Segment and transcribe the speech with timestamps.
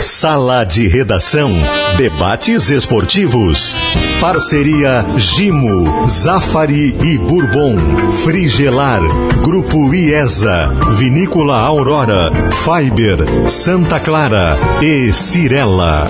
[0.00, 1.52] Sala de Redação.
[1.96, 3.74] Debates esportivos.
[4.20, 7.76] Parceria Gimo, Zafari e Bourbon.
[8.22, 9.00] Frigelar.
[9.42, 10.68] Grupo IESA.
[10.96, 12.30] Vinícola Aurora.
[12.52, 13.48] Fiber.
[13.48, 14.58] Santa Clara.
[14.82, 16.08] E Cirela.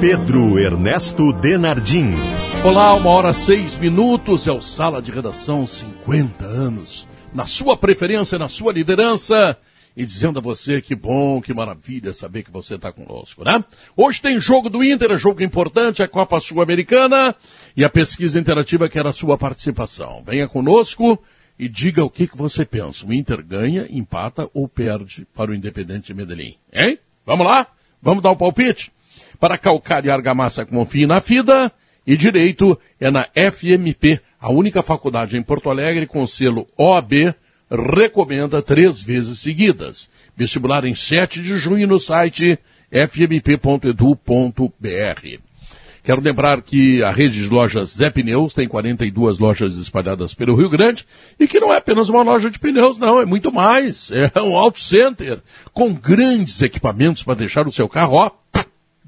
[0.00, 2.14] Pedro Ernesto Denardim.
[2.64, 7.06] Olá, uma hora seis minutos, é o Sala de Redação 50 anos.
[7.32, 9.56] Na sua preferência, na sua liderança
[9.96, 13.64] e dizendo a você que bom, que maravilha saber que você está conosco, né?
[13.96, 17.34] Hoje tem jogo do Inter, é jogo importante, a Copa Sul-Americana
[17.76, 20.22] e a pesquisa interativa que era a sua participação.
[20.26, 21.22] Venha conosco
[21.58, 23.06] e diga o que, que você pensa.
[23.06, 26.98] O Inter ganha, empata ou perde para o Independente de Medellín, hein?
[27.24, 27.66] Vamos lá?
[28.02, 28.92] Vamos dar o um palpite?
[29.38, 31.72] Para calcar e argamassa com fim na FIDA
[32.06, 37.34] e direito é na FMP, a única faculdade em Porto Alegre com selo OAB
[37.74, 40.08] recomenda três vezes seguidas.
[40.36, 42.58] Vestibular em 7 de junho no site
[42.90, 43.54] fmp.edu.br.
[46.04, 50.68] Quero lembrar que a rede de lojas Zé Pneus tem 42 lojas espalhadas pelo Rio
[50.68, 51.06] Grande
[51.40, 54.10] e que não é apenas uma loja de pneus, não, é muito mais.
[54.34, 55.38] É um auto center
[55.72, 58.30] com grandes equipamentos para deixar o seu carro, ó,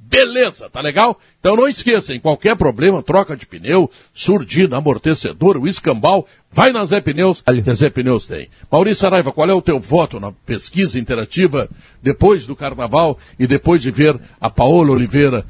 [0.09, 1.19] Beleza, tá legal?
[1.41, 6.85] Então não esqueça, em qualquer problema, troca de pneu, surdina, amortecedor, o escambau, vai na
[6.85, 8.49] Zé Pneus, que a Zé Pneus tem.
[8.71, 11.69] Maurício Saraiva, qual é o teu voto na pesquisa interativa
[12.01, 15.45] depois do carnaval e depois de ver a Paola Oliveira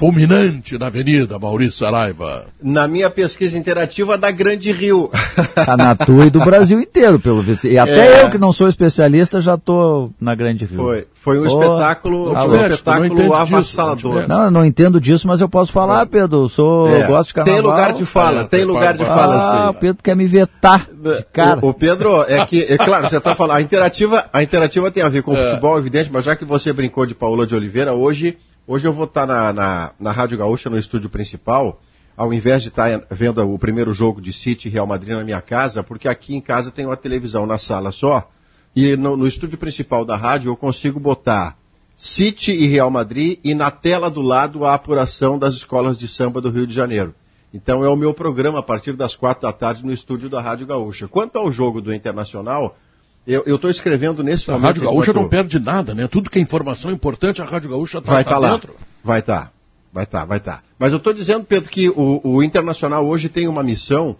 [0.00, 2.46] fulminante na Avenida Maurício Saraiva?
[2.62, 5.10] Na minha pesquisa interativa da Grande Rio.
[5.50, 7.66] Tá na tua e do Brasil inteiro, pelo visto.
[7.66, 8.22] E até é.
[8.22, 10.78] eu, que não sou especialista, já tô na Grande Rio.
[10.78, 11.06] Foi.
[11.22, 14.14] Foi um oh, espetáculo, um espetáculo avassalador.
[14.14, 16.44] Disso, não, eu não entendo disso, mas eu posso falar, Pedro.
[16.44, 17.02] Eu sou, é.
[17.02, 17.60] eu gosto de carnaval.
[17.60, 21.22] Tem lugar de fala, tem lugar de fala, ah, o Pedro quer me vetar de
[21.30, 21.60] cara.
[21.60, 25.02] O, o Pedro, é que, é claro, você está falando, a interativa, a interativa tem
[25.02, 25.46] a ver com é.
[25.46, 29.04] futebol, evidente, mas já que você brincou de Paula de Oliveira, hoje Hoje eu vou
[29.04, 31.80] estar na, na, na Rádio Gaúcha, no estúdio principal,
[32.16, 35.40] ao invés de estar vendo o primeiro jogo de City e Real Madrid na minha
[35.40, 38.30] casa, porque aqui em casa tem uma televisão na sala só,
[38.76, 41.56] e no, no estúdio principal da rádio eu consigo botar
[41.96, 46.40] City e Real Madrid e na tela do lado a apuração das escolas de samba
[46.40, 47.14] do Rio de Janeiro.
[47.52, 50.66] Então é o meu programa a partir das quatro da tarde no estúdio da Rádio
[50.66, 51.08] Gaúcha.
[51.08, 52.76] Quanto ao jogo do Internacional,
[53.46, 54.64] eu estou escrevendo nesse a momento.
[54.64, 56.08] A Rádio Gaúcha não perde nada, né?
[56.08, 58.52] Tudo que é informação importante, a Rádio Gaúcha está tá, tá lá.
[58.52, 58.74] dentro.
[59.04, 59.52] Vai estar, tá.
[59.92, 60.56] vai estar, tá, vai estar.
[60.58, 60.62] Tá.
[60.78, 64.16] Mas eu estou dizendo, Pedro, que o, o Internacional hoje tem uma missão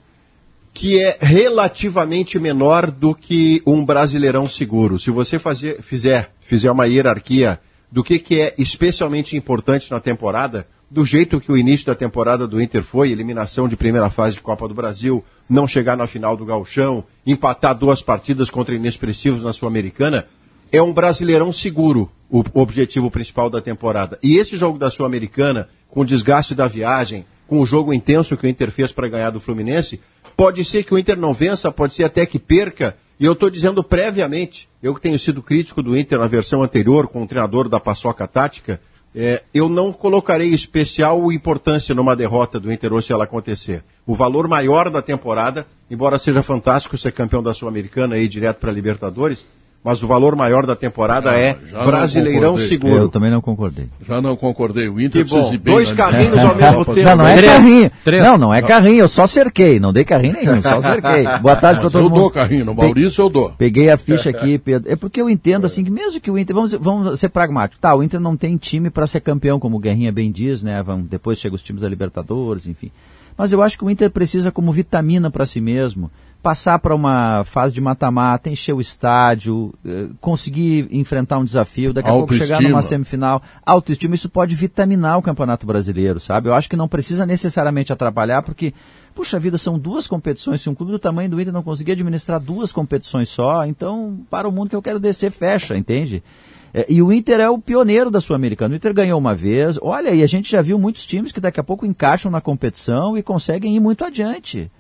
[0.73, 4.99] que é relativamente menor do que um brasileirão seguro.
[4.99, 7.59] Se você fazer, fizer, fizer uma hierarquia
[7.91, 12.47] do que, que é especialmente importante na temporada, do jeito que o início da temporada
[12.47, 16.37] do Inter foi, eliminação de primeira fase de Copa do Brasil, não chegar na final
[16.37, 20.27] do Gauchão, empatar duas partidas contra inexpressivos na Sul-Americana,
[20.73, 24.19] é um brasileirão seguro, o objetivo principal da temporada.
[24.23, 28.47] E esse jogo da Sul-Americana, com o desgaste da viagem, com o jogo intenso que
[28.47, 30.01] o Inter fez para ganhar do Fluminense,
[30.37, 33.51] pode ser que o Inter não vença, pode ser até que perca, e eu estou
[33.51, 37.69] dizendo previamente, eu que tenho sido crítico do Inter na versão anterior, com o treinador
[37.69, 38.81] da paçoca tática,
[39.15, 43.83] é, eu não colocarei especial importância numa derrota do Inter se ela acontecer.
[44.07, 48.59] O valor maior da temporada, embora seja fantástico ser campeão da Sul-Americana e ir direto
[48.59, 49.45] para a Libertadores,
[49.83, 52.97] mas o valor maior da temporada é Brasileirão seguro.
[52.97, 53.89] Eu também não concordei.
[54.07, 54.91] Já não concordei.
[54.91, 55.57] O Inter que bom.
[55.57, 57.03] Dois carrinhos ao mesmo tempo.
[57.03, 57.53] Não, não é Três.
[57.53, 57.91] carrinho.
[58.05, 58.23] Três.
[58.23, 59.01] Não, não é carrinho.
[59.01, 59.81] Eu só cerquei.
[59.81, 61.25] Não dei carrinho nenhum, só cerquei.
[61.41, 62.17] Boa tarde para todo eu mundo.
[62.17, 62.65] Eu dou carrinho.
[62.67, 63.53] No Maurício eu dou.
[63.57, 64.93] Peguei a ficha aqui, Pedro.
[64.93, 67.81] É porque eu entendo assim que mesmo que o Inter, vamos, vamos ser pragmáticos.
[67.81, 70.83] Tá, o Inter não tem time para ser campeão, como o Guerrinha bem diz, né?
[70.83, 72.91] Vamos, depois chega os times da Libertadores, enfim.
[73.37, 76.11] Mas eu acho que o Inter precisa como vitamina para si mesmo
[76.43, 82.09] passar para uma fase de mata-mata, encher o estádio, eh, conseguir enfrentar um desafio, daqui
[82.09, 83.43] a pouco chegar numa semifinal.
[83.65, 86.49] Autoestima, isso pode vitaminar o Campeonato Brasileiro, sabe?
[86.49, 88.73] Eu acho que não precisa necessariamente atrapalhar, porque,
[89.15, 90.63] puxa vida, são duas competições.
[90.63, 94.49] Se um clube do tamanho do Inter não conseguir administrar duas competições só, então, para
[94.49, 96.23] o mundo que eu quero descer, fecha, entende?
[96.73, 98.73] É, e o Inter é o pioneiro da Sul-Americana.
[98.73, 99.79] O Inter ganhou uma vez.
[99.83, 103.19] Olha, e a gente já viu muitos times que daqui a pouco encaixam na competição
[103.19, 104.71] e conseguem ir muito adiante.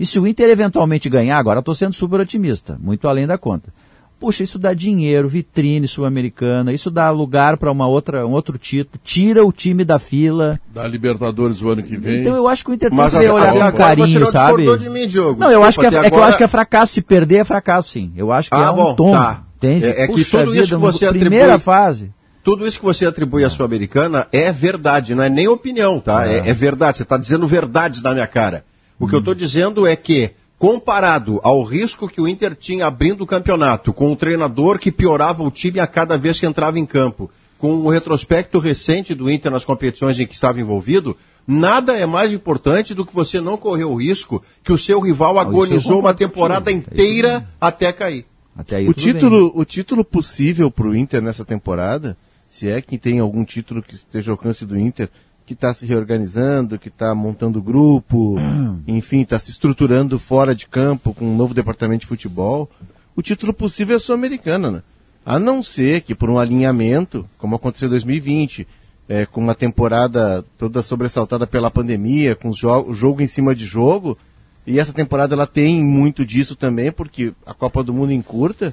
[0.00, 3.70] E se o Inter eventualmente ganhar, agora estou sendo super otimista, muito além da conta.
[4.18, 8.98] Puxa, isso dá dinheiro, vitrine sul-americana, isso dá lugar para uma outra, um outro título,
[9.04, 10.58] tira o time da fila.
[10.72, 12.20] Da Libertadores o ano que vem.
[12.22, 14.78] Então eu acho que o Inter tem que olhar com carinho, sabe?
[14.78, 15.38] De mim, Diogo.
[15.38, 16.06] Não, eu acho que é, agora...
[16.06, 16.94] é, que eu acho que é fracasso.
[16.94, 18.10] Se perder é fracasso, sim.
[18.16, 19.12] Eu acho que ah, é um bom, tom.
[19.12, 19.42] Tá.
[19.58, 19.84] Entende?
[19.84, 21.28] É, é que Puxa tudo vida, isso que você atribui...
[21.28, 22.10] Primeira fase.
[22.42, 26.26] Tudo isso que você atribui à Sul-Americana é verdade, não é nem opinião, tá?
[26.26, 26.96] É, é, é verdade.
[26.96, 28.64] Você está dizendo verdades na minha cara.
[29.00, 33.22] O que eu estou dizendo é que comparado ao risco que o Inter tinha abrindo
[33.22, 36.84] o campeonato, com um treinador que piorava o time a cada vez que entrava em
[36.84, 41.16] campo, com o retrospecto recente do Inter nas competições em que estava envolvido,
[41.46, 45.38] nada é mais importante do que você não correr o risco que o seu rival
[45.38, 48.26] agonizou uma temporada inteira até cair.
[48.54, 49.62] Até aí, o, título, bem.
[49.62, 52.18] o título possível para o Inter nessa temporada,
[52.50, 55.08] se é que tem algum título que esteja ao alcance do Inter,
[55.50, 58.36] que está se reorganizando, que está montando grupo,
[58.86, 62.70] enfim, está se estruturando fora de campo com um novo departamento de futebol,
[63.16, 64.82] o título possível é Sul-Americana, né?
[65.26, 68.64] A não ser que por um alinhamento, como aconteceu em 2020,
[69.08, 74.16] é, com uma temporada toda sobressaltada pela pandemia, com o jogo em cima de jogo,
[74.64, 78.72] e essa temporada ela tem muito disso também, porque a Copa do Mundo encurta,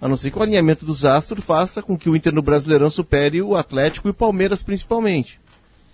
[0.00, 2.88] a não ser que o alinhamento dos astros faça com que o Inter no Brasileirão
[2.88, 5.41] supere o Atlético e o Palmeiras principalmente.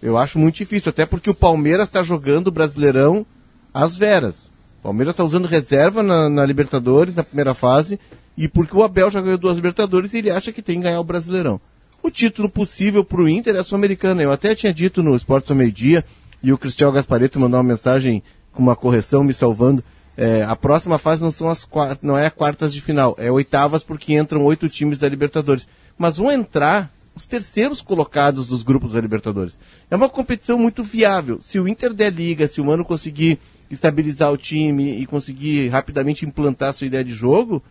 [0.03, 3.27] Eu acho muito difícil, até porque o Palmeiras está jogando o Brasileirão
[3.75, 4.49] às veras.
[4.81, 7.99] O Palmeiras está usando reserva na, na, Libertadores, na primeira fase,
[8.37, 11.01] e porque o Abel já ganhou duas Libertadores e ele acha que tem que ganhar
[11.01, 11.61] o Brasileirão.
[12.01, 14.23] O título possível para o Inter é Sul-Americana.
[14.23, 16.05] Eu até tinha dito no Esporte ao Meio-Dia,
[16.41, 18.23] e o Cristiano Gaspareto mandou uma mensagem
[18.53, 19.83] com uma correção me salvando.
[20.17, 23.83] É, a próxima fase não são as quartas, não é quartas de final, é oitavas
[23.83, 25.67] porque entram oito times da Libertadores.
[25.97, 29.59] Mas vão entrar os terceiros colocados dos grupos da Libertadores.
[29.91, 31.41] É uma competição muito viável.
[31.41, 33.39] Se o Inter der liga, se o Mano conseguir
[33.69, 37.63] estabilizar o time e conseguir rapidamente implantar a sua ideia de jogo,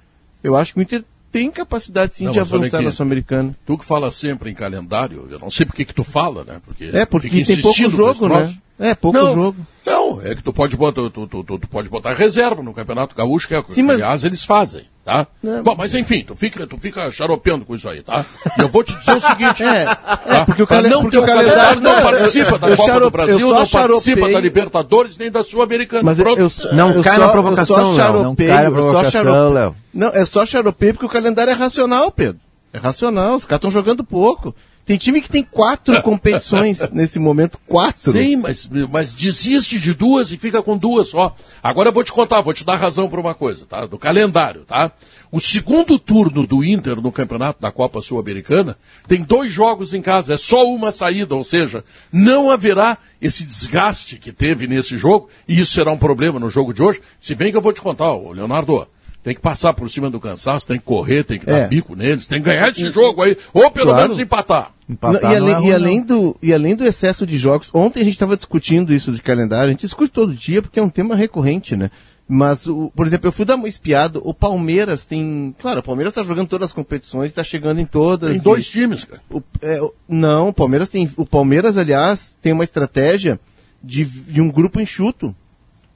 [0.44, 3.56] eu acho que o Inter tem capacidade sim não, de avançar na Sul-Americana.
[3.66, 6.62] Tu que fala sempre em calendário, eu não sei por que tu fala, né?
[6.66, 8.54] Porque é, porque tem pouco jogo, né?
[8.80, 9.58] É, pouco não, jogo.
[9.86, 13.16] Não, é que tu pode botar, tu, tu, tu, tu pode botar reserva no Campeonato
[13.16, 13.96] Gaúcho, que é, Sim, mas...
[13.96, 15.26] aliás eles fazem, tá?
[15.42, 18.24] Não, Bom, mas enfim, tu fica, tu fica xaropeando com isso aí, tá?
[18.56, 20.20] E eu vou te dizer o seguinte, é, tá?
[20.26, 23.68] é porque o, calen não porque o calendário não, participa da Copa do Brasil, não
[23.68, 26.04] participa da Libertadores nem da Sul-Americana.
[26.04, 28.24] Mas eu, eu, não eu cai só, na provocação, Léo.
[28.24, 29.76] Não cai na provocação, Léo.
[29.92, 32.40] Não, é só xaropeio porque o calendário é racional, Pedro.
[32.72, 34.54] É racional, os caras estão jogando pouco.
[34.88, 38.14] Tem time que tem quatro competições nesse momento, quatro.
[38.14, 41.36] Sim, mas, mas desiste de duas e fica com duas só.
[41.62, 43.86] Agora eu vou te contar, vou te dar razão para uma coisa, tá?
[43.86, 44.90] Do calendário, tá?
[45.30, 50.36] O segundo turno do Inter no campeonato da Copa Sul-Americana tem dois jogos em casa,
[50.36, 55.60] é só uma saída, ou seja, não haverá esse desgaste que teve nesse jogo, e
[55.60, 58.14] isso será um problema no jogo de hoje, se bem que eu vou te contar,
[58.14, 58.88] ô Leonardo,
[59.28, 61.68] tem que passar por cima do cansaço, tem que correr, tem que dar é.
[61.68, 64.04] bico neles, tem que ganhar esse jogo aí, ou pelo claro.
[64.04, 64.72] menos empatar.
[64.88, 68.00] empatar não, e, além, é e, além do, e além do excesso de jogos, ontem
[68.00, 70.88] a gente estava discutindo isso de calendário, a gente discute todo dia porque é um
[70.90, 71.92] tema recorrente, né?
[72.26, 75.54] Mas, o, por exemplo, eu fui dar uma espiada, o Palmeiras tem.
[75.60, 78.32] Claro, o Palmeiras está jogando todas as competições, está chegando em todas.
[78.32, 79.22] Tem dois e, times, cara.
[79.30, 81.12] O, é, não, o Palmeiras tem.
[81.18, 83.38] O Palmeiras, aliás, tem uma estratégia
[83.84, 85.36] de, de um grupo enxuto.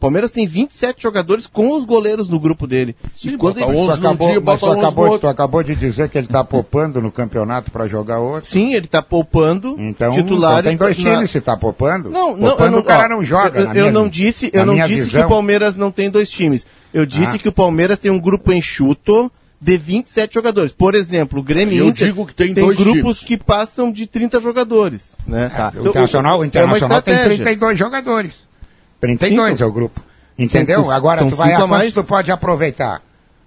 [0.02, 2.96] Palmeiras tem 27 jogadores com os goleiros no grupo dele.
[3.14, 3.68] Sim, e quando ele...
[3.68, 7.70] tu, acabou, dia, tu, acabou, tu acabou de dizer que ele está poupando no campeonato
[7.70, 8.50] para jogar outro.
[8.50, 10.60] Sim, ele está poupando então, titulares.
[10.62, 12.10] Então tem dois times se está poupando.
[12.10, 13.60] Não, não, poupando, não, o cara não joga.
[13.60, 15.22] Eu, eu minha, não disse, eu não disse visão.
[15.22, 16.66] que o Palmeiras não tem dois times.
[16.92, 17.40] Eu disse ah.
[17.40, 19.32] que o Palmeiras tem um grupo enxuto
[19.62, 20.72] de 27 jogadores.
[20.72, 23.20] Por exemplo, o Grêmio Eu Inter digo que tem, tem grupos times.
[23.20, 25.16] que passam de 30 jogadores.
[25.28, 25.48] Né?
[25.50, 25.72] Tá.
[25.76, 28.51] O Internacional, o Internacional é tem 32 jogadores.
[29.02, 30.00] 32 Sim, é o grupo.
[30.38, 30.84] Entendeu?
[30.84, 31.94] São, Agora são tu vai a mais...
[31.94, 33.02] tu pode aproveitar.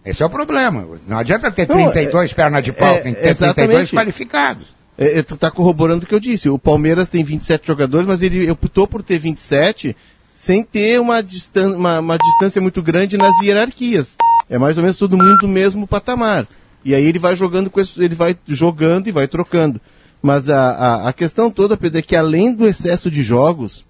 [0.05, 0.87] Esse é o problema.
[1.09, 3.55] Não adianta ter 32 Não, pernas de pau, é, tem que ter exatamente.
[3.55, 4.67] 32 qualificados.
[4.99, 6.49] É, é, tu está corroborando o que eu disse.
[6.49, 9.97] O Palmeiras tem 27 jogadores, mas ele optou por ter 27
[10.35, 14.17] sem ter uma, distan uma, uma distância muito grande nas hierarquias.
[14.51, 16.47] É mais ou menos todo mundo do mesmo patamar.
[16.85, 19.81] E aí ele vai jogando com esse, ele vai jogando e vai trocando.
[20.21, 23.87] Mas a, a, a questão toda, Pedro, é que além do excesso de jogos,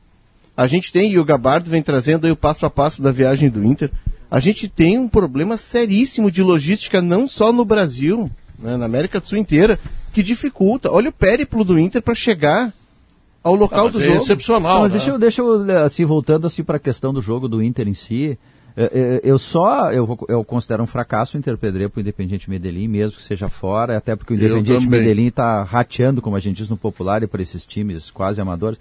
[0.57, 3.49] a gente tem, e o Gabardo vem trazendo aí o passo a passo da viagem
[3.49, 3.91] do Inter,
[4.31, 9.21] a gente tem um problema seríssimo de logística, não só no Brasil, né, na América
[9.21, 9.79] do Sul inteira,
[10.13, 10.91] que dificulta.
[10.91, 12.73] Olha o périplo do Inter para chegar
[13.43, 14.17] ao local ah, do é jogo.
[14.17, 14.75] excepcional.
[14.75, 14.99] Não, mas né?
[14.99, 17.95] deixa, eu, deixa eu, assim, voltando assim para a questão do jogo do Inter em
[17.95, 18.39] si,
[18.77, 22.01] é, é, eu só, eu, vou, eu considero um fracasso o Inter perder para o
[22.01, 26.41] Independiente Medellín, mesmo que seja fora, até porque o Independiente Medellín está rateando, como a
[26.41, 28.81] gente diz no popular, e para esses times quase amadores.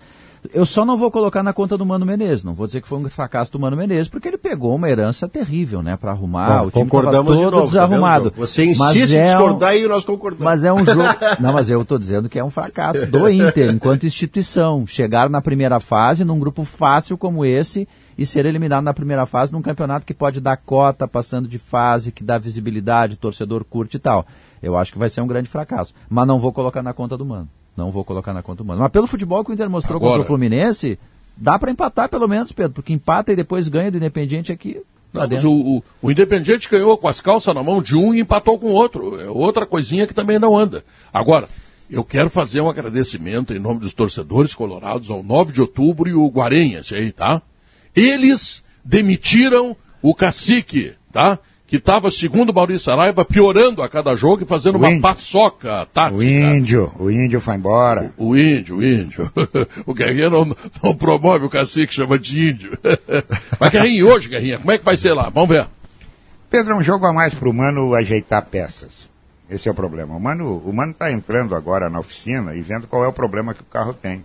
[0.51, 2.97] Eu só não vou colocar na conta do Mano Menezes, não vou dizer que foi
[2.97, 6.67] um fracasso do Mano Menezes, porque ele pegou uma herança terrível, né, para arrumar, Bom,
[6.67, 8.31] o time estava todo de novo, tá desarrumado.
[8.31, 10.43] Tá Você insiste em é discordar um, e nós concordamos.
[10.43, 11.03] Mas é um jogo,
[11.39, 15.41] não, mas eu estou dizendo que é um fracasso do Inter, enquanto instituição, chegar na
[15.41, 20.05] primeira fase num grupo fácil como esse e ser eliminado na primeira fase num campeonato
[20.05, 24.25] que pode dar cota passando de fase, que dá visibilidade, torcedor curte e tal.
[24.61, 27.25] Eu acho que vai ser um grande fracasso, mas não vou colocar na conta do
[27.25, 27.49] Mano.
[27.75, 28.81] Não vou colocar na conta humana.
[28.81, 30.99] Mas pelo futebol que o Inter mostrou Agora, contra o Fluminense,
[31.35, 34.81] dá para empatar pelo menos, Pedro, porque empata e depois ganha do Independiente aqui.
[35.11, 38.19] Não, mas o, o, o Independiente ganhou com as calças na mão de um e
[38.19, 39.19] empatou com o outro.
[39.19, 40.83] É outra coisinha que também não anda.
[41.13, 41.47] Agora,
[41.89, 46.13] eu quero fazer um agradecimento em nome dos torcedores colorados ao 9 de outubro e
[46.13, 47.41] o Guarenhas aí, tá?
[47.95, 51.37] Eles demitiram o cacique, tá?
[51.73, 55.01] Que estava, segundo Maurício Saraiva, piorando a cada jogo e fazendo o uma índio.
[55.01, 56.15] paçoca tática.
[56.15, 58.13] O índio, o índio foi embora.
[58.15, 59.31] O, o índio, o índio.
[59.83, 62.77] o Guerrinha não, não promove o cacique, chama de índio.
[63.59, 65.29] Mas Guerrinha, hoje, Guerrinha, como é que vai ser lá?
[65.29, 65.65] Vamos ver.
[66.47, 69.09] Pedro, é um jogo a mais para o Mano ajeitar peças.
[69.49, 70.15] Esse é o problema.
[70.15, 73.51] O Mano o Mano está entrando agora na oficina e vendo qual é o problema
[73.51, 74.23] que o carro tem.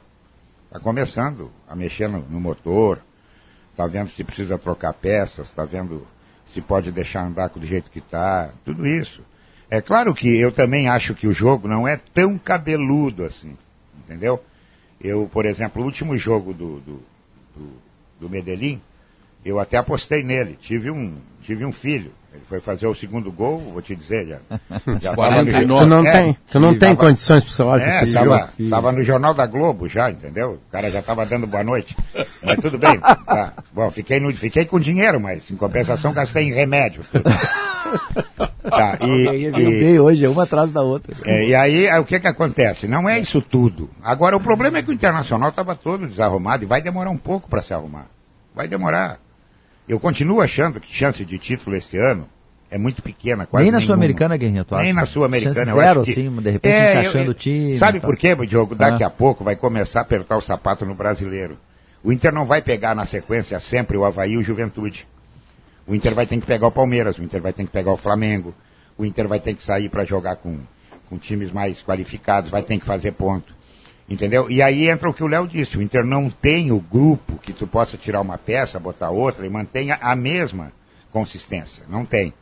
[0.66, 2.98] Está começando a mexer no, no motor,
[3.70, 6.06] está vendo se precisa trocar peças, está vendo
[6.58, 9.22] se pode deixar andar do jeito que está, tudo isso.
[9.70, 13.56] É claro que eu também acho que o jogo não é tão cabeludo assim,
[13.98, 14.42] entendeu?
[15.00, 17.02] Eu, por exemplo, o último jogo do, do,
[17.54, 17.72] do,
[18.20, 18.80] do Medellín,
[19.44, 22.12] eu até apostei nele, tive um, tive um filho.
[22.30, 24.38] Ele foi fazer o segundo gol, vou te dizer, já.
[25.00, 28.50] já tava no, tu não é, tem, tu não tem tava, condições psicológicas é, estava
[28.68, 30.60] tava no Jornal da Globo já, entendeu?
[30.68, 31.96] O cara já estava dando boa noite.
[32.44, 33.00] Mas tudo bem.
[33.00, 33.54] Tá.
[33.72, 37.02] Bom, fiquei, no, fiquei com dinheiro, mas em compensação gastei em remédio.
[38.62, 41.16] tá, e, e, e hoje, uma atrás da outra.
[41.24, 42.86] É, e aí, o que que acontece?
[42.86, 43.88] Não é isso tudo.
[44.02, 47.48] Agora, o problema é que o Internacional estava todo desarrumado e vai demorar um pouco
[47.48, 48.06] para se arrumar.
[48.54, 49.18] Vai demorar.
[49.88, 52.28] Eu continuo achando que chance de título este ano
[52.71, 55.73] é muito pequena, quase Nem na Sul-Americana, Guerrinha, tu Nem na Sul-Americana.
[55.73, 56.11] Zero, que...
[56.11, 57.78] assim, de repente é, encaixando o time.
[57.78, 58.75] Sabe por quê, Diogo?
[58.75, 59.07] Daqui ah.
[59.07, 61.57] a pouco vai começar a apertar o sapato no brasileiro.
[62.04, 65.09] O Inter não vai pegar na sequência sempre o Havaí e o Juventude.
[65.87, 67.97] O Inter vai ter que pegar o Palmeiras, o Inter vai ter que pegar o
[67.97, 68.54] Flamengo,
[68.99, 70.59] o Inter vai ter que sair para jogar com,
[71.09, 73.57] com times mais qualificados, vai ter que fazer ponto.
[74.08, 74.50] Entendeu?
[74.50, 77.52] E aí entra o que o Léo disse, o Inter não tem o grupo que
[77.52, 80.72] tu possa tirar uma peça, botar outra e mantenha a mesma
[81.12, 81.84] consistência.
[81.88, 82.32] Não tem.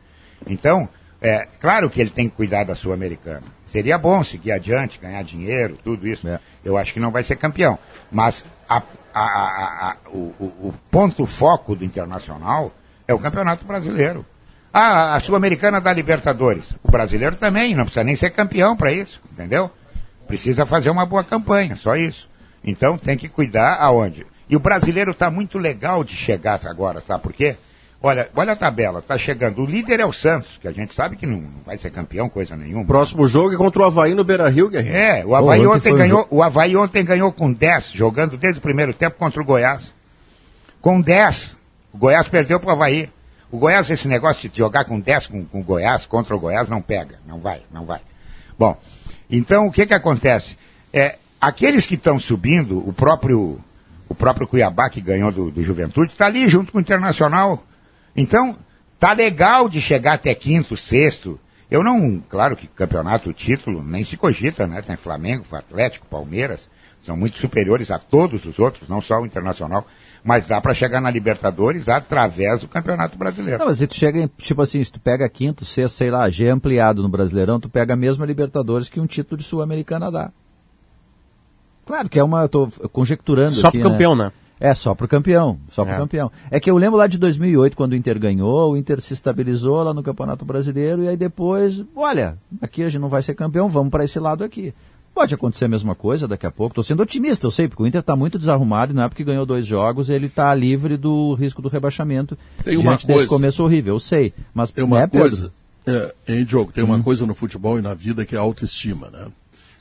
[0.47, 0.89] Então,
[1.21, 3.43] é claro que ele tem que cuidar da Sul-Americana.
[3.67, 6.29] Seria bom seguir adiante, ganhar dinheiro, tudo isso.
[6.29, 6.39] É.
[6.65, 7.77] Eu acho que não vai ser campeão.
[8.13, 8.81] Mas a,
[9.13, 12.73] a, a, o, o, ponto foco do Internacional
[13.09, 14.25] é o Campeonato Brasileiro.
[14.73, 16.77] Ah, a Sul-Americana da Libertadores.
[16.83, 19.71] O brasileiro também, não precisa nem ser campeão para isso, entendeu?
[20.27, 22.29] Precisa fazer uma boa campanha, só isso.
[22.65, 24.27] Então tem que cuidar aonde.
[24.49, 27.57] E o brasileiro está muito legal de chegar agora, sabe por quê?
[28.03, 29.63] Olha, olha a tabela, está chegando.
[29.63, 32.29] O líder é o Santos, que a gente sabe que não, não vai ser campeão,
[32.29, 32.85] coisa nenhuma.
[32.85, 34.97] Próximo jogo é contra o Havaí no Beira Rio, Guerreiro.
[34.97, 38.59] É, o Havaí, oh, ontem, ontem ganhou, o Havaí ontem ganhou com 10, jogando desde
[38.59, 39.95] o primeiro tempo contra o Goiás.
[40.81, 41.57] Com 10.
[41.93, 43.09] O Goiás perdeu para o Havaí.
[43.51, 46.69] O Goiás, esse negócio de jogar com 10 com, com o Goiás, contra o Goiás,
[46.69, 47.19] não pega.
[47.27, 48.01] Não vai, não vai.
[48.59, 48.77] Bom,
[49.31, 50.57] então, o que que acontece?
[50.93, 53.61] É, aqueles que estão subindo, o próprio,
[54.09, 57.65] o próprio Cuiabá, que ganhou do, do Juventude, está ali junto com o Internacional.
[58.17, 58.57] Então,
[58.99, 61.39] tá legal de chegar até quinto, sexto.
[61.71, 64.81] Eu não, claro que campeonato, título, nem se cogita, né?
[64.83, 66.69] Tem Flamengo, Atlético, Palmeiras,
[67.03, 69.87] são muito superiores a todos os outros, não só o Internacional
[70.27, 73.61] mas dá para chegar na Libertadores através do Campeonato Brasileiro.
[73.61, 76.29] Não, mas se tu chega em, tipo assim, se tu pega quinto, sexto, sei lá,
[76.29, 80.33] G ampliado no Brasileirão, tu pega a mesma Libertadores que um título de Sul-Americana dá.
[81.87, 84.25] Claro que é uma, eu tô conjecturando Só aqui, pro campeão, né?
[84.25, 84.33] né?
[84.59, 85.97] É, só pro campeão, só pro é.
[85.97, 86.33] campeão.
[86.51, 89.81] É que eu lembro lá de 2008, quando o Inter ganhou, o Inter se estabilizou
[89.85, 93.69] lá no Campeonato Brasileiro, e aí depois, olha, aqui a gente não vai ser campeão,
[93.69, 94.75] vamos para esse lado aqui.
[95.17, 96.73] Pode acontecer a mesma coisa daqui a pouco.
[96.73, 99.25] Estou sendo otimista, eu sei, porque o Inter está muito desarrumado e não é porque
[99.25, 103.65] ganhou dois jogos, ele está livre do risco do rebaixamento tem uma coisa, desse começo
[103.65, 104.35] horrível, eu sei.
[104.53, 105.51] Mas tem uma é, coisa,
[105.87, 107.03] é, hein, Diogo, tem uma hum.
[107.03, 109.29] coisa no futebol e na vida que é a autoestima, né?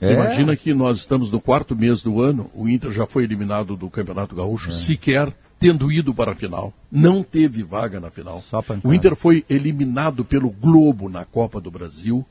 [0.01, 0.13] É.
[0.13, 3.89] Imagina que nós estamos no quarto mês do ano, o Inter já foi eliminado do
[3.89, 4.71] Campeonato Gaúcho, é.
[4.71, 6.73] sequer tendo ido para a final.
[6.89, 8.41] Não teve vaga na final.
[8.85, 12.25] O Inter foi eliminado pelo Globo na Copa do Brasil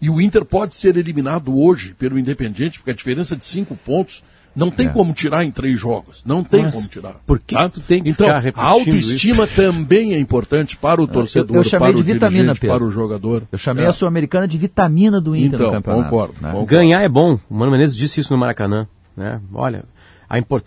[0.00, 4.22] e o Inter pode ser eliminado hoje pelo Independiente, porque a diferença de cinco pontos
[4.54, 4.90] não tem é.
[4.90, 6.24] como tirar em três jogos.
[6.24, 7.14] Não tem Mas como tirar.
[7.24, 7.68] Por que, tá?
[7.68, 9.54] tu tem que então, a autoestima isso?
[9.54, 12.76] também é importante para o torcedor, eu, eu chamei para de vitamina, Pedro.
[12.76, 13.44] para o jogador.
[13.52, 13.88] Eu chamei é.
[13.88, 16.04] a Sul-Americana de vitamina do Inter então, no campeonato.
[16.04, 16.48] Concordo, né?
[16.48, 16.66] concordo.
[16.66, 17.38] Ganhar é bom.
[17.48, 18.88] O Mano Menezes disse isso no Maracanã.
[19.16, 19.40] Né?
[19.52, 19.84] Olha,
[20.28, 20.64] a, import...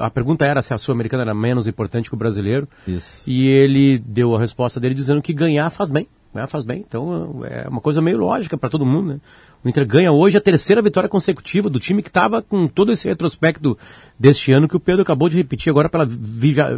[0.00, 2.66] a pergunta era se a Sul-Americana era menos importante que o brasileiro.
[2.86, 3.22] Isso.
[3.26, 6.84] E ele deu a resposta dele dizendo que ganhar faz bem né, faz bem.
[6.86, 9.14] Então é uma coisa meio lógica para todo mundo.
[9.14, 9.20] Né?
[9.64, 13.08] O Inter ganha hoje a terceira vitória consecutiva do time que estava com todo esse
[13.08, 13.76] retrospecto
[14.18, 16.08] deste ano que o Pedro acabou de repetir agora pela,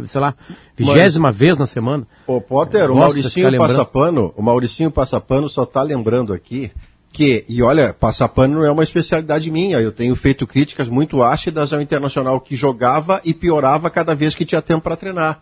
[0.05, 0.33] sei lá,
[0.75, 2.07] vigésima Mas, vez na semana.
[2.25, 6.71] Ô Potter, o Mauricinho Passapano, o Mauricinho Passapano só está lembrando aqui
[7.13, 11.73] que, e olha, Passapano não é uma especialidade minha, eu tenho feito críticas muito ácidas
[11.73, 15.41] ao Internacional que jogava e piorava cada vez que tinha tempo para treinar.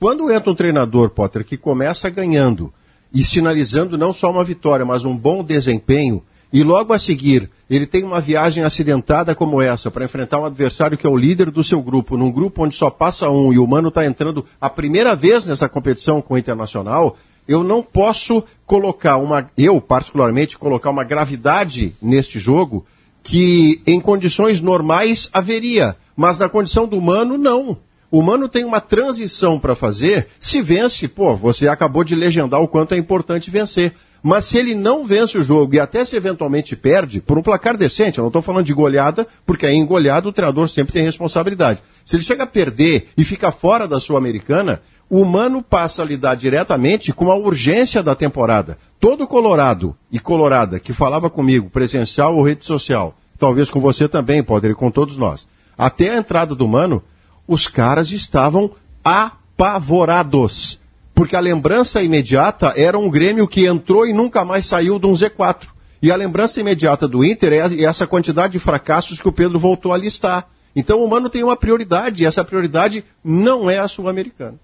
[0.00, 2.72] Quando entra um treinador, Potter, que começa ganhando
[3.12, 7.86] e sinalizando não só uma vitória, mas um bom desempenho, e logo a seguir ele
[7.86, 11.62] tem uma viagem acidentada como essa para enfrentar um adversário que é o líder do
[11.62, 15.14] seu grupo, num grupo onde só passa um e o Mano está entrando a primeira
[15.14, 21.04] vez nessa competição com o Internacional, eu não posso colocar uma, eu particularmente, colocar uma
[21.04, 22.84] gravidade neste jogo
[23.22, 27.78] que em condições normais haveria, mas na condição do Mano, não.
[28.10, 32.66] O Mano tem uma transição para fazer, se vence, pô, você acabou de legendar o
[32.66, 33.92] quanto é importante vencer.
[34.22, 37.76] Mas se ele não vence o jogo e até se eventualmente perde, por um placar
[37.76, 41.04] decente, eu não estou falando de goleada, porque aí em goleada o treinador sempre tem
[41.04, 41.82] responsabilidade.
[42.04, 46.34] Se ele chega a perder e fica fora da Sul-Americana, o Mano passa a lidar
[46.34, 48.76] diretamente com a urgência da temporada.
[48.98, 54.42] Todo Colorado e Colorada que falava comigo, presencial ou rede social, talvez com você também,
[54.42, 55.48] Poder, com todos nós,
[55.78, 57.02] até a entrada do Mano,
[57.50, 58.70] os caras estavam
[59.04, 60.80] apavorados
[61.20, 65.12] porque a lembrança imediata era um Grêmio que entrou e nunca mais saiu de um
[65.12, 65.66] Z4.
[66.00, 69.92] E a lembrança imediata do Inter é essa quantidade de fracassos que o Pedro voltou
[69.92, 70.48] a listar.
[70.74, 74.54] Então o Mano tem uma prioridade, e essa prioridade não é a Sul-Americana.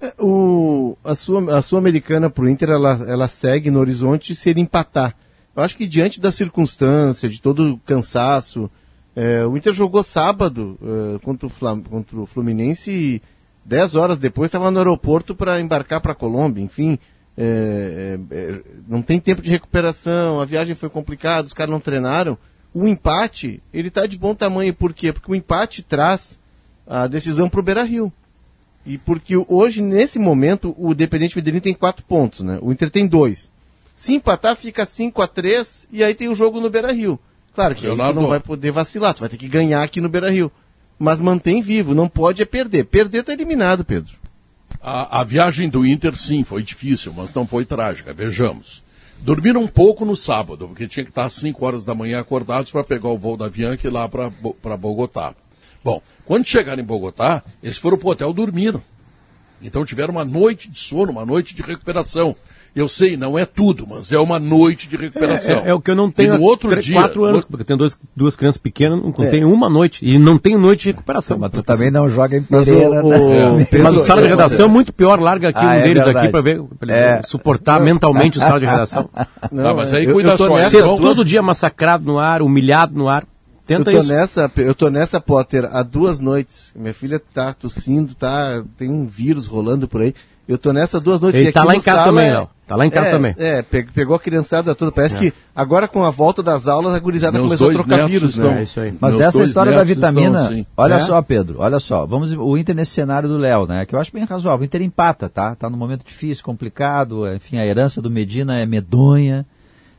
[0.00, 5.16] É, o, a Sul-Americana para o Inter, ela, ela segue no horizonte se ele empatar.
[5.56, 8.70] Eu acho que diante da circunstância, de todo o cansaço,
[9.14, 13.22] é, o Inter jogou sábado é, contra, o Flam, contra o Fluminense e
[13.68, 16.98] Dez horas depois estava no aeroporto para embarcar para a Colômbia, enfim.
[17.36, 21.78] É, é, é, não tem tempo de recuperação, a viagem foi complicada, os caras não
[21.78, 22.38] treinaram.
[22.72, 25.12] O empate, ele está de bom tamanho, por quê?
[25.12, 26.38] Porque o empate traz
[26.86, 28.10] a decisão para o Beira Rio.
[28.86, 32.58] E porque hoje, nesse momento, o Dependente Medellín tem quatro pontos, né?
[32.62, 33.50] O Inter tem dois.
[33.94, 37.20] Se empatar, fica 5 a 3 e aí tem o jogo no Beira Rio.
[37.58, 40.08] Claro que aí tu não vai poder vacilar, tu vai ter que ganhar aqui no
[40.08, 40.50] Beira Rio
[40.98, 42.84] mas mantém vivo, não pode é perder.
[42.84, 44.12] Perder está eliminado, Pedro.
[44.82, 48.82] A, a, viagem do Inter, sim, foi difícil, mas não foi trágica, vejamos.
[49.20, 52.70] Dormiram um pouco no sábado, porque tinha que estar às 5 horas da manhã acordados
[52.70, 55.34] para pegar o voo da Avianca e ir lá para Bogotá.
[55.82, 58.82] Bom, quando chegaram em Bogotá, eles foram para o hotel dormiram.
[59.60, 62.36] Então tiveram uma noite de sono, uma noite de recuperação.
[62.74, 65.56] Eu sei, não é tudo, mas é uma noite de recuperação.
[65.56, 67.62] É, é, é o que eu não tenho e no outro dia, quatro anos, porque
[67.62, 69.30] eu tenho dois, duas crianças pequenas, não é.
[69.30, 70.04] tenho uma noite.
[70.04, 71.38] E não tenho noite de recuperação.
[71.38, 73.66] Mas tu também não joga em Pereira, mas o, né?
[73.72, 75.18] o, mas o sala de redação é muito pior.
[75.18, 76.26] Larga aqui ah, um é deles verdade.
[76.26, 77.22] aqui para ver, pra é.
[77.22, 79.08] suportar mentalmente o sala de redação.
[79.50, 80.56] Não, ah, mas aí cuida eu, eu só.
[80.56, 83.24] Nessa, todo dia massacrado no ar, humilhado no ar.
[83.66, 84.12] Tenta eu tô isso.
[84.12, 86.72] Nessa, eu tô nessa, Potter, há duas noites.
[86.74, 90.14] Minha filha tá tossindo, tá, tem um vírus rolando por aí.
[90.48, 91.40] Eu tô nessa duas noites.
[91.40, 92.48] Ele tá lá em casa também, não.
[92.68, 93.34] Tá lá em casa é, também.
[93.38, 94.92] É, pegou a criançada toda.
[94.92, 95.18] Parece é.
[95.18, 98.60] que agora com a volta das aulas a gurizada Meus começou a trocar vírus, né?
[98.60, 98.94] É isso aí.
[99.00, 100.98] Mas Meus dessa história da vitamina, estão, olha é?
[100.98, 102.04] só, Pedro, olha só.
[102.04, 103.86] Vamos o Inter nesse cenário do Léo, né?
[103.86, 104.60] Que eu acho bem razoável.
[104.60, 105.54] O Inter empata, tá?
[105.54, 107.26] Tá num momento difícil, complicado.
[107.34, 109.46] Enfim, a herança do Medina é medonha.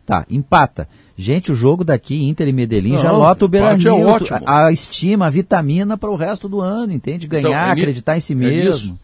[0.06, 0.88] Tá, empata.
[1.18, 4.10] Gente, o jogo daqui, Inter e Medellín, Não, já lota o Beira-Rio.
[4.10, 7.26] É a, a, estima, a vitamina para o resto do ano, entende?
[7.26, 8.98] Ganhar, então, é acreditar em si mesmo.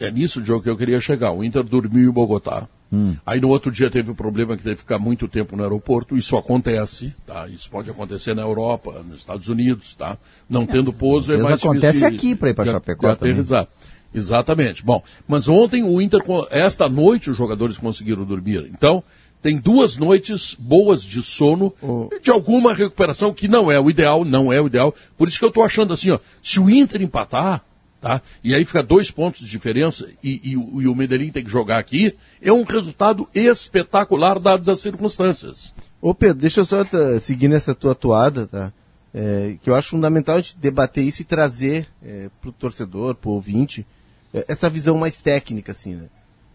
[0.00, 1.32] É nisso, Diogo, que eu queria chegar.
[1.32, 2.66] O Inter dormiu em Bogotá.
[2.92, 3.16] Hum.
[3.24, 6.16] Aí no outro dia teve o problema que teve que ficar muito tempo no aeroporto.
[6.16, 7.48] Isso acontece, tá?
[7.48, 10.18] Isso pode acontecer na Europa, nos Estados Unidos, tá?
[10.48, 13.36] Não é, tendo pouso é mais acontece aqui para ir para Chapecó também.
[13.36, 13.70] Exato.
[14.12, 14.84] Exatamente.
[14.84, 18.68] Bom, mas ontem o Inter, esta noite os jogadores conseguiram dormir.
[18.72, 19.04] Então,
[19.40, 22.10] tem duas noites boas de sono, oh.
[22.20, 24.94] de alguma recuperação, que não é o ideal, não é o ideal.
[25.16, 27.64] Por isso que eu estou achando assim, ó, se o Inter empatar,
[28.00, 28.22] Tá?
[28.42, 31.78] E aí fica dois pontos de diferença e, e, e, o Medellín tem que jogar
[31.78, 32.16] aqui.
[32.40, 35.74] É um resultado espetacular dadas as circunstâncias.
[36.00, 36.78] Ô Pedro, deixa eu só
[37.20, 38.72] seguir nessa tua atuada, tá?
[39.12, 43.16] É, que eu acho fundamental a gente debater isso e trazer é, para o torcedor,
[43.16, 43.86] para o ouvinte,
[44.32, 46.06] é, essa visão mais técnica, assim, né?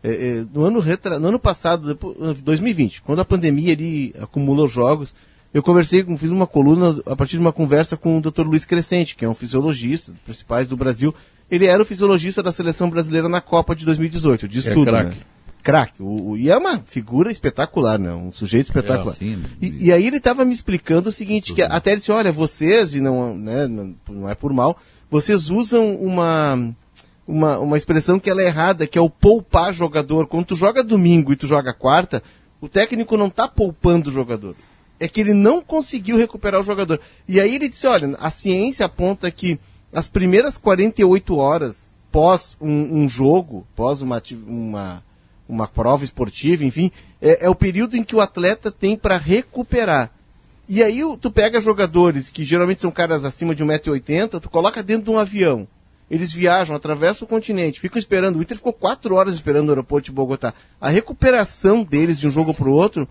[0.02, 1.20] É, é, no, ano retra...
[1.20, 1.98] no ano passado,
[2.44, 5.14] 2020, quando a pandemia ele acumulou jogos,
[5.54, 8.42] eu conversei, fiz uma coluna a partir de uma conversa com o Dr.
[8.42, 11.14] Luiz Crescente, que é um fisiologista, dos principais do Brasil,
[11.50, 14.90] ele era o fisiologista da seleção brasileira na Copa de 2018, de estudo.
[14.90, 15.18] É craque.
[15.18, 15.26] Né?
[15.64, 16.04] Craque.
[16.38, 18.14] E é uma figura espetacular, né?
[18.14, 19.16] Um sujeito espetacular.
[19.16, 22.12] É, sim, e, e, aí ele estava me explicando o seguinte, que até ele disse,
[22.12, 23.68] olha, vocês, e não, né,
[24.08, 24.78] não é por mal,
[25.10, 26.72] vocês usam uma,
[27.28, 30.28] uma, uma expressão que ela é errada, que é o poupar jogador.
[30.28, 32.22] Quando tu joga domingo e tu joga quarta,
[32.62, 34.56] o técnico não está poupando o jogador.
[35.00, 37.00] É que ele não conseguiu recuperar o jogador.
[37.28, 39.60] E aí ele disse, olha, a ciência aponta que
[39.94, 45.04] as primeiras 48 horas pós um, um jogo, pós uma, uma,
[45.50, 46.90] uma prova esportiva, enfim,
[47.22, 50.12] é, é o período em que o atleta tem para recuperar.
[50.68, 55.06] E aí tu pega jogadores que geralmente são caras acima de 1,80m, tu coloca dentro
[55.06, 55.68] de um avião.
[56.10, 58.38] eles viajam, atravessam o continente, ficam esperando.
[58.38, 60.54] O Inter ficou quatro horas esperando o aeroporto de Bogotá.
[60.80, 63.08] A recuperação deles de um jogo para o outro,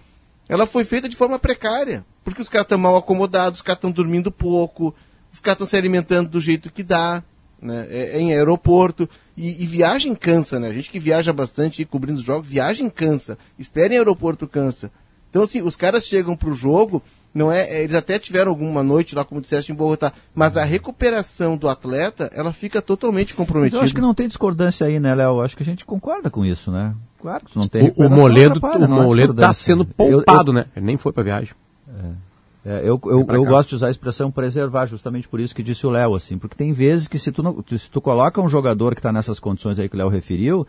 [0.49, 2.05] ela foi feita de forma precária.
[2.25, 4.95] Porque os caras estão mal acomodados, os caras estão dormindo pouco,
[5.35, 7.21] os caras estão se alimentando do jeito que dá,
[7.61, 7.87] né?
[7.91, 9.09] É, é em aeroporto.
[9.37, 10.69] E, e, viagem cansa, né?
[10.69, 13.37] A gente que viaja bastante e cobrindo os jogos, viagem cansa.
[13.59, 14.93] Espera em aeroporto cansa.
[15.29, 17.03] Então, assim, os caras chegam para o jogo
[17.35, 20.63] não é, é, eles até tiveram alguma noite lá, como disseste, em Bogotá, mas a
[20.63, 23.77] recuperação do atleta, ela fica totalmente comprometida.
[23.77, 25.41] Mas eu acho que não tem discordância aí, né, Léo?
[25.41, 26.95] Acho que a gente concorda com isso, né?
[27.21, 27.93] Claro que não tem.
[27.97, 30.67] O, o Moledo, o Moledo está sendo poupado, eu, eu, né?
[30.77, 31.55] Ele nem foi para viagem.
[31.89, 32.34] É.
[32.65, 35.87] É, eu, eu, eu gosto de usar a expressão preservar, justamente por isso que disse
[35.87, 38.95] o Léo, assim, porque tem vezes que se tu, não, se tu coloca um jogador
[38.95, 40.67] que está nessas condições aí que o Léo referiu,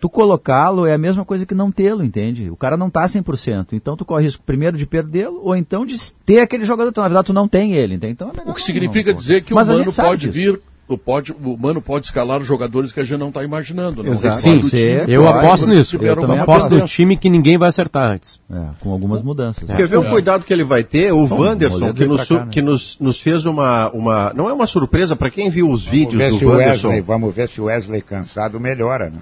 [0.00, 2.50] tu colocá-lo é a mesma coisa que não tê-lo, entende?
[2.50, 3.68] O cara não está 100%.
[3.72, 6.90] Então tu corre risco primeiro de perdê-lo ou então de ter aquele jogador.
[6.90, 7.94] Então, na verdade, tu não tem ele.
[7.94, 8.12] Entende?
[8.12, 10.32] Então, é o que significa não, dizer que Mas o Mano pode disso.
[10.32, 10.60] vir
[10.96, 14.02] pode, o Mano pode escalar jogadores que a gente não está imaginando.
[14.02, 14.12] Não?
[14.12, 14.38] Exato.
[14.38, 14.78] Sim, sim.
[15.08, 15.96] eu aposto nisso.
[15.96, 18.40] Eu também aposto no time que ninguém vai acertar antes.
[18.50, 19.68] É, com algumas mudanças.
[19.68, 19.74] É.
[19.74, 21.12] Quer ver o cuidado que ele vai ter?
[21.12, 22.48] O Bom, Wanderson, que, nos, cá, né?
[22.50, 24.32] que nos, nos fez uma, uma...
[24.34, 26.88] Não é uma surpresa para quem viu os vamos vídeos do Wanderson.
[26.88, 29.18] Wesley, vamos ver se o Wesley cansado melhora, né?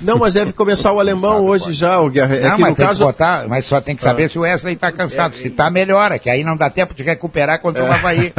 [0.00, 2.34] Não, mas deve começar o alemão hoje já, o Guerra.
[2.36, 3.04] É não, mas, caso...
[3.04, 4.28] botar, mas só tem que saber ah.
[4.28, 5.36] se o Wesley está cansado.
[5.36, 8.32] Se está, melhora, que aí não dá tempo de recuperar quando o Havaí.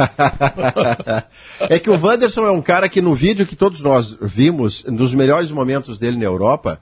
[1.68, 5.14] é que o Wanderson é um cara que no vídeo que todos nós vimos, nos
[5.14, 6.80] melhores momentos dele na Europa,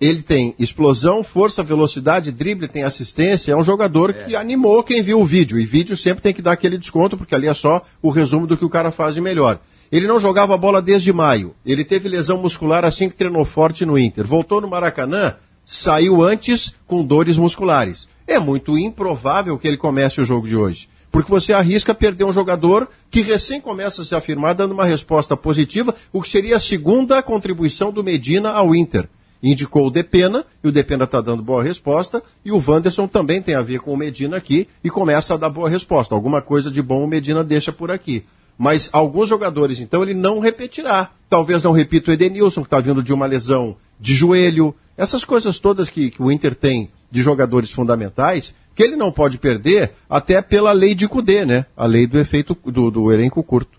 [0.00, 3.52] ele tem explosão, força, velocidade, drible, tem assistência.
[3.52, 4.12] É um jogador é.
[4.12, 5.58] que animou quem viu o vídeo.
[5.58, 8.56] E vídeo sempre tem que dar aquele desconto, porque ali é só o resumo do
[8.56, 9.58] que o cara faz de melhor.
[9.90, 11.54] Ele não jogava bola desde maio.
[11.64, 14.26] Ele teve lesão muscular assim que treinou forte no Inter.
[14.26, 18.08] Voltou no Maracanã, saiu antes com dores musculares.
[18.26, 20.88] É muito improvável que ele comece o jogo de hoje.
[21.10, 25.36] Porque você arrisca perder um jogador que recém começa a se afirmar dando uma resposta
[25.36, 29.08] positiva, o que seria a segunda contribuição do Medina ao Inter.
[29.42, 33.54] Indicou o Depena, e o Depena está dando boa resposta, e o Wanderson também tem
[33.54, 36.14] a ver com o Medina aqui, e começa a dar boa resposta.
[36.14, 38.24] Alguma coisa de bom o Medina deixa por aqui.
[38.58, 41.10] Mas alguns jogadores, então, ele não repetirá.
[41.28, 44.74] Talvez não repita o Edenilson, que está vindo de uma lesão de joelho.
[44.96, 49.38] Essas coisas todas que, que o Inter tem de jogadores fundamentais, que ele não pode
[49.38, 51.66] perder, até pela lei de Cudê, né?
[51.76, 53.76] A lei do efeito do, do elenco curto.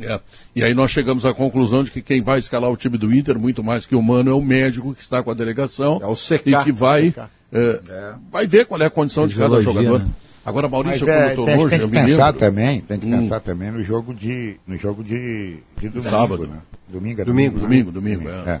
[0.00, 0.20] É.
[0.54, 3.38] E aí nós chegamos à conclusão de que quem vai escalar o time do Inter,
[3.38, 6.00] muito mais que o Mano, é o médico que está com a delegação.
[6.02, 6.50] É o CK.
[6.50, 7.14] E que vai,
[7.52, 8.14] é, é.
[8.30, 10.00] vai ver qual é a condição de cada jogador.
[10.00, 10.10] Né?
[10.46, 13.18] Agora, Maurício, Mas, é, como longe, tem que pensar também, tem que hum.
[13.18, 16.46] pensar também no jogo de, no jogo de, de domingo, Sábado.
[16.46, 16.60] Né?
[16.86, 18.54] Domingo, é domingo, domingo, domingo, domingo, domingo é.
[18.54, 18.60] é.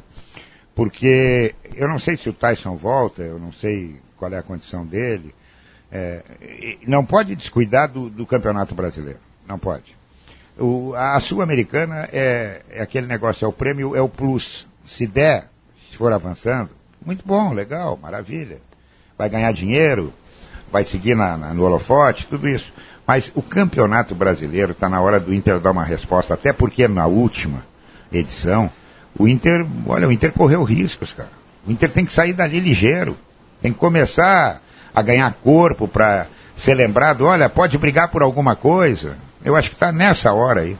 [0.74, 4.84] Porque eu não sei se o Tyson volta, eu não sei qual é a condição
[4.84, 5.32] dele.
[5.92, 6.24] É,
[6.88, 9.20] não pode descuidar do, do, Campeonato Brasileiro.
[9.46, 9.96] Não pode.
[10.58, 14.66] O, a Sul-Americana é, é aquele negócio, é o prêmio, é o plus.
[14.84, 15.48] Se der,
[15.88, 16.70] se for avançando,
[17.04, 18.58] muito bom, legal, maravilha.
[19.16, 20.12] Vai ganhar dinheiro,
[20.70, 22.72] vai seguir na, na, no holofote, tudo isso.
[23.06, 27.06] Mas o campeonato brasileiro está na hora do Inter dar uma resposta, até porque na
[27.06, 27.64] última
[28.12, 28.70] edição,
[29.18, 31.30] o Inter, olha, o Inter correu riscos, cara.
[31.66, 33.16] O Inter tem que sair dali ligeiro.
[33.60, 34.60] Tem que começar
[34.94, 39.16] a ganhar corpo para ser lembrado, olha, pode brigar por alguma coisa.
[39.44, 40.76] Eu acho que está nessa hora aí.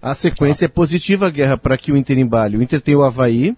[0.00, 0.66] A sequência ah.
[0.66, 2.56] é positiva, Guerra, para que o Inter embale.
[2.56, 3.56] O Inter tem o Havaí,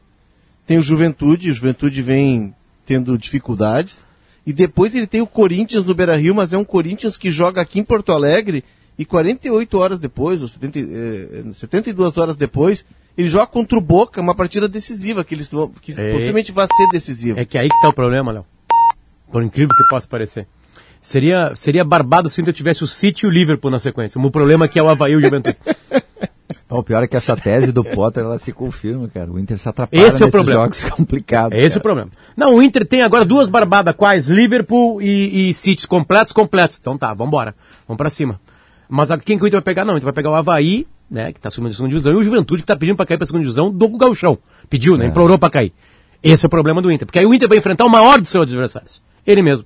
[0.67, 2.55] tem o Juventude, o Juventude vem
[2.85, 4.01] tendo dificuldades.
[4.47, 7.61] E depois ele tem o Corinthians no Beira Rio, mas é um Corinthians que joga
[7.61, 8.65] aqui em Porto Alegre.
[8.99, 12.85] E 48 horas depois, ou 70, eh, 72 horas depois,
[13.17, 16.67] ele joga contra o Boca, uma partida decisiva, que, eles vão, que é, possivelmente vai
[16.77, 17.41] ser decisiva.
[17.41, 18.45] É que aí que está o problema, Léo.
[19.31, 20.47] Por incrível que possa parecer.
[21.01, 24.21] Seria, seria barbado se Inter tivesse o City e o Liverpool na sequência.
[24.21, 25.57] O problema é que é o Havaí e o Juventude.
[26.79, 29.31] o pior é que essa tese do Potter ela se confirma, cara.
[29.31, 30.63] O Inter se atrapalha Esse é o problema.
[30.63, 31.59] jogos complicados.
[31.59, 32.11] Esse é o problema.
[32.37, 34.27] Não, o Inter tem agora duas barbadas quais?
[34.29, 36.79] Liverpool e, e City completos, completos.
[36.81, 37.55] Então tá, vambora.
[37.87, 38.41] Vamos pra cima.
[38.89, 39.85] Mas quem que o Inter vai pegar?
[39.85, 42.17] Não, o Inter vai pegar o Havaí, né, que tá subindo a segunda divisão, e
[42.17, 44.39] o Juventude, que tá pedindo pra cair pra segunda divisão do Gauchão.
[44.69, 45.09] Pediu, né, é.
[45.09, 45.73] implorou pra cair.
[46.23, 47.07] Esse é o problema do Inter.
[47.07, 49.03] Porque aí o Inter vai enfrentar o maior dos seus adversários.
[49.27, 49.65] Ele mesmo.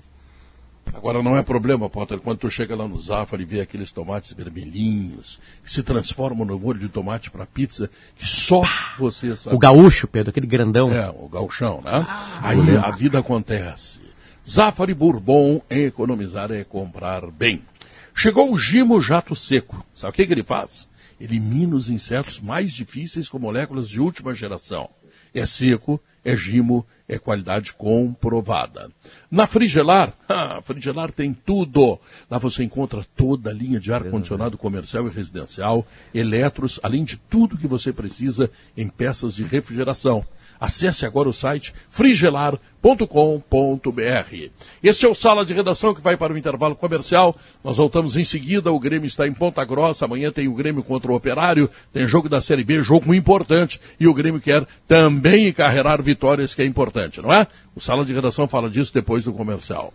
[0.94, 4.33] Agora não é problema, Potter, quando tu chega lá no Zafari e vê aqueles tomates
[4.33, 8.62] vermelhinhos que se transformam no molho de tomate para pizza, que só
[8.99, 9.55] você sabe.
[9.55, 10.92] O gaúcho, Pedro, aquele grandão.
[10.92, 12.05] É, o gauchão, né?
[12.09, 14.01] Ah, Aí a vida acontece.
[14.49, 17.62] Zafari Bourbon, economizar é comprar bem.
[18.14, 19.85] Chegou o Gimo Jato Seco.
[19.94, 20.88] Sabe o que, que ele faz?
[21.20, 24.88] Elimina os insetos mais difíceis com moléculas de última geração.
[25.35, 28.90] É seco, é Gimo, é qualidade comprovada.
[29.30, 31.98] Na Frigelar, a Frigelar tem tudo.
[32.30, 37.58] Lá você encontra toda a linha de ar-condicionado comercial e residencial, eletros, além de tudo
[37.58, 40.24] que você precisa em peças de refrigeração.
[40.60, 42.60] Acesse agora o site frigelar.com.br.
[44.82, 47.36] Este é o Sala de Redação que vai para o intervalo comercial.
[47.62, 48.72] Nós voltamos em seguida.
[48.72, 50.04] O Grêmio está em Ponta Grossa.
[50.04, 51.70] Amanhã tem o Grêmio contra o Operário.
[51.92, 53.80] Tem jogo da Série B, jogo importante.
[53.98, 57.46] E o Grêmio quer também encarregar vitórias, que é importante, não é?
[57.74, 59.92] O Sala de Redação fala disso depois do comercial.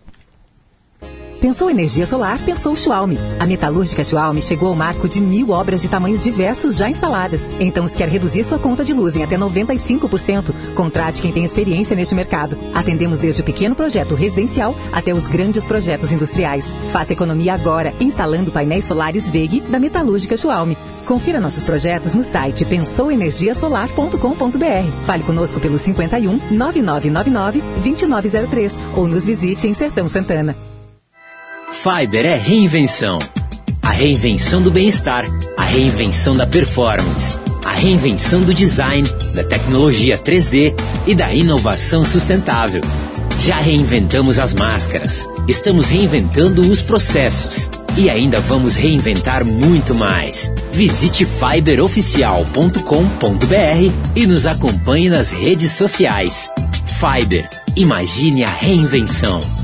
[1.42, 3.16] Pensou energia solar, pensou Schwalm.
[3.40, 7.50] A metalúrgica Schwalm chegou ao marco de mil obras de tamanhos diversos já instaladas.
[7.58, 11.96] Então, se quer reduzir sua conta de luz em até 95%, contrate quem tem experiência
[11.96, 12.56] neste mercado.
[12.72, 16.72] Atendemos desde o pequeno projeto residencial até os grandes projetos industriais.
[16.92, 20.74] Faça economia agora, instalando painéis solares VEG da metalúrgica Schwalm.
[21.06, 25.04] Confira nossos projetos no site pensouenergiasolar.com.br.
[25.04, 30.54] Fale conosco pelo 51 9999 2903 ou nos visite em Sertão Santana.
[31.82, 33.18] Fiber é reinvenção.
[33.82, 35.24] A reinvenção do bem-estar,
[35.56, 40.72] a reinvenção da performance, a reinvenção do design, da tecnologia 3D
[41.08, 42.82] e da inovação sustentável.
[43.40, 50.52] Já reinventamos as máscaras, estamos reinventando os processos e ainda vamos reinventar muito mais.
[50.70, 56.48] Visite fiberoficial.com.br e nos acompanhe nas redes sociais.
[57.00, 59.61] Fiber, imagine a reinvenção.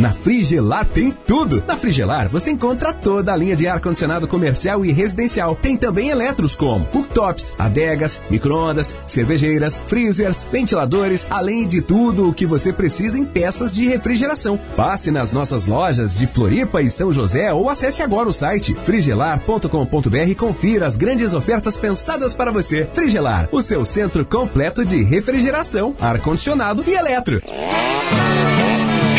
[0.00, 1.62] Na Frigelar tem tudo.
[1.66, 5.54] Na Frigelar você encontra toda a linha de ar-condicionado comercial e residencial.
[5.54, 12.46] Tem também eletros como cooktops, adegas, microondas, cervejeiras, freezers, ventiladores, além de tudo o que
[12.46, 14.58] você precisa em peças de refrigeração.
[14.74, 20.16] Passe nas nossas lojas de Floripa e São José ou acesse agora o site frigelar.com.br
[20.28, 22.88] e confira as grandes ofertas pensadas para você.
[22.94, 27.42] Frigelar, o seu centro completo de refrigeração, ar-condicionado e eletro.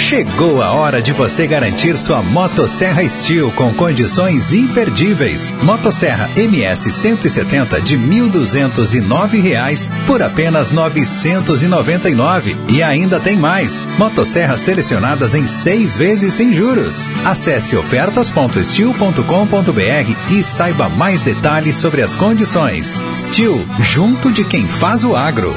[0.01, 5.53] Chegou a hora de você garantir sua Motosserra Steel com condições imperdíveis.
[5.63, 12.57] Motosserra MS 170 de R$ 1.209 por apenas R$ 999.
[12.67, 13.85] E ainda tem mais.
[13.97, 17.09] Motosserras selecionadas em seis vezes sem juros.
[17.23, 23.01] Acesse ofertas.steel.com.br e saiba mais detalhes sobre as condições.
[23.13, 25.55] Steel, junto de quem faz o agro.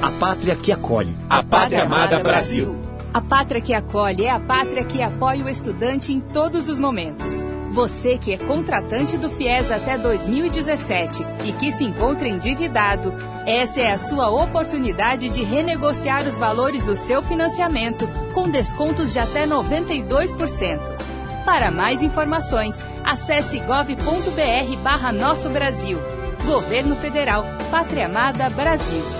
[0.00, 1.14] A pátria que acolhe.
[1.28, 2.74] A pátria amada Brasil.
[3.12, 7.34] A pátria que acolhe é a pátria que apoia o estudante em todos os momentos.
[7.70, 13.12] Você que é contratante do FIES até 2017 e que se encontra endividado,
[13.46, 19.18] essa é a sua oportunidade de renegociar os valores do seu financiamento com descontos de
[19.18, 20.80] até 92%.
[21.44, 25.98] Para mais informações, acesse gov.br barra Nosso Brasil.
[26.46, 29.19] Governo Federal, Pátria Amada Brasil.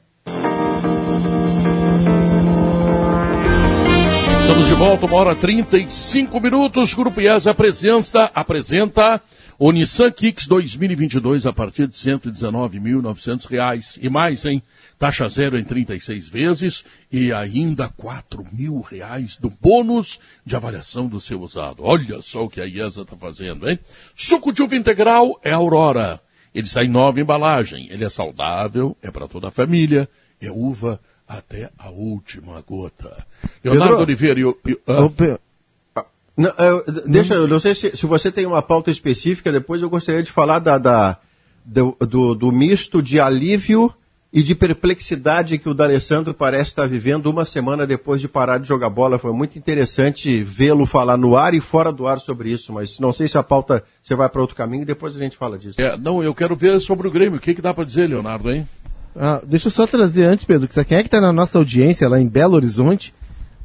[4.51, 6.93] Estamos de volta, uma hora 35 minutos.
[6.93, 9.21] Grupo IES apresenta, apresenta
[9.57, 14.61] o Nissan Kicks 2022 a partir de R$ 119.900 e mais, hein?
[14.99, 17.93] Taxa zero em 36 vezes e ainda R$
[18.89, 21.83] reais do bônus de avaliação do seu usado.
[21.85, 23.79] Olha só o que a IESA está fazendo, hein?
[24.13, 26.19] Suco de uva integral é Aurora.
[26.53, 27.87] Ele está em nova embalagem.
[27.89, 30.09] Ele é saudável, é para toda a família,
[30.41, 30.99] é uva
[31.37, 33.25] até a última gota.
[33.63, 34.57] Leonardo Pedro, Oliveira e o.
[34.85, 39.81] Ah, não, eu, deixa, eu não sei se, se, você tem uma pauta específica, depois
[39.81, 41.17] eu gostaria de falar da, da
[41.63, 43.93] do, do, do, misto de alívio
[44.33, 48.67] e de perplexidade que o D'Alessandro parece estar vivendo uma semana depois de parar de
[48.67, 49.19] jogar bola.
[49.19, 53.11] Foi muito interessante vê-lo falar no ar e fora do ar sobre isso, mas não
[53.11, 55.79] sei se a pauta você vai para outro caminho e depois a gente fala disso.
[55.81, 57.37] É, não, eu quero ver sobre o Grêmio.
[57.37, 58.67] O que, que dá para dizer, Leonardo, hein?
[59.15, 62.07] Ah, deixa eu só trazer antes, Pedro, que quem é que está na nossa audiência
[62.07, 63.13] lá em Belo Horizonte?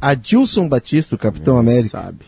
[0.00, 1.88] Adilson Batista, o Capitão América.
[1.88, 2.24] Sabe.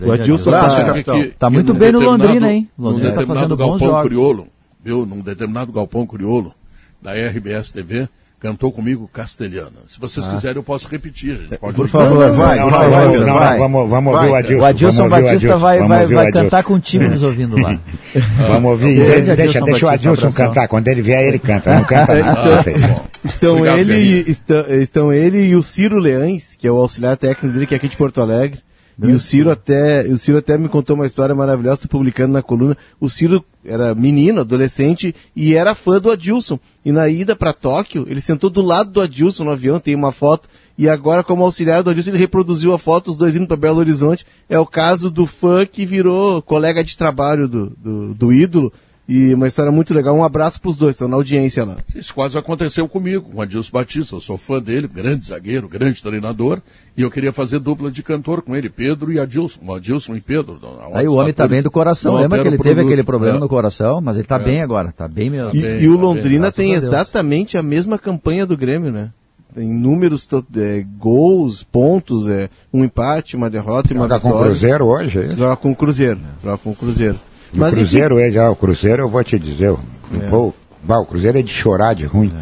[0.00, 2.68] O Adilson tá, tá, tá muito bem no Londrina, hein?
[2.78, 4.08] Londrina está fazendo bons jogos.
[4.08, 4.48] Criolo,
[4.84, 5.06] viu?
[5.06, 6.54] Num determinado galpão crioulo
[7.00, 8.08] da RBS TV,
[8.40, 9.80] cantou comigo castelhana.
[9.86, 10.30] Se vocês ah.
[10.30, 11.48] quiserem, eu posso repetir.
[11.58, 14.62] Por favor, vai, vai, vai, vai, Vamos, vamos ouvir o Adilson.
[14.62, 17.78] O Adilson Batista vai, vai, vai cantar contigo nos ouvindo lá.
[18.48, 18.96] vamos ouvir.
[18.96, 20.68] Deixa, deixa, deixa o Adilson cantar.
[20.68, 21.74] Quando ele vier, ele canta.
[21.74, 26.76] Não canta ah, estão, ele, estão, estão ele e o Ciro Leães, que é o
[26.76, 28.60] auxiliar técnico dele, que é aqui de Porto Alegre.
[29.02, 32.42] E o Ciro até, o Ciro até me contou uma história maravilhosa, estou publicando na
[32.42, 32.76] coluna.
[32.98, 36.58] O Ciro era menino, adolescente, e era fã do Adilson.
[36.82, 40.12] E na ida para Tóquio, ele sentou do lado do Adilson no avião, tem uma
[40.12, 40.48] foto.
[40.78, 43.78] E agora, como auxiliar do Adilson, ele reproduziu a foto, os dois indo para Belo
[43.78, 44.24] Horizonte.
[44.48, 48.72] É o caso do fã que virou colega de trabalho do, do, do ídolo
[49.08, 50.16] e uma história muito legal.
[50.16, 51.76] Um abraço para os dois, estão na audiência lá.
[51.94, 54.16] Isso quase aconteceu comigo, com o Adilson Batista.
[54.16, 56.60] Eu sou fã dele, grande zagueiro, grande treinador.
[56.96, 59.60] E eu queria fazer dupla de cantor com ele, Pedro e Adilson.
[59.64, 60.58] O Adilson e Pedro.
[60.92, 62.16] Aí o homem está bem do coração.
[62.16, 63.40] Lembra que ele teve aquele problema é.
[63.40, 64.42] no coração, mas ele está é.
[64.42, 64.88] bem agora.
[64.88, 65.50] Está bem mesmo.
[65.54, 69.10] E, bem, e o tá Londrina bem, tem exatamente a mesma campanha do Grêmio, né?
[69.54, 74.36] Tem números, é, gols, pontos, é, um empate, uma derrota e uma Joga vitória.
[74.36, 75.36] com o Cruzeiro hoje, é isso?
[75.36, 76.20] Joga com o Cruzeiro.
[76.42, 77.18] Joga com o Cruzeiro.
[77.56, 80.28] Mas o Cruzeiro é já, o Cruzeiro eu vou te dizer, é.
[80.28, 82.32] Pô, bah, o Cruzeiro é de chorar de ruim.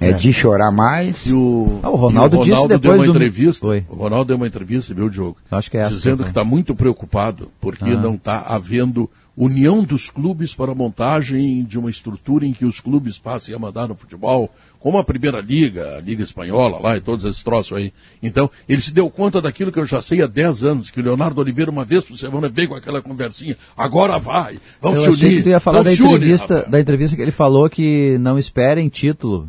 [0.00, 1.26] É, é de chorar mais.
[1.26, 3.10] E o, ah, o Ronaldo, o Ronaldo disse depois deu uma do...
[3.10, 3.66] entrevista.
[3.66, 3.86] Foi.
[3.88, 5.36] O Ronaldo deu uma entrevista, viu, Diogo?
[5.50, 5.94] Acho que é essa.
[5.94, 7.96] Dizendo que está muito preocupado porque ah.
[7.96, 12.80] não está havendo união dos clubes para a montagem de uma estrutura em que os
[12.80, 17.00] clubes passem a mandar no futebol, como a Primeira Liga, a Liga Espanhola lá e
[17.00, 17.92] todos esses troços aí.
[18.22, 21.02] Então, ele se deu conta daquilo que eu já sei há 10 anos, que o
[21.02, 25.24] Leonardo Oliveira uma vez por semana veio com aquela conversinha, agora vai, vamos eu se
[25.24, 25.36] unir.
[25.36, 29.48] que tu ia falar da entrevista, da entrevista que ele falou que não esperem título,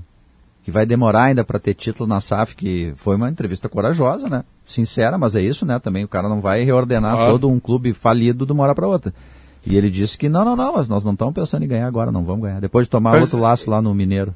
[0.64, 4.46] que vai demorar ainda para ter título na SAF, que foi uma entrevista corajosa, né?
[4.66, 5.78] Sincera, mas é isso, né?
[5.78, 7.26] Também o cara não vai reordenar ah.
[7.26, 9.14] todo um clube falido de uma hora para outra.
[9.66, 12.12] E ele disse que não, não, não, mas nós não estamos pensando em ganhar agora,
[12.12, 12.60] não vamos ganhar.
[12.60, 14.36] Depois de tomar mas, outro laço lá no Mineiro.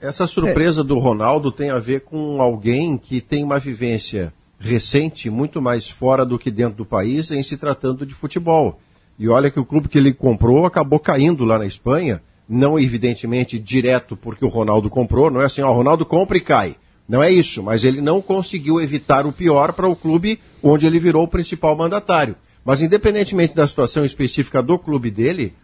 [0.00, 0.84] Essa surpresa é.
[0.84, 6.24] do Ronaldo tem a ver com alguém que tem uma vivência recente, muito mais fora
[6.24, 8.78] do que dentro do país, em se tratando de futebol.
[9.18, 13.58] E olha que o clube que ele comprou acabou caindo lá na Espanha, não evidentemente
[13.58, 16.76] direto porque o Ronaldo comprou, não é assim, ó, o Ronaldo compra e cai.
[17.08, 21.00] Não é isso, mas ele não conseguiu evitar o pior para o clube onde ele
[21.00, 22.36] virou o principal mandatário.
[22.64, 25.54] Mas independentemente da situação específica do clube dele,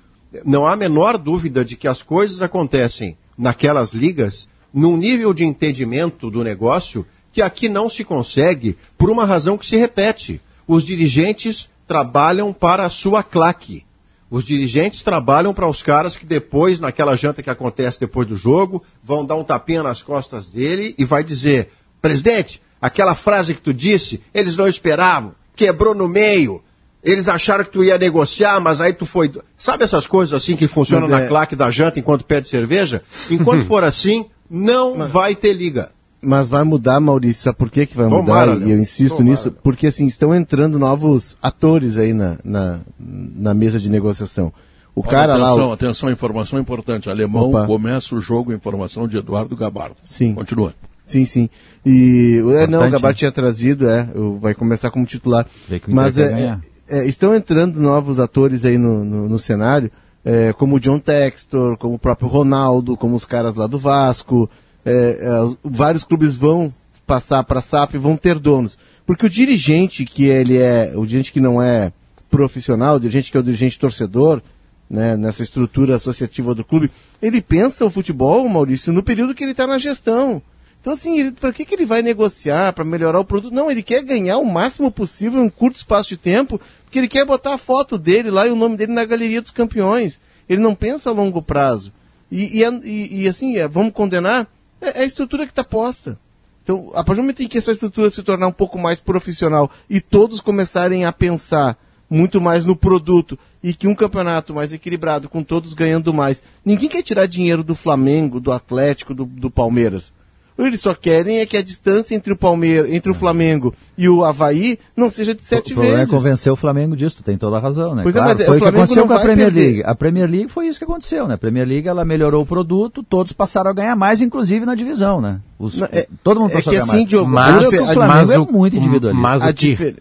[0.44, 5.44] não há a menor dúvida de que as coisas acontecem naquelas ligas num nível de
[5.44, 10.40] entendimento do negócio que aqui não se consegue por uma razão que se repete.
[10.66, 13.84] Os dirigentes trabalham para a sua claque.
[14.30, 18.82] Os dirigentes trabalham para os caras que depois, naquela janta que acontece depois do jogo,
[19.02, 21.70] vão dar um tapinha nas costas dele e vai dizer:
[22.02, 26.63] presidente, aquela frase que tu disse, eles não esperavam, quebrou no meio,
[27.04, 29.30] eles acharam que tu ia negociar, mas aí tu foi.
[29.58, 31.28] Sabe essas coisas assim que funcionam mas, na é...
[31.28, 33.02] claque da janta enquanto pede cerveja?
[33.30, 35.10] Enquanto for assim, não mas...
[35.10, 35.90] vai ter liga.
[36.22, 37.42] Mas vai mudar, Maurício.
[37.44, 38.66] Sabe por que, que vai Tomara, mudar?
[38.66, 39.30] E eu insisto Tomara.
[39.30, 44.50] nisso, porque assim, estão entrando novos atores aí na, na, na mesa de negociação.
[44.94, 45.68] O Olha, cara atenção, lá.
[45.68, 45.72] O...
[45.72, 47.10] Atenção, informação importante.
[47.10, 47.66] Alemão Opa.
[47.66, 49.96] começa o jogo, informação de Eduardo Gabardo.
[50.00, 50.34] Sim.
[50.34, 50.72] Continua.
[51.02, 51.50] Sim, sim.
[51.84, 54.08] E é, não, o Gabardo tinha trazido, é,
[54.40, 55.46] vai começar como titular.
[55.86, 56.58] Mas é, é,
[57.06, 59.90] estão entrando novos atores aí no, no, no cenário,
[60.24, 64.48] é, como o John Textor, como o próprio Ronaldo, como os caras lá do Vasco.
[64.84, 66.72] É, é vários clubes vão
[67.06, 68.78] passar para a SAF e vão ter donos.
[69.06, 71.92] Porque o dirigente que ele é, o dirigente que não é
[72.30, 74.42] profissional, o dirigente que é o dirigente torcedor,
[74.88, 76.90] né, nessa estrutura associativa do clube,
[77.20, 80.42] ele pensa o futebol, Maurício, no período que ele está na gestão.
[80.84, 83.54] Então, assim, para que, que ele vai negociar para melhorar o produto?
[83.54, 87.08] Não, ele quer ganhar o máximo possível em um curto espaço de tempo, porque ele
[87.08, 90.20] quer botar a foto dele lá e o nome dele na galeria dos campeões.
[90.46, 91.90] Ele não pensa a longo prazo.
[92.30, 94.46] E, e, e, e assim, é, vamos condenar?
[94.78, 96.18] É, é, a estrutura que está posta.
[96.62, 99.70] Então, a partir do momento em que essa estrutura se tornar um pouco mais profissional
[99.88, 101.78] e todos começarem a pensar
[102.10, 106.42] muito mais no produto e que um campeonato mais equilibrado, com todos ganhando mais.
[106.62, 110.12] Ninguém quer tirar dinheiro do Flamengo, do Atlético, do, do Palmeiras.
[110.56, 114.24] Eles só querem é que a distância entre o Palmeiras, entre o Flamengo e o
[114.24, 115.94] Havaí não seja de sete o, vezes.
[115.94, 118.04] O é convencer o Flamengo disso, tu tem toda a razão, né?
[118.04, 119.66] Pois é, claro, é, mas foi o que aconteceu com a Premier perder.
[119.66, 119.82] League.
[119.84, 121.34] A Premier League foi isso que aconteceu, né?
[121.34, 125.20] A Premier League ela melhorou o produto, todos passaram a ganhar mais, inclusive na divisão,
[125.20, 125.40] né?
[125.58, 127.86] Os, não, é, todo mundo é passou é que a ganhar assim, Diogo, mas, o
[127.92, 129.22] Flamengo mas é muito individualista.
[129.22, 129.96] Mas o que...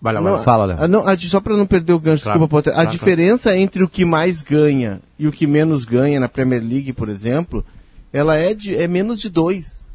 [0.00, 0.88] Vai lá, não, Fala, Léo.
[0.88, 2.72] Não, só para não perder o gancho, claro, desculpa, Potter.
[2.74, 3.58] A claro, diferença claro.
[3.58, 7.64] entre o que mais ganha e o que menos ganha na Premier League, por exemplo,
[8.12, 9.85] ela é, de, é menos de dois.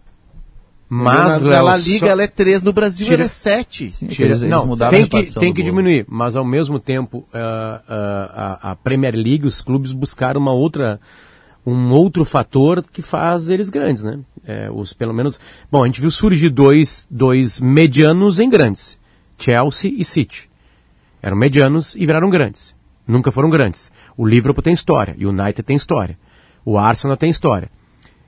[0.94, 2.08] Mas, na, na Liga só...
[2.08, 3.24] ela é 3, no Brasil Tira...
[3.24, 4.08] ela é 7.
[4.10, 4.38] Tira...
[4.40, 9.16] Não, tem que, tem que diminuir, mas ao mesmo tempo uh, uh, a, a, Premier
[9.16, 11.00] League, os clubes buscaram uma outra,
[11.66, 14.20] um outro fator que faz eles grandes, né?
[14.46, 15.40] É, os, pelo menos,
[15.72, 19.00] bom, a gente viu surgir dois, dois medianos em grandes,
[19.40, 20.50] Chelsea e City.
[21.22, 22.76] Eram medianos e viraram grandes.
[23.08, 23.94] Nunca foram grandes.
[24.18, 26.20] O Liverpool tem história, e o United tem história.
[26.66, 27.72] O Arsenal tem história.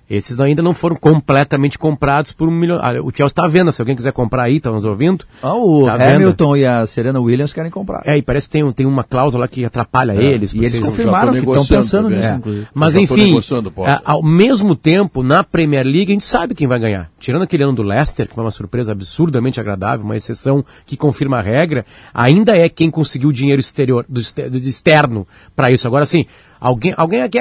[0.10, 2.78] Esses ainda não foram completamente comprados por um milhão.
[2.82, 5.26] Ah, o Chelsea está à venda, se alguém quiser comprar aí, está nos ouvindo.
[5.42, 8.04] Ah, o tá Hamilton e a Serena Williams querem comprar.
[8.06, 10.24] É, e parece que tem, tem uma cláusula que atrapalha é.
[10.24, 10.54] eles.
[10.54, 12.40] E eles confirmaram que estão pensando nisso, é.
[12.74, 13.40] Mas enfim,
[13.88, 17.10] é, ao mesmo tempo, na Premier League, a gente sabe quem vai ganhar.
[17.18, 21.38] Tirando aquele ano do Leicester, que foi uma surpresa absurdamente agradável, uma exceção que confirma
[21.38, 25.26] a regra, ainda é quem conseguiu o dinheiro exterior, do, do externo
[25.56, 25.88] para isso.
[25.88, 26.26] Agora sim,
[26.60, 27.40] alguém, alguém aqui,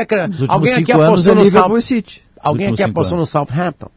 [0.49, 2.22] alguém aqui apostou no Salvo City.
[2.43, 3.89] Alguém aqui apostou no Southampton?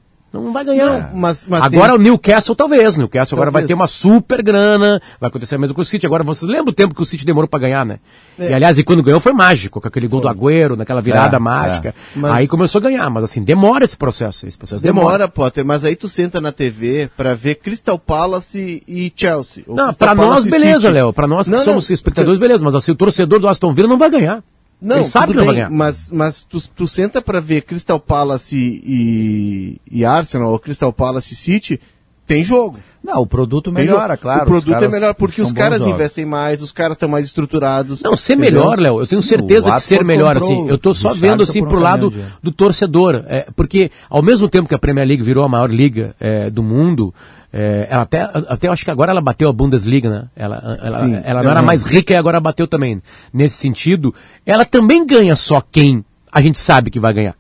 [0.42, 1.12] Não vai ganhar.
[1.12, 2.02] Não, mas, mas agora tem...
[2.02, 2.98] o Newcastle talvez.
[2.98, 3.32] Newcastle talvez.
[3.34, 5.02] agora vai ter uma super grana.
[5.20, 6.06] Vai acontecer a mesma com o City.
[6.06, 8.00] Agora vocês lembram o tempo que o City demorou para ganhar, né?
[8.38, 8.50] É.
[8.50, 11.40] E aliás, e quando ganhou foi mágico, com aquele gol do Agüero, naquela virada é,
[11.40, 11.90] mágica.
[11.90, 11.94] É.
[12.16, 12.32] Mas...
[12.32, 14.46] Aí começou a ganhar, mas assim, demora esse processo.
[14.48, 18.84] Esse processo demora, demora Potter, mas aí tu senta na TV para ver Crystal Palace
[18.88, 19.64] e Chelsea.
[19.68, 21.14] Não, para nós beleza, Léo.
[21.14, 23.88] Para nós que não, somos não, espectadores, beleza, mas assim, o torcedor do Aston Villa
[23.88, 24.44] não vai ganhar.
[24.82, 25.70] Não, Ele sabe que não vai ganhar.
[25.70, 31.34] Mas, mas tu, tu senta para ver Crystal Palace e, e Arsenal, ou Crystal Palace
[31.34, 31.80] e City,
[32.28, 32.80] tem jogo.
[33.04, 34.44] Não, o produto melhora, claro.
[34.44, 38.02] O produto é melhor porque os caras investem mais, os caras estão mais estruturados.
[38.02, 38.62] Não, ser entendeu?
[38.62, 41.80] melhor, Léo, eu tenho certeza que ser melhor, assim, eu tô só vendo assim pro
[41.80, 42.12] lado
[42.42, 46.16] do torcedor, é, porque ao mesmo tempo que a Premier League virou a maior liga
[46.20, 47.14] é, do mundo,
[47.58, 50.26] é, ela até, até acho que agora ela bateu a Bundesliga, né?
[50.36, 53.02] Ela, ela, Sim, ela não era mais rica e agora bateu também.
[53.32, 54.14] Nesse sentido,
[54.46, 57.34] ela também ganha só quem a gente sabe que vai ganhar.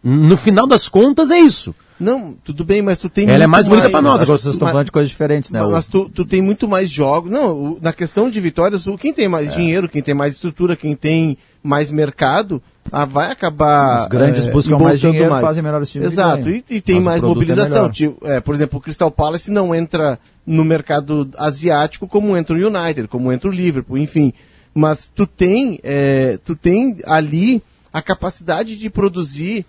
[0.00, 1.74] No final das contas é isso.
[1.98, 4.68] Não, tudo bem, mas tu tem Ela é mais bonita para nós, agora vocês estão
[4.68, 5.60] falando de coisas diferentes, né?
[5.66, 7.32] Mas tu, tu tem muito mais jogos.
[7.32, 9.56] Não, o, na questão de vitórias, o, quem tem mais é.
[9.56, 12.62] dinheiro, quem tem mais estrutura, quem tem mais mercado,
[12.92, 14.02] ah, vai acabar.
[14.02, 15.44] Os grandes é, buscam mais dinheiro, mais.
[15.44, 16.12] fazem melhores times.
[16.12, 17.86] Exato, e, e, tem Mas mais é mobilização.
[17.86, 22.56] É tipo, é, por exemplo, o Crystal Palace não entra no mercado asiático como entra
[22.56, 24.32] o United, como entra o Liverpool, enfim.
[24.74, 27.62] Mas tu tem, é, tu tem ali
[27.92, 29.66] a capacidade de produzir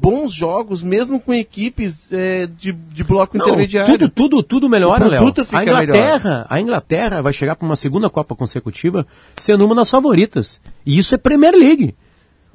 [0.00, 3.92] bons jogos, mesmo com equipes é, de, de bloco Não, intermediário.
[3.92, 5.34] Tudo, tudo, tudo melhora, Léo.
[5.52, 6.46] A Inglaterra, melhor.
[6.48, 9.06] a Inglaterra vai chegar para uma segunda Copa consecutiva
[9.36, 10.60] sendo uma das favoritas.
[10.86, 11.94] E isso é Premier League.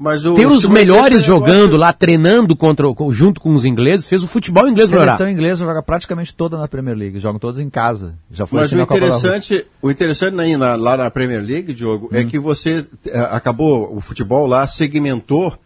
[0.04, 1.78] Mas o, Ter os melhores jogando negócio...
[1.78, 5.14] lá, treinando contra, junto com os ingleses, fez o futebol inglês melhorar.
[5.14, 8.14] A seleção inglesa joga praticamente toda na Premier League, jogam todos em casa.
[8.30, 12.18] Já foi Mas assim o interessante, o interessante na, lá na Premier League, Diogo, é
[12.18, 12.20] hum.
[12.20, 15.58] é que você é, acabou, o futebol lá segmentou,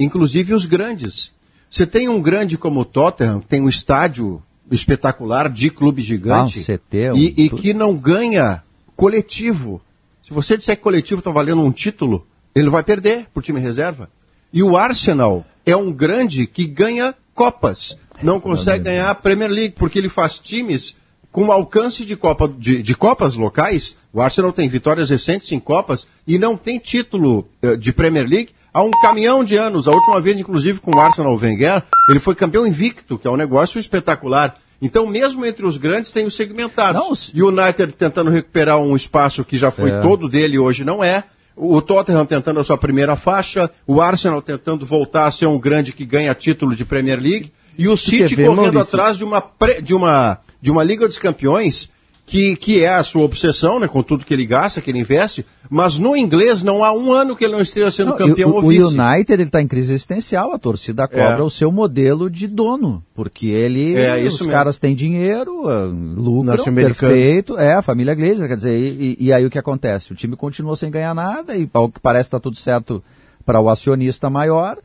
[0.00, 1.30] inclusive os grandes.
[1.70, 6.60] Você tem um grande como o Tottenham, que tem um estádio espetacular de clube gigante
[6.60, 7.16] ah, um CT, um...
[7.18, 8.62] E, e que não ganha
[8.96, 9.82] coletivo.
[10.22, 14.08] Se você disser que coletivo está valendo um título, ele vai perder por time reserva.
[14.52, 17.96] E o Arsenal é um grande que ganha Copas.
[18.22, 20.94] Não consegue ganhar a Premier League, porque ele faz times
[21.30, 23.96] com alcance de, Copa, de, de, Copas locais.
[24.12, 28.50] O Arsenal tem vitórias recentes em Copas e não tem título uh, de Premier League
[28.72, 29.88] há um caminhão de anos.
[29.88, 33.36] A última vez, inclusive, com o Arsenal Wenger, ele foi campeão invicto, que é um
[33.36, 34.56] negócio espetacular.
[34.80, 37.30] Então, mesmo entre os grandes, tem os segmentados.
[37.32, 40.00] E o United tentando recuperar um espaço que já foi é.
[40.00, 41.24] todo dele hoje não é
[41.56, 45.92] o Tottenham tentando a sua primeira faixa, o Arsenal tentando voltar a ser um grande
[45.92, 48.80] que ganha título de Premier League, e o City correndo Maurício?
[48.80, 51.90] atrás de uma, pre, de, uma, de uma Liga dos Campeões
[52.24, 55.44] que, que é a sua obsessão, né, com tudo que ele gasta, que ele investe,
[55.68, 58.54] mas no inglês não há um ano que ele não esteja sendo não, campeão o,
[58.54, 58.82] ou vice.
[58.82, 61.42] O United está em crise existencial, a torcida cobra é.
[61.42, 64.50] o seu modelo de dono, porque ele, é, os mesmo.
[64.50, 69.44] caras têm dinheiro, ah, lucram, perfeito, é, a família Glazer, quer dizer, e, e, aí
[69.44, 70.12] o que acontece?
[70.12, 73.02] O time continua sem ganhar nada e ao que parece está tudo certo
[73.44, 74.78] para o acionista maior,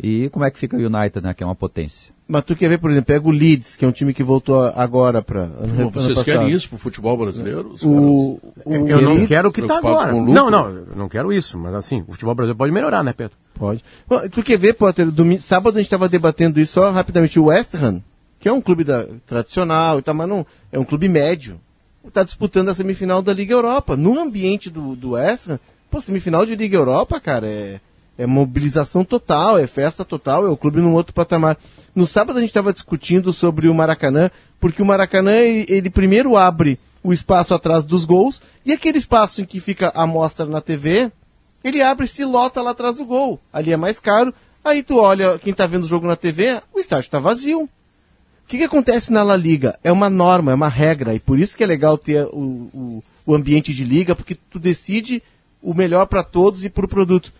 [0.00, 2.15] e como é que fica o United, né, que é uma potência?
[2.28, 4.60] Mas tu quer ver, por exemplo, pega o Leeds, que é um time que voltou
[4.64, 5.46] agora para.
[5.92, 7.76] Vocês querem isso pro futebol brasileiro?
[7.84, 10.12] O, o, eu não quero o que está agora.
[10.12, 13.36] Não, não, eu não quero isso, mas assim, o futebol brasileiro pode melhorar, né, Pedro?
[13.54, 13.84] Pode.
[14.08, 17.38] Bom, tu quer ver, Potter, domingo, sábado a gente estava debatendo isso só rapidamente.
[17.38, 18.02] O West Ham,
[18.40, 21.60] que é um clube da, tradicional e tal, mas não, é um clube médio,
[22.04, 23.96] está disputando a semifinal da Liga Europa.
[23.96, 27.80] No ambiente do, do West Ham, pô, semifinal de Liga Europa, cara, é,
[28.18, 31.56] é mobilização total, é festa total, é o clube num outro patamar.
[31.94, 36.36] No sábado a gente estava discutindo sobre o Maracanã, porque o Maracanã ele, ele, primeiro
[36.36, 40.60] abre o espaço atrás dos gols e aquele espaço em que fica a mostra na
[40.60, 41.10] TV,
[41.62, 43.40] ele abre e se lota lá atrás do gol.
[43.52, 44.32] Ali é mais caro.
[44.64, 47.62] Aí tu olha quem está vendo o jogo na TV, o estádio está vazio.
[47.62, 49.78] O que, que acontece na La Liga?
[49.82, 53.04] É uma norma, é uma regra, e por isso que é legal ter o, o,
[53.26, 55.20] o ambiente de liga, porque tu decide
[55.60, 57.32] o melhor para todos e para o produto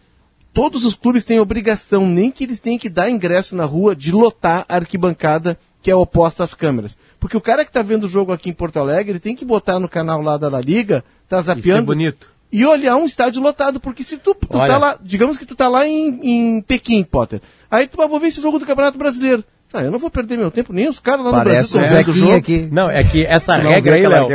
[0.57, 4.11] todos os clubes têm obrigação, nem que eles tenham que dar ingresso na rua, de
[4.11, 6.97] lotar a arquibancada que é oposta às câmeras.
[7.21, 9.45] Porque o cara que está vendo o jogo aqui em Porto Alegre, ele tem que
[9.45, 11.69] botar no canal lá da La Liga, tá zapeando.
[11.69, 12.33] Isso é bonito.
[12.51, 15.69] E olhar um estádio lotado, porque se tu, tu tá lá, digamos que tu tá
[15.69, 17.43] lá em, em Pequim, Potter.
[17.71, 19.45] Aí tu vai ver esse jogo do Campeonato Brasileiro.
[19.77, 22.15] Ah, eu não vou perder meu tempo, nem os caras lá Parece no Brasil estão
[22.15, 22.37] vendo o jogo.
[22.39, 22.69] Aqui.
[22.73, 24.29] Não, é que essa não regra aí, Léo,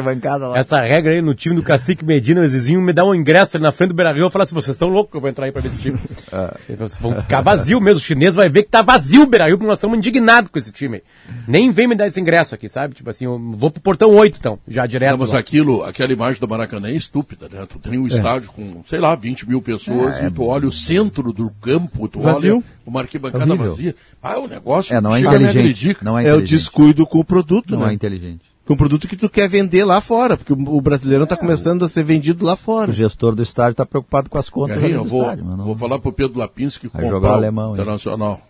[0.55, 3.63] essa regra aí no time do Cacique Medina, o Zizinho me dá um ingresso ali
[3.63, 5.51] na frente do Beira-Rio, eu falo assim, vocês estão loucos que eu vou entrar aí
[5.51, 5.99] pra ver esse time.
[6.31, 6.55] ah.
[6.99, 9.79] Vão ficar vazio mesmo, o chinês vai ver que tá vazio o Beira-Rio, porque nós
[9.79, 11.03] estamos indignados com esse time aí.
[11.47, 12.93] Nem vem me dar esse ingresso aqui, sabe?
[12.93, 15.11] Tipo assim, eu vou pro portão 8 então, já direto.
[15.11, 15.39] Não, mas lá.
[15.39, 17.65] aquilo, aquela imagem do Maracanã é estúpida, né?
[17.67, 18.09] Tu tem um é.
[18.09, 22.07] estádio com, sei lá, 20 mil pessoas é, e tu olha o centro do campo,
[22.07, 22.57] tu vazio.
[22.57, 23.95] olha uma arquibancada vazia.
[24.21, 26.03] Ah, o negócio é, não é inteligente.
[26.03, 27.91] Não é, é o descuido com o produto, não né?
[27.91, 28.41] é inteligente.
[28.65, 31.83] Com o produto que tu quer vender lá fora, porque o brasileiro está é, começando
[31.83, 32.89] a ser vendido lá fora.
[32.89, 35.43] O gestor do estádio está preocupado com as contas do vou, estádio.
[35.43, 35.65] Não...
[35.65, 38.41] Vou falar para o Pedro Lapinski que jogar o alemão, internacional.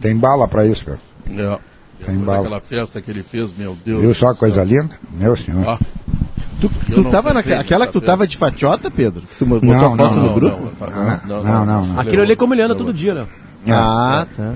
[0.00, 1.00] Tem bala para isso, cara.
[1.30, 1.58] É.
[2.04, 2.40] Tem bala.
[2.40, 4.00] Aquela festa que ele fez, meu Deus.
[4.00, 4.98] Viu só coisa linda?
[5.10, 5.66] Meu senhor.
[5.66, 5.78] Ah.
[6.60, 9.22] Tu, tu tava naquela aquela que tu tava de fatiota, Pedro?
[9.38, 10.72] Tu botou não, a foto não, no grupo?
[11.26, 12.00] Não, não, não.
[12.00, 13.26] Aquilo ali é como ele anda todo dia, né?
[13.68, 14.52] Ah, tá.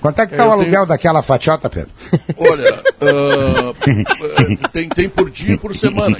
[0.00, 0.86] Quanto é que tá o aluguel tenho...
[0.86, 1.90] daquela fatiota, Pedro?
[2.38, 3.74] Olha, uh,
[4.72, 6.16] tem, tem por dia e por semana.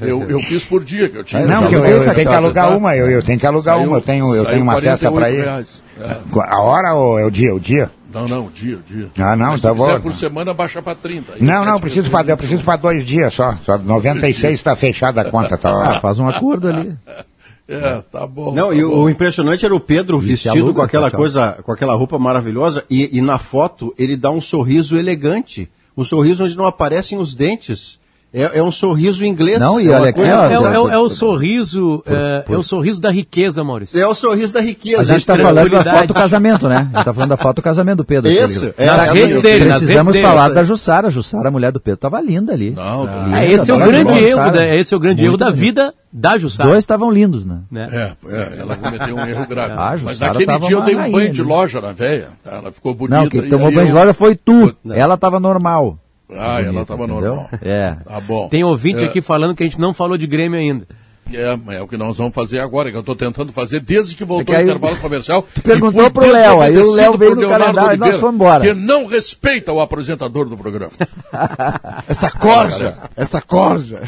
[0.00, 1.46] Eu, eu fiz por dia que eu tinha.
[1.46, 2.76] Não, que eu, eu, eu tenho que alugar tá?
[2.76, 5.30] uma, eu, eu tenho que alugar saiu, uma, eu tenho, eu tenho uma festa para
[5.30, 5.46] ir.
[5.46, 6.16] É.
[6.48, 7.54] A hora ou é o dia?
[7.54, 7.90] O dia?
[8.12, 9.10] Não, não, dia, dia.
[9.18, 10.00] Ah, não, Mas tá bom.
[10.00, 11.34] por semana baixa para 30.
[11.40, 13.54] Não, não, preciso para eu preciso para dois dias só.
[13.64, 15.70] Só 96 está fechada a conta, tá?
[15.70, 16.94] Ah, faz um acordo ali.
[17.68, 18.52] É, tá bom.
[18.52, 19.04] Não, tá e bom.
[19.04, 23.22] o impressionante era o Pedro vestido com aquela coisa, com aquela roupa maravilhosa e, e
[23.22, 28.00] na foto ele dá um sorriso elegante, um sorriso onde não aparecem os dentes.
[28.34, 29.60] É, é, um sorriso inglês.
[29.60, 33.10] Não, e é olha aqui, é, é, é, o sorriso, é, é, o sorriso da
[33.10, 34.00] riqueza, Maurício.
[34.00, 35.02] É o sorriso da riqueza.
[35.02, 36.76] A gente está falando da foto do casamento, né?
[36.76, 38.30] A gente está falando da foto do casamento do Pedro.
[38.30, 38.72] Isso.
[38.78, 40.54] É, nas redes dele, Precisamos redes falar dele.
[40.54, 41.08] da Jussara.
[41.08, 42.70] A Jussara, a mulher do Pedro, estava linda ali.
[42.70, 45.92] Não, ah, esse é o grande erro, da, esse é o grande erro da vida
[46.10, 46.70] da Jussara.
[46.70, 47.58] Dois estavam lindos, né?
[47.70, 47.88] né?
[47.92, 49.74] É, é, ela cometeu um erro grave.
[49.76, 52.28] Ah, Mas naquele dia eu dei um banho de loja na véia.
[52.44, 53.20] Ela ficou bonita.
[53.20, 54.74] Não, quem tomou banho de loja foi tu.
[54.90, 55.98] Ela estava normal.
[56.36, 57.50] Ah, bonita, ela estava normal.
[57.62, 57.96] É.
[58.04, 58.48] Tá bom.
[58.48, 59.06] Tem ouvinte é.
[59.06, 60.86] aqui falando que a gente não falou de Grêmio ainda.
[61.32, 64.24] É, é o que nós vamos fazer agora, que eu estou tentando fazer desde que
[64.24, 65.46] voltou é que o intervalo comercial.
[65.54, 68.64] Tu perguntou pro Léo, aí o Léo veio no calendário e nós fomos embora.
[68.64, 70.92] Que não respeita o apresentador do programa.
[72.08, 74.00] essa corja, essa corja.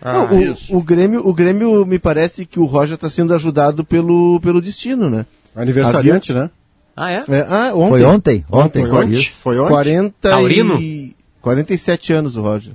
[0.00, 3.84] Ah, não, o, o, Grêmio, o Grêmio me parece que o Roger está sendo ajudado
[3.84, 5.26] pelo, pelo destino, né?
[5.56, 6.44] Aniversariante, Havia...
[6.44, 6.50] né?
[6.96, 7.24] Ah, é?
[7.28, 7.88] é ah, ontem.
[7.88, 8.44] Foi ontem?
[8.50, 9.24] Ontem, foi ontem.
[9.42, 9.68] Foi ontem.
[9.68, 10.80] 40 Taurino?
[10.80, 11.03] E...
[11.44, 12.72] 47 anos o Roger.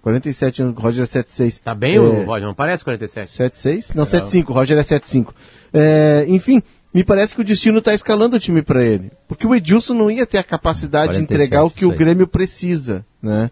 [0.00, 1.58] 47 anos, o Roger é 76.
[1.58, 2.00] Tá bem é...
[2.00, 3.28] o Roger, não parece 47?
[3.30, 3.92] 76?
[3.94, 4.06] Não, é.
[4.06, 5.34] 75, o Roger é 75.
[5.70, 6.62] É, enfim,
[6.94, 9.12] me parece que o destino está escalando o time para ele.
[9.28, 12.26] Porque o Edilson não ia ter a capacidade 47, de entregar o que o Grêmio
[12.26, 13.50] precisa, né?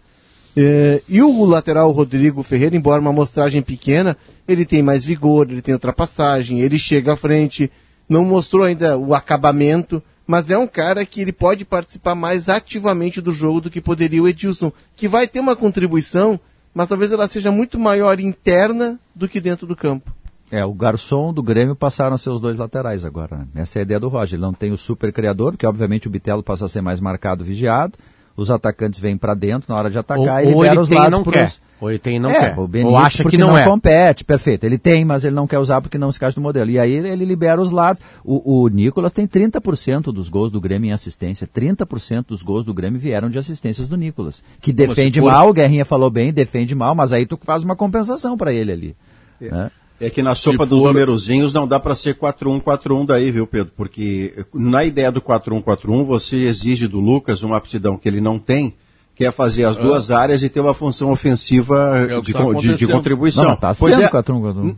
[0.57, 5.61] É, e o lateral Rodrigo Ferreira, embora uma amostragem pequena, ele tem mais vigor, ele
[5.61, 7.69] tem ultrapassagem, ele chega à frente,
[8.09, 13.21] não mostrou ainda o acabamento, mas é um cara que ele pode participar mais ativamente
[13.21, 16.39] do jogo do que poderia o Edilson, que vai ter uma contribuição,
[16.73, 20.11] mas talvez ela seja muito maior interna do que dentro do campo.
[20.51, 23.37] É, o garçom do Grêmio passaram a ser os dois laterais agora.
[23.37, 23.47] Né?
[23.55, 24.35] Essa é a ideia do Roger.
[24.35, 27.43] Ele não tem o super criador, porque obviamente o Bitelo passa a ser mais marcado,
[27.43, 27.97] vigiado.
[28.35, 31.23] Os atacantes vêm para dentro na hora de atacar ou, e libera os lados não
[31.23, 31.51] quer.
[31.79, 32.59] Ou ele tem e não é, quer.
[32.59, 33.65] O Benítez, ou acha que não, não é.
[33.65, 34.63] compete, perfeito.
[34.63, 36.71] Ele tem, mas ele não quer usar porque não se encaixa no modelo.
[36.71, 38.01] E aí ele libera os lados.
[38.23, 41.45] O, o Nicolas tem 30% dos gols do Grêmio em assistência.
[41.45, 44.41] 30% dos gols do Grêmio vieram de assistências do Nicolas.
[44.61, 48.37] Que defende mal, o Guerrinha falou bem, defende mal, mas aí tu faz uma compensação
[48.37, 48.95] para ele ali.
[49.41, 49.49] É.
[49.49, 49.71] Né?
[49.99, 53.71] É que na sopa dos numerozinhos não dá para ser 4-1-4-1 daí, viu, Pedro?
[53.77, 58.73] Porque na ideia do 4-1-4-1 você exige do Lucas uma aptidão que ele não tem,
[59.15, 60.19] que é fazer as duas ah.
[60.19, 63.45] áreas e ter uma função ofensiva é de, tá de, de, contribuição.
[63.45, 64.75] Não, tá pois é, 4-1-4-1.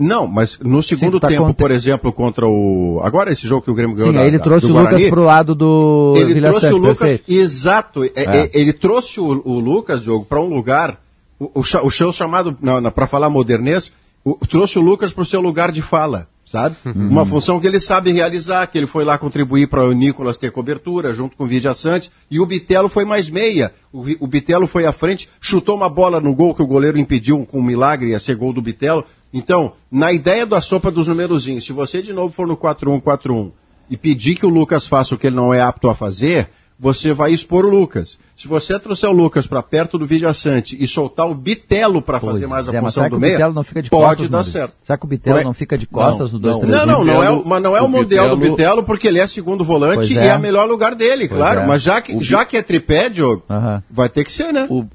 [0.00, 3.00] Não, mas no segundo Sim, tá tempo, por exemplo, contra o.
[3.04, 4.12] Agora esse jogo que o Grêmio ganhou.
[4.12, 6.14] Sim, da, ele trouxe o Lucas pro lado do.
[6.16, 6.96] Ele Vila trouxe o Lucas.
[6.96, 7.30] Perfeito.
[7.30, 8.04] Exato.
[8.04, 8.10] É.
[8.14, 10.98] É, ele trouxe o, o Lucas, Diogo, para um lugar.
[11.38, 12.56] O, o, o show chamado,
[12.94, 13.92] para falar modernês,
[14.24, 16.76] o, trouxe o Lucas para o seu lugar de fala, sabe?
[16.84, 17.08] Uhum.
[17.08, 20.50] Uma função que ele sabe realizar, que ele foi lá contribuir para o Nicolas ter
[20.50, 23.72] cobertura, junto com o Vidia Santos, e o Bitelo foi mais meia.
[23.92, 27.46] O, o Bitelo foi à frente, chutou uma bola no gol que o goleiro impediu
[27.46, 29.04] com um milagre, ia ser gol do Bitelo.
[29.32, 33.52] Então, na ideia da sopa dos numerozinhos, se você de novo for no 4-1-4-1
[33.88, 36.50] e pedir que o Lucas faça o que ele não é apto a fazer,
[36.80, 38.18] você vai expor o Lucas.
[38.34, 42.46] Se você trouxer o Lucas para perto do Vidiaçante e soltar o Bitelo para fazer
[42.46, 44.74] mais a é, função do meio, Bitelo não fica de pode dar certo.
[44.82, 47.42] Será que o Bitelo não fica de costas não, no 2 Não, não, não, é,
[47.44, 48.36] mas não é o, o Mundial Bitelo...
[48.36, 50.24] do Bitelo porque ele é segundo volante é.
[50.24, 51.60] e é o melhor lugar dele, pois claro.
[51.60, 51.66] É.
[51.66, 53.82] Mas já que, já que é tripé, Diogo, uh -huh.
[53.90, 54.66] vai ter que ser, né?
[54.70, 54.86] O,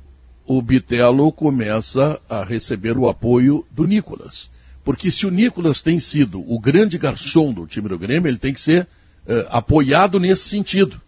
[0.47, 4.49] o Bitelo começa a receber o apoio do Nicolas.
[4.83, 8.53] Porque se o Nicolas tem sido o grande garçom do time do Grêmio, ele tem
[8.53, 8.87] que ser
[9.27, 10.99] uh, apoiado nesse sentido.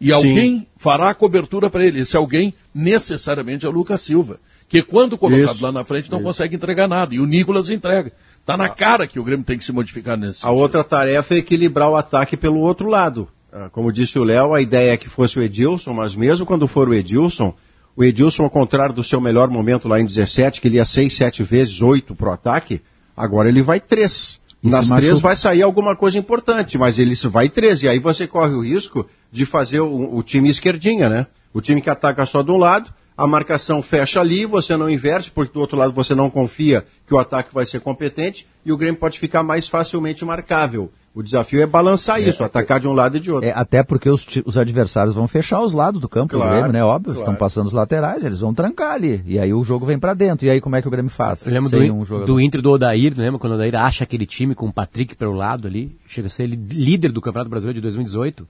[0.00, 0.12] E Sim.
[0.12, 2.00] alguém fará a cobertura para ele.
[2.00, 4.38] Esse alguém necessariamente é o Lucas Silva,
[4.68, 5.62] que quando colocado Isso.
[5.64, 6.26] lá na frente não Isso.
[6.26, 7.14] consegue entregar nada.
[7.14, 8.12] E o Nicolas entrega.
[8.40, 10.60] Está na cara que o Grêmio tem que se modificar nesse A sentido.
[10.60, 13.28] outra tarefa é equilibrar o ataque pelo outro lado.
[13.52, 16.68] Ah, como disse o Léo, a ideia é que fosse o Edilson, mas mesmo quando
[16.68, 17.54] for o Edilson,
[17.96, 21.14] o Edilson, ao contrário do seu melhor momento lá em 17, que ele ia seis,
[21.14, 22.82] sete vezes, oito pro ataque,
[23.16, 24.38] agora ele vai três.
[24.62, 27.82] Nas três vai sair alguma coisa importante, mas ele vai três.
[27.82, 31.26] E aí você corre o risco de fazer o, o, time esquerdinha, né?
[31.52, 35.30] O time que ataca só de um lado, a marcação fecha ali, você não inverte,
[35.30, 38.76] porque do outro lado você não confia que o ataque vai ser competente e o
[38.76, 40.90] Grêmio pode ficar mais facilmente marcável.
[41.16, 43.48] O desafio é balançar é, isso, é, atacar de um lado e de outro.
[43.48, 46.72] É, até porque os, os, adversários vão fechar os lados do campo claro, do Grêmio,
[46.74, 46.84] né?
[46.84, 47.20] Óbvio, claro.
[47.20, 49.22] estão passando os laterais, eles vão trancar ali.
[49.24, 50.46] E aí o jogo vem para dentro.
[50.46, 51.46] E aí como é que o Grêmio faz?
[51.46, 54.54] Eu lembro do, um do Inter do Odair, lembra quando o Odair acha aquele time
[54.54, 58.46] com o Patrick pelo lado ali, chega a ser líder do Campeonato Brasileiro de 2018.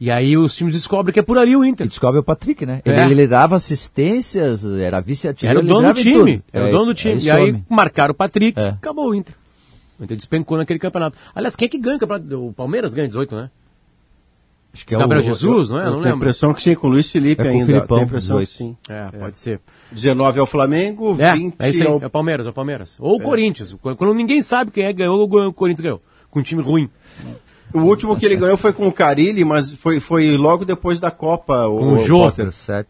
[0.00, 1.86] E aí os times descobrem que é por ali o Inter.
[1.86, 2.80] E descobre o Patrick, né?
[2.84, 3.10] Ele, é.
[3.10, 5.58] ele dava assistências, era vice-artilheiro.
[5.58, 6.42] Era o dono do time.
[6.52, 7.20] Era o é, dono do time.
[7.20, 8.68] e aí marcaram o Patrick, é.
[8.68, 9.34] acabou o Inter.
[9.98, 11.18] O Inter despencou naquele campeonato.
[11.34, 12.46] Aliás, quem é que ganha o campeonato?
[12.46, 13.50] O Palmeiras ganha 18, né?
[14.72, 15.86] Acho que é Gabriel o, Jesus, não é?
[15.86, 16.12] Eu não lembro.
[16.12, 17.58] a impressão que sim, com o Luiz Felipe é ainda.
[17.58, 18.76] Com o Filipão, tem impressão que sim.
[18.88, 19.60] É, pode ser.
[19.90, 22.02] 19 é o Flamengo, é, 20 é, isso aí, é o...
[22.02, 22.96] é o Palmeiras, é o Palmeiras.
[23.00, 23.24] Ou o é.
[23.24, 23.74] Corinthians.
[23.80, 26.02] Quando ninguém sabe quem é ganhou, o Corinthians ganhou.
[26.30, 26.88] Com um time ruim.
[27.72, 31.10] O último que ele ganhou foi com o Carilli, mas foi, foi logo depois da
[31.10, 31.64] Copa.
[31.64, 32.32] Com o, o Jô.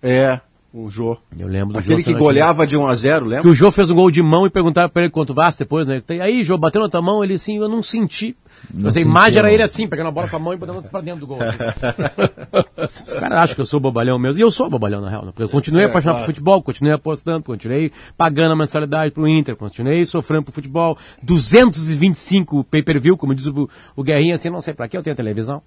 [0.03, 0.41] É,
[0.73, 1.17] o Jô.
[1.39, 3.43] Eu lembro do Aquele Jô, que goleava de 1 a 0 lembra?
[3.43, 5.87] Que o Jô fez um gol de mão e perguntaram para ele quanto vasto depois,
[5.87, 6.03] né?
[6.11, 8.37] E aí, Jô, bateu na tua mão, ele assim, eu não senti.
[8.75, 11.01] Mas a imagem era ele assim, pegando a bola com a mão e botando pra
[11.01, 11.39] dentro do gol.
[11.41, 13.07] Assim.
[13.07, 14.41] Os caras acham que eu sou bobalhão mesmo.
[14.41, 15.25] E eu sou bobalhão, na real.
[15.25, 15.31] Né?
[15.31, 16.27] Porque eu continuei é, apaixonado claro.
[16.27, 20.99] por futebol, continuei apostando, continuei pagando a mensalidade pro Inter, continuei sofrendo pro futebol.
[21.23, 25.63] 225 pay-per-view, como diz o, o Guerrinha, assim, não sei pra que eu tenho televisão.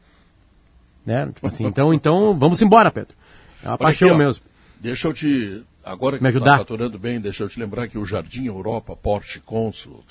[1.04, 1.26] Né?
[1.34, 3.16] Tipo assim, então, então vamos embora, Pedro.
[3.64, 4.51] É uma paixão aqui, mesmo.
[4.82, 5.64] Deixa eu te.
[5.84, 10.04] Agora que está faturando bem, deixa eu te lembrar que o Jardim Europa Porsche Consul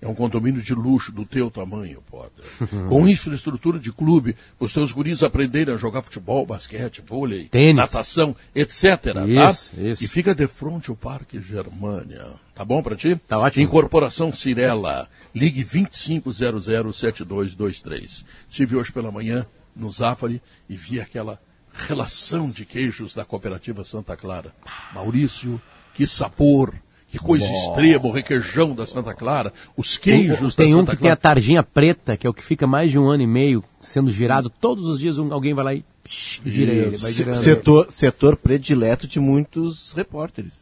[0.00, 2.42] é um condomínio de luxo do teu tamanho, Potter.
[2.88, 7.76] Com infraestrutura de clube, os teus guris aprenderem a jogar futebol, basquete, vôlei, Tênis.
[7.76, 9.12] natação, etc.
[9.12, 9.26] Tá?
[9.26, 9.82] Isso, tá?
[9.82, 10.02] isso.
[10.04, 12.28] E fica de frente ao Parque Germânia.
[12.54, 13.20] Tá bom para ti?
[13.28, 13.62] Tá ótimo.
[13.64, 15.06] Incorporação Cirela.
[15.34, 18.24] Ligue 25007223.
[18.48, 19.44] Estive hoje pela manhã
[19.76, 21.38] no Zafari e vi aquela
[21.72, 24.52] relação de queijos da cooperativa Santa Clara.
[24.92, 25.60] Maurício,
[25.94, 26.74] que sabor!
[27.10, 27.52] Que coisa Bom.
[27.52, 31.16] extrema, o requeijão da Santa Clara, os queijos tem, da um Santa que tem a
[31.16, 34.48] tarjinha preta, que é o que fica mais de um ano e meio sendo girado.
[34.48, 37.34] Todos os dias um, alguém vai lá e psh, gira ele, vai girando.
[37.34, 40.52] Setor, setor predileto de muitos repórteres.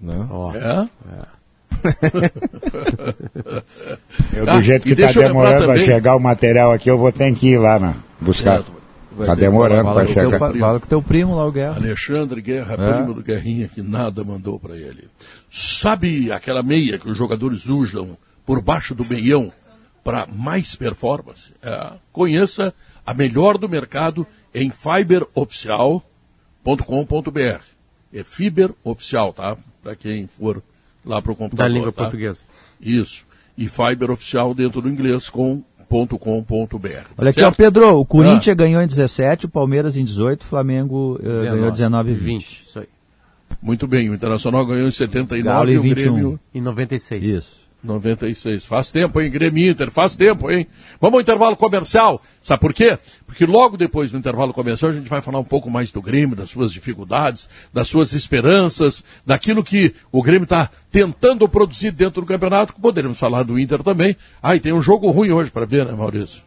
[0.00, 0.26] Não?
[0.30, 0.50] Oh.
[0.56, 0.88] É?
[1.12, 1.34] é.
[4.32, 7.34] eu, do ah, jeito que está demorando a chegar o material aqui, eu vou ter
[7.34, 8.60] que ir lá na, buscar.
[8.60, 8.64] É,
[9.20, 10.38] Está demorando para chegar.
[10.38, 11.76] Fala com teu primo lá, o Guerra.
[11.76, 12.92] Alexandre Guerra, é.
[12.92, 15.08] primo do Guerrinha, que nada mandou para ele.
[15.50, 19.52] Sabe aquela meia que os jogadores usam por baixo do meião
[20.02, 21.52] para mais performance?
[21.62, 21.92] É.
[22.12, 22.74] Conheça
[23.06, 26.02] a melhor do mercado em fiber oficial
[26.64, 27.62] fiberoficial.com.br.
[28.12, 29.56] É Fiber Oficial, tá?
[29.82, 30.62] Para quem for
[31.04, 31.68] lá para o computador.
[31.68, 32.02] Da língua tá?
[32.02, 32.46] portuguesa.
[32.80, 33.26] Isso.
[33.56, 36.88] E Fiber Oficial dentro do inglês com .com.br.
[37.18, 38.54] Olha aqui, ó, Pedro, o Corinthians ah.
[38.54, 42.24] ganhou em 17, o Palmeiras em 18, o Flamengo uh, ganhou 19 e 20.
[42.24, 42.64] 20.
[42.66, 42.88] Isso aí.
[43.62, 46.12] Muito bem, o Internacional ganhou em 79 Galo e o 21.
[46.12, 47.24] Grêmio em 96.
[47.24, 47.63] Isso.
[47.84, 48.64] 96.
[48.64, 50.66] Faz tempo, hein, Grêmio Inter, faz tempo, hein?
[51.00, 52.22] Vamos ao intervalo comercial.
[52.42, 52.98] Sabe por quê?
[53.26, 56.36] Porque logo depois do intervalo comercial a gente vai falar um pouco mais do Grêmio,
[56.36, 62.26] das suas dificuldades, das suas esperanças, daquilo que o Grêmio está tentando produzir dentro do
[62.26, 62.74] campeonato.
[62.74, 64.16] Poderemos falar do Inter também.
[64.42, 66.42] Ah, e tem um jogo ruim hoje para ver, né, Maurício?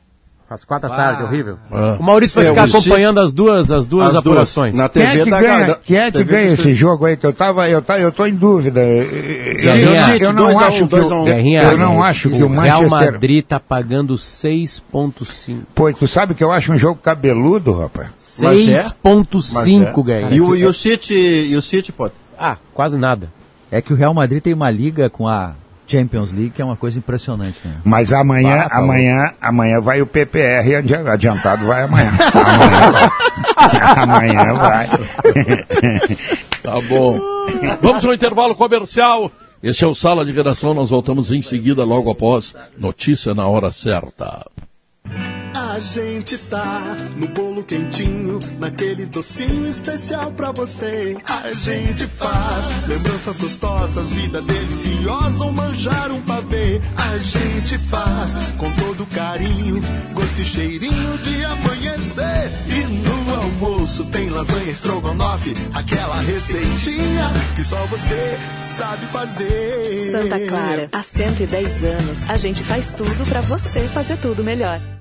[0.49, 1.57] Às quatro da tarde, horrível.
[1.69, 1.97] Ah.
[1.99, 4.71] O Maurício vai é, ficar acompanhando as duas, as duas as apurações.
[4.71, 4.81] Duas.
[4.81, 7.17] Na TV quem é que da ganha, quem é que ganha esse jogo aí?
[7.17, 8.79] Que eu tava, eu, tá, eu tô em dúvida.
[8.79, 11.27] eu, eu, não acho um, que o, um.
[11.27, 12.79] eu não acho que o Manchester...
[12.79, 15.59] Real Madrid tá pagando 6.5.
[15.75, 18.07] Pô, tu sabe que eu acho um jogo cabeludo, rapaz?
[18.17, 20.21] 6.5, é?
[20.21, 20.33] é.
[20.33, 22.13] E o, e o City, e o City, pode?
[22.39, 23.29] Ah, quase nada.
[23.69, 25.55] É que o Real Madrid tem uma liga com a
[25.87, 27.57] Champions League, que é uma coisa impressionante.
[27.63, 27.75] Né?
[27.83, 32.11] Mas amanhã, Bata, amanhã, amanhã vai o PPR adiantado, vai amanhã.
[33.95, 34.87] amanhã vai.
[36.61, 37.19] tá bom.
[37.81, 39.31] Vamos ao intervalo comercial.
[39.63, 43.71] Esse é o Sala de Redação, nós voltamos em seguida, logo após Notícia na Hora
[43.71, 44.45] Certa.
[45.57, 51.17] A gente tá no bolo quentinho, naquele docinho especial pra você.
[51.25, 56.79] A gente faz lembranças gostosas, vida deliciosa, ou manjar um pavê.
[56.95, 59.81] A gente faz com todo carinho,
[60.13, 62.51] gosto e cheirinho de amanhecer.
[62.67, 70.11] E no almoço tem lasanha estrogonofe, aquela receitinha que só você sabe fazer.
[70.11, 74.96] Santa Clara, há 110 anos, a gente faz tudo para você fazer tudo melhor.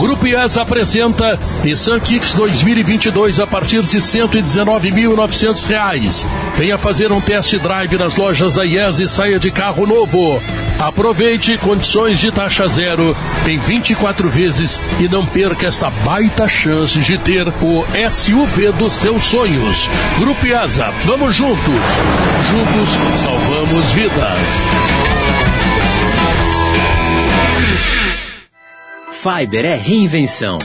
[0.00, 6.24] Grupo IES apresenta Nissan Kicks 2022 a partir de R$ 119.900.
[6.56, 10.40] Venha fazer um test drive nas lojas da IES e saia de carro novo.
[10.78, 13.14] Aproveite condições de taxa zero
[13.46, 19.24] em 24 vezes e não perca esta baita chance de ter o SUV dos seus
[19.24, 19.90] sonhos.
[20.18, 21.74] Grupo IESA, vamos juntos.
[22.48, 22.88] Juntos
[23.20, 25.09] salvamos vidas.
[29.22, 30.58] Fiber é reinvenção.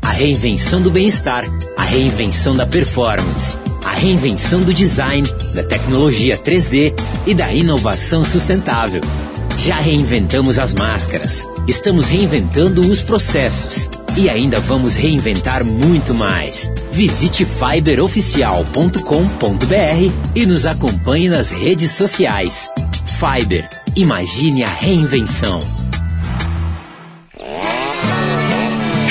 [0.00, 1.44] A reinvenção do bem-estar,
[1.76, 6.94] a reinvenção da performance, a reinvenção do design, da tecnologia 3D
[7.26, 9.02] e da inovação sustentável.
[9.58, 16.72] Já reinventamos as máscaras, estamos reinventando os processos e ainda vamos reinventar muito mais.
[16.90, 22.70] Visite fiberoficial.com.br e nos acompanhe nas redes sociais.
[23.18, 25.60] Fiber, imagine a reinvenção.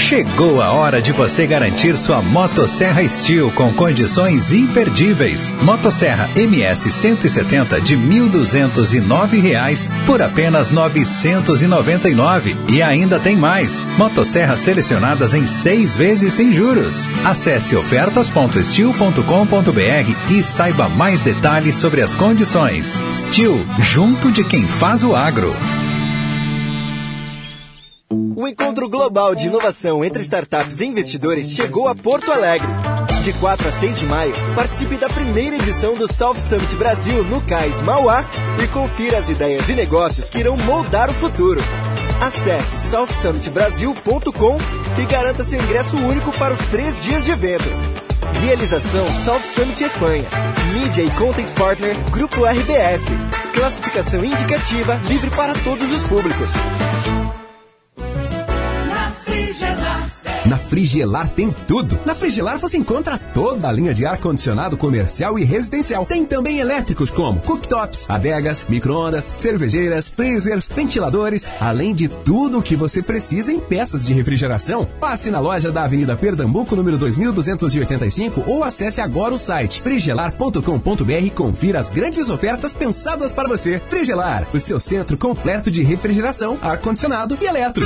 [0.09, 5.53] Chegou a hora de você garantir sua Motosserra Steel com condições imperdíveis.
[5.61, 12.57] Motosserra MS 170 de 1.209 reais por apenas R$ 999.
[12.69, 13.85] E ainda tem mais.
[13.99, 17.07] Motosserras selecionadas em seis vezes sem juros.
[17.23, 22.99] Acesse ofertas.steel.com.br e saiba mais detalhes sobre as condições.
[23.13, 25.55] Steel, junto de quem faz o agro.
[28.39, 32.69] O encontro global de inovação entre startups e investidores chegou a Porto Alegre.
[33.21, 37.41] De 4 a 6 de maio, participe da primeira edição do South Summit Brasil no
[37.41, 38.23] Cais Mauá
[38.63, 41.59] e confira as ideias e negócios que irão moldar o futuro.
[42.21, 44.57] Acesse southsummitbrasil.com
[44.97, 47.67] e garanta seu ingresso único para os três dias de evento.
[48.41, 50.29] Realização South Summit Espanha.
[50.73, 53.07] Mídia e Content Partner Grupo RBS.
[53.53, 56.53] Classificação indicativa livre para todos os públicos.
[60.49, 61.99] Na Frigelar tem tudo.
[62.03, 66.07] Na Frigelar você encontra toda a linha de ar-condicionado comercial e residencial.
[66.07, 72.75] Tem também elétricos como cooktops, adegas, microondas, cervejeiras, freezers, ventiladores, além de tudo o que
[72.75, 74.87] você precisa em peças de refrigeração.
[74.99, 81.29] Passe na loja da Avenida Pernambuco, número 2285 ou acesse agora o site frigelar.com.br e
[81.29, 83.79] confira as grandes ofertas pensadas para você.
[83.87, 87.85] Frigelar, o seu centro completo de refrigeração, ar-condicionado e eletro.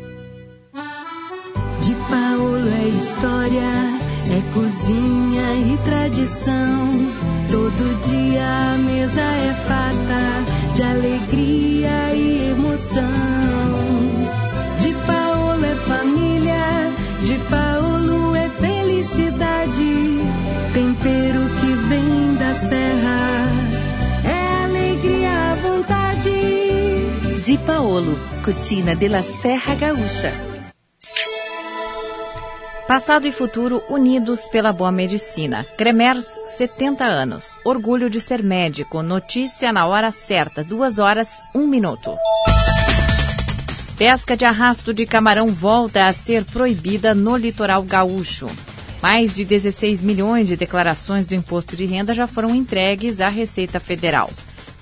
[2.11, 6.91] Paulo é história É cozinha e tradição.
[7.49, 13.03] Todo dia a mesa é farta de alegria e emoção.
[14.79, 16.91] De Paolo é família,
[17.23, 20.19] de Paolo é felicidade.
[20.73, 23.49] Tempero que vem da serra.
[24.23, 27.41] É alegria à vontade.
[27.43, 30.50] De Paolo, Cutina de la Serra Gaúcha.
[32.91, 35.63] Passado e futuro unidos pela boa medicina.
[35.77, 36.25] Cremers,
[36.57, 37.57] 70 anos.
[37.63, 39.01] Orgulho de ser médico.
[39.01, 40.61] Notícia na hora certa.
[40.61, 42.11] Duas horas, um minuto.
[43.97, 48.47] Pesca de arrasto de camarão volta a ser proibida no litoral gaúcho.
[49.01, 53.79] Mais de 16 milhões de declarações do imposto de renda já foram entregues à Receita
[53.79, 54.29] Federal.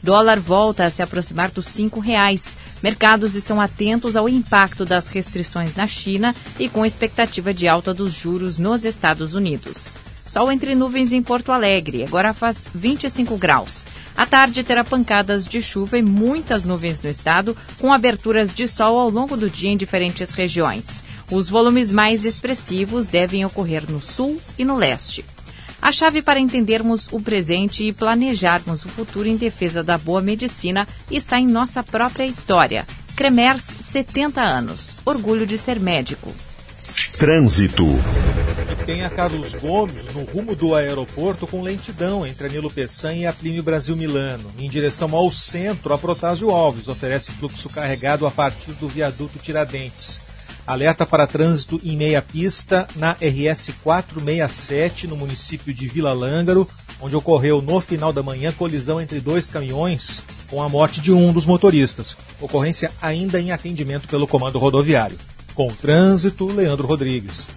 [0.02, 2.58] Dólar volta a se aproximar dos cinco reais.
[2.82, 8.14] Mercados estão atentos ao impacto das restrições na China e com expectativa de alta dos
[8.14, 9.98] juros nos Estados Unidos.
[10.26, 13.88] Sol entre nuvens em Porto Alegre, agora faz 25 graus.
[14.16, 19.00] À tarde terá pancadas de chuva e muitas nuvens no estado, com aberturas de sol
[19.00, 21.02] ao longo do dia em diferentes regiões.
[21.32, 25.26] Os volumes mais expressivos devem ocorrer no sul e no leste.
[25.82, 30.88] A chave para entendermos o presente e planejarmos o futuro em defesa da boa medicina
[31.10, 32.86] está em nossa própria história.
[33.16, 34.96] Cremers, 70 anos.
[35.06, 36.34] Orgulho de ser médico.
[37.18, 37.86] Trânsito.
[38.86, 43.28] Tem a Carlos Gomes no rumo do aeroporto com lentidão entre a Nilo Peçanha e
[43.28, 44.50] a Plínio Brasil Milano.
[44.58, 50.29] Em direção ao centro, a Protásio Alves oferece fluxo carregado a partir do viaduto Tiradentes.
[50.70, 56.68] Alerta para trânsito em meia pista na RS 467, no município de Vila Lângaro,
[57.02, 61.34] onde ocorreu no final da manhã colisão entre dois caminhões com a morte de um
[61.34, 62.16] dos motoristas.
[62.40, 65.18] Ocorrência ainda em atendimento pelo comando rodoviário.
[65.56, 67.48] Com o trânsito, Leandro Rodrigues.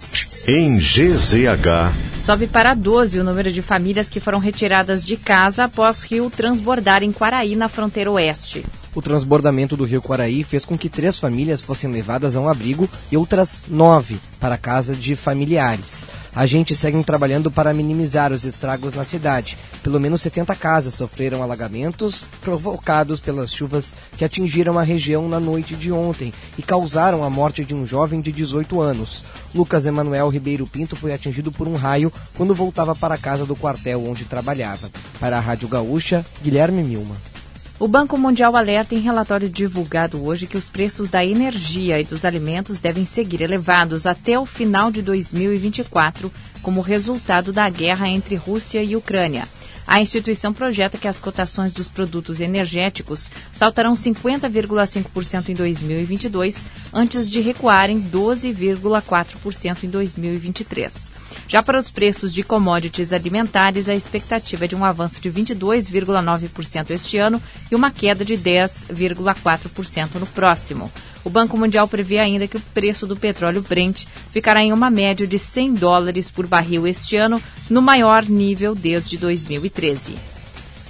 [0.47, 1.93] Em GZH.
[2.23, 7.03] Sobe para 12 o número de famílias que foram retiradas de casa após rio transbordar
[7.03, 8.65] em Quaraí, na fronteira oeste.
[8.95, 12.87] O transbordamento do rio Quaraí fez com que três famílias fossem levadas a um abrigo
[13.11, 16.07] e outras nove para a casa de familiares.
[16.35, 19.57] Agentes seguem trabalhando para minimizar os estragos na cidade.
[19.83, 25.75] Pelo menos 70 casas sofreram alagamentos provocados pelas chuvas que atingiram a região na noite
[25.75, 29.25] de ontem e causaram a morte de um jovem de 18 anos.
[29.53, 33.55] Lucas Emanuel Ribeiro Pinto foi atingido por um raio quando voltava para a casa do
[33.55, 34.89] quartel onde trabalhava.
[35.19, 37.32] Para a Rádio Gaúcha, Guilherme Milma.
[37.79, 42.23] O Banco Mundial alerta em relatório divulgado hoje que os preços da energia e dos
[42.23, 48.83] alimentos devem seguir elevados até o final de 2024, como resultado da guerra entre Rússia
[48.83, 49.47] e Ucrânia.
[49.85, 57.41] A instituição projeta que as cotações dos produtos energéticos saltarão 50,5% em 2022, antes de
[57.41, 61.11] recuarem 12,4% em 2023.
[61.47, 66.89] Já para os preços de commodities alimentares, a expectativa é de um avanço de 22,9%
[66.91, 70.91] este ano e uma queda de 10,4% no próximo.
[71.23, 75.25] O Banco Mundial prevê ainda que o preço do petróleo Brent ficará em uma média
[75.25, 80.15] de 100 dólares por barril este ano, no maior nível desde 2013.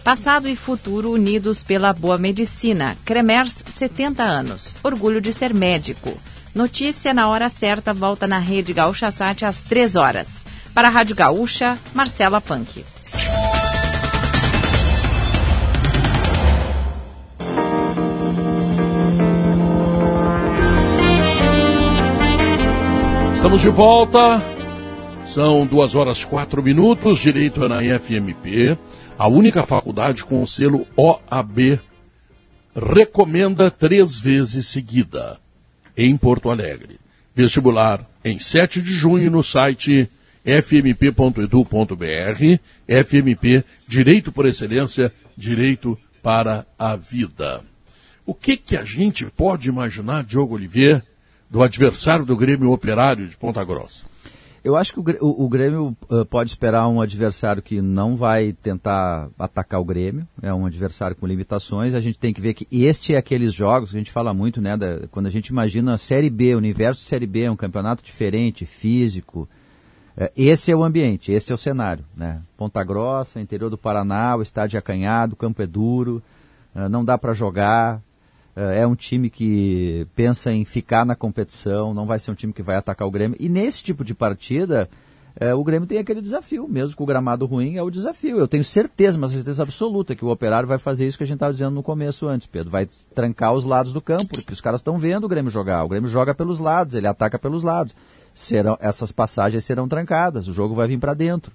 [0.03, 2.97] Passado e futuro unidos pela boa medicina.
[3.05, 4.75] Cremers, 70 anos.
[4.83, 6.19] Orgulho de ser médico.
[6.53, 10.45] Notícia na hora certa volta na Rede Gaúcha Sat às 3 horas.
[10.73, 12.83] Para a Rádio Gaúcha, Marcela Punk.
[23.43, 24.41] Estamos de volta.
[25.27, 27.19] São duas horas quatro minutos.
[27.19, 28.77] Direito é na IFMP.
[29.19, 31.77] A única faculdade com o selo OAB
[32.73, 35.41] recomenda três vezes seguida
[35.97, 36.97] em Porto Alegre.
[37.35, 40.09] Vestibular em 7 de junho no site
[40.45, 41.97] fmp.edu.br,
[42.87, 47.61] FMP, Direito por Excelência, Direito para a Vida.
[48.25, 51.03] O que, que a gente pode imaginar, Diogo Oliveira,
[51.53, 54.03] do adversário do Grêmio Operário de Ponta Grossa?
[54.63, 59.29] Eu acho que o, o, Grêmio uh, pode esperar um adversário que não vai tentar
[59.37, 61.93] atacar o Grêmio, é um adversário com limitações.
[61.93, 64.59] A gente tem que ver que este é aqueles jogos que a gente fala muito,
[64.59, 64.75] né?
[64.75, 67.55] Da, quando a gente imagina a Série B, o universo de Série B é um
[67.55, 69.47] campeonato diferente, físico,
[70.17, 72.03] é, esse é o ambiente, esse é o cenário.
[72.17, 72.41] Né?
[72.57, 76.19] Ponta Grossa, interior do Paraná, o estádio é acanhado, o campo é duro,
[76.73, 78.01] é, não dá para jogar.
[78.55, 82.53] É, é um time que pensa em ficar na competição, não vai ser um time
[82.53, 83.37] que vai atacar o Grêmio.
[83.39, 84.89] E nesse tipo de partida,
[85.57, 88.37] o Grêmio tem aquele desafio, mesmo com o gramado ruim, é o desafio.
[88.37, 91.37] Eu tenho certeza, mas certeza absoluta, que o operário vai fazer isso que a gente
[91.37, 92.69] estava dizendo no começo antes, Pedro.
[92.69, 95.83] Vai trancar os lados do campo, porque os caras estão vendo o Grêmio jogar.
[95.83, 97.95] O Grêmio joga pelos lados, ele ataca pelos lados
[98.33, 101.51] serão, essas passagens serão trancadas, o jogo vai vir para dentro.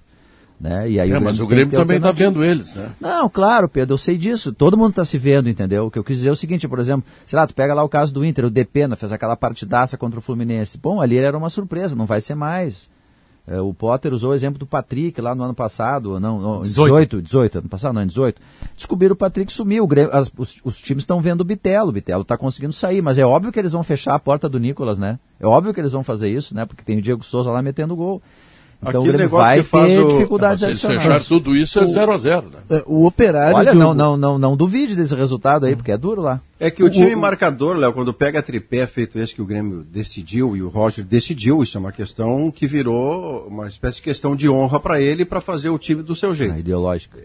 [0.61, 0.91] Né?
[0.91, 2.91] E aí é, o mas o Grêmio também está vendo eles, né?
[3.01, 4.53] Não, claro, Pedro, eu sei disso.
[4.53, 5.87] Todo mundo está se vendo, entendeu?
[5.87, 7.85] O que eu quis dizer é o seguinte, por exemplo, sei lá, tu pega lá
[7.85, 10.77] o caso do Inter, o Depena fez aquela partidaça contra o Fluminense.
[10.77, 12.91] Bom, ali era uma surpresa, não vai ser mais.
[13.47, 17.21] É, o Potter usou o exemplo do Patrick lá no ano passado, não, não 18.
[17.21, 18.43] 18, 18, ano passado, não, 18.
[18.77, 21.93] Descobriram o Patrick sumiu, o Grêmio, as, os, os, times estão vendo o Bitelo, o
[21.93, 24.99] Bitelo está conseguindo sair, mas é óbvio que eles vão fechar a porta do Nicolas,
[24.99, 25.19] né?
[25.41, 26.67] É óbvio que eles vão fazer isso, né?
[26.67, 28.21] Porque tem o Diego Souza lá metendo gol.
[28.81, 30.09] Então Aquele o Grêmio vai ter o...
[30.09, 31.03] dificuldades Se adicionais.
[31.03, 32.59] fechar tudo isso é 0 a 0 né?
[32.79, 33.57] É, O operário.
[33.57, 36.41] Olha, não, não, não, não duvide desse resultado aí, porque é duro lá.
[36.61, 40.57] É que o time marcador, Léo, quando pega tripé feito esse que o Grêmio decidiu
[40.57, 44.49] e o Roger decidiu, isso é uma questão que virou uma espécie de questão de
[44.49, 46.55] honra para ele para fazer o time do seu jeito.
[46.55, 47.17] É ideológica.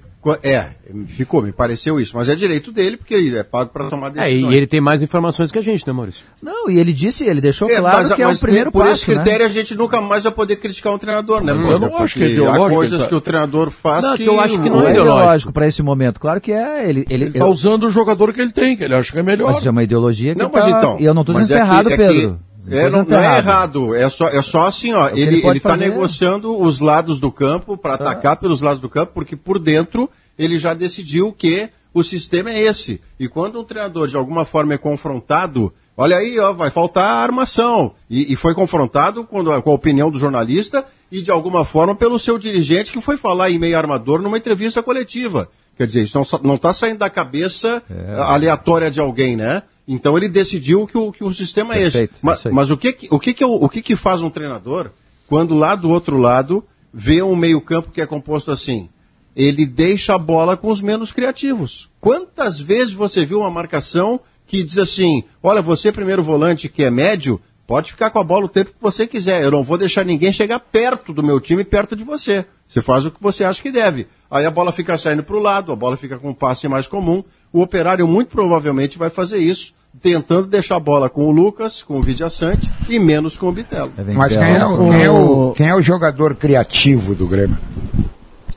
[0.42, 0.68] É,
[1.08, 4.24] ficou, me pareceu isso, mas é direito dele porque ele é pago para tomar É,
[4.30, 4.54] decisões.
[4.54, 6.24] e ele tem mais informações que a gente, né, Maurício?
[6.42, 8.84] Não, e ele disse, ele deixou É, claro mas- que é mas o primeiro por
[8.86, 9.46] passo, esse critério né?
[9.46, 11.52] a gente nunca mais vai poder criticar um treinador, né?
[11.52, 14.16] Mas eu não acho que é ideológico, Há coisas tá- que o treinador faz Não,
[14.16, 16.20] que, que eu acho que Não não é é ideológico ideológico para esse momento.
[16.22, 16.90] Claro que é.
[16.90, 19.23] Ele, ele, Ele está usando o jogador que ele tem, que ele acha que é
[19.24, 19.48] melhor.
[19.48, 20.98] Mas isso é uma ideologia que Não, mas tá- então.
[21.00, 22.40] E eu não estou mas dizendo que é que- errado, que- Pedro.
[22.70, 25.10] É, não, não é errado, é só, é só assim, ó.
[25.10, 29.36] que ele está negociando os lados do campo para atacar pelos lados do campo, porque
[29.36, 30.10] por dentro
[30.40, 33.02] ele já decidiu que o sistema é esse.
[33.20, 37.92] E quando um treinador de alguma forma é confrontado, olha aí, ó, vai faltar armação.
[38.10, 42.18] E, e foi confrontado quando, com a opinião do jornalista e de alguma forma pelo
[42.18, 45.50] seu dirigente que foi falar em meio armador numa entrevista coletiva.
[45.78, 48.16] Quer dizer, isso não está saindo da cabeça É.
[48.22, 49.64] aleatória de alguém, né?
[49.88, 51.98] Então ele decidiu que o, que o sistema é esse.
[51.98, 54.30] Perfeito, Mas, mas o, que, o, que, que, é o, o que, que faz um
[54.30, 54.92] treinador
[55.28, 56.64] quando lá do outro lado
[56.94, 58.88] vê um meio-campo que é composto assim?
[59.36, 61.90] Ele deixa a bola com os menos criativos.
[62.00, 66.92] Quantas vezes você viu uma marcação que diz assim: olha, você primeiro volante que é
[66.92, 67.42] médio,
[67.74, 69.42] pode ficar com a bola o tempo que você quiser.
[69.42, 72.46] Eu não vou deixar ninguém chegar perto do meu time, perto de você.
[72.68, 74.06] Você faz o que você acha que deve.
[74.30, 76.86] Aí a bola fica saindo para o lado, a bola fica com um passe mais
[76.86, 77.24] comum.
[77.52, 81.98] O operário muito provavelmente vai fazer isso, tentando deixar a bola com o Lucas, com
[81.98, 83.92] o Vidia Sante e menos com o Bitelo.
[84.14, 87.58] Mas quem é, o, quem, é o, quem é o jogador criativo do Grêmio?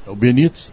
[0.07, 0.71] É o Benítez.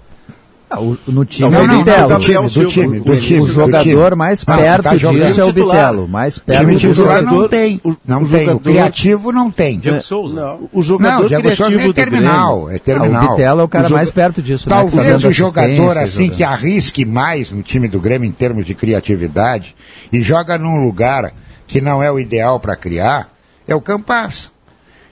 [0.75, 2.09] Ah, o- no time Não, é o não, Bitelo.
[2.09, 4.15] não, do time, do time, do O- time, o do jogador time.
[4.15, 5.53] mais perto tá jogando disso é o.
[5.53, 6.07] Bitelo.
[6.07, 7.49] Mais Time perto do titular não jogador.
[7.49, 7.81] tem.
[8.05, 8.49] Não o tem.
[8.49, 9.77] O criativo não tem.
[9.79, 9.99] Diego É.
[9.99, 10.35] Souza.
[10.35, 10.69] Não.
[10.73, 13.21] O jogador não, criativo é do terminal, é terminal.
[13.21, 14.75] Ah, o Bitelo é o cara mais perto disso, né?
[14.75, 16.37] Talvez o jogador assim jogando.
[16.37, 19.75] que arrisque mais no time do Grêmio em termos de criatividade
[20.11, 21.31] e joga num lugar
[21.67, 23.29] que não é o ideal para criar
[23.67, 24.51] é o Campas.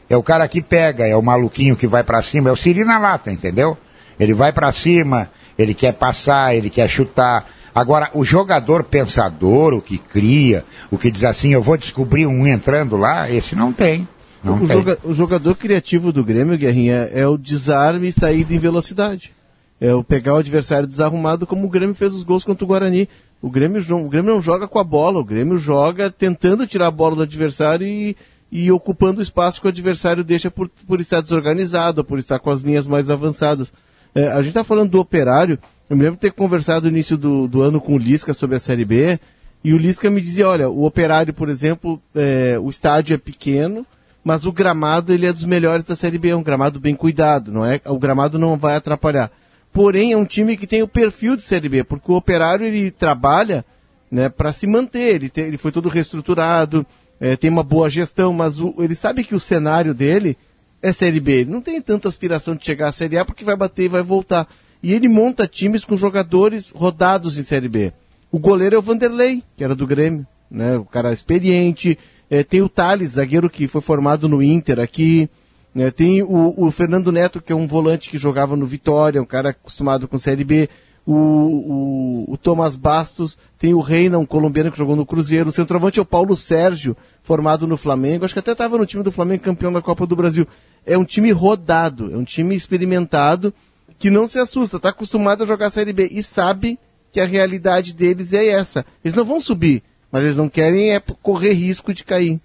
[0.09, 2.84] É o cara que pega, é o maluquinho que vai para cima, é o Siri
[2.84, 3.78] na lata, entendeu?
[4.20, 7.45] Ele vai para cima, ele quer passar, ele quer chutar.
[7.74, 12.45] Agora, o jogador pensador, o que cria, o que diz assim, eu vou descobrir um
[12.45, 14.08] entrando lá, esse não tem.
[14.43, 14.78] Não o, tem.
[14.78, 19.32] joga- o jogador criativo do Grêmio, Guerrinha, é o desarme e saída em velocidade.
[19.80, 23.08] É o pegar o adversário desarrumado, como o Grêmio fez os gols contra o Guarani.
[23.41, 26.91] O Grêmio, o Grêmio não joga com a bola, o Grêmio joga tentando tirar a
[26.91, 28.16] bola do adversário e,
[28.52, 32.52] e ocupando o espaço que o adversário deixa por, por estar desorganizado, por estar com
[32.52, 33.72] as linhas mais avançadas.
[34.14, 35.57] É, a gente está falando do operário,
[35.89, 38.55] eu me lembro de ter conversado no início do, do ano com o Lisca sobre
[38.55, 39.20] a Série B,
[39.64, 43.86] e o Lisca me dizia, olha, o operário, por exemplo, é, o estádio é pequeno,
[44.24, 47.51] mas o gramado ele é dos melhores da Série B, é um gramado bem cuidado,
[47.51, 47.80] não é?
[47.86, 49.32] O gramado não vai atrapalhar.
[49.72, 52.91] Porém, é um time que tem o perfil de Série B, porque o Operário ele
[52.91, 53.64] trabalha,
[54.12, 55.16] né, para se manter.
[55.16, 56.86] Ele, ele foi todo reestruturado,
[57.20, 60.38] é, tem uma boa gestão, mas o- ele sabe que o cenário dele
[60.82, 61.45] é Série B.
[61.45, 64.47] Não tem tanta aspiração de chegar à Série A porque vai bater e vai voltar.
[64.82, 67.93] E ele monta times com jogadores rodados em Série B.
[68.32, 70.77] O goleiro é o Vanderlei, que era do Grêmio, né?
[70.77, 71.99] O cara experiente.
[72.29, 75.29] É, tem o Thales, zagueiro que foi formado no Inter aqui.
[75.75, 75.91] né?
[75.91, 79.49] tem o, o Fernando Neto, que é um volante que jogava no Vitória, um cara
[79.49, 80.69] acostumado com Série B.
[81.06, 85.49] O, o, o Thomas Bastos, tem o Reina, um colombiano que jogou no Cruzeiro.
[85.49, 88.24] O centroavante é o Paulo Sérgio, formado no Flamengo.
[88.24, 90.47] Acho que até estava no time do Flamengo, campeão da Copa do Brasil.
[90.86, 93.54] É um time rodado, é um time experimentado
[93.97, 96.80] que não se assusta, está acostumado a jogar a Série B e sabe
[97.12, 98.86] que a realidade deles é essa.
[99.04, 102.39] Eles não vão subir, mas eles não querem é correr risco de cair.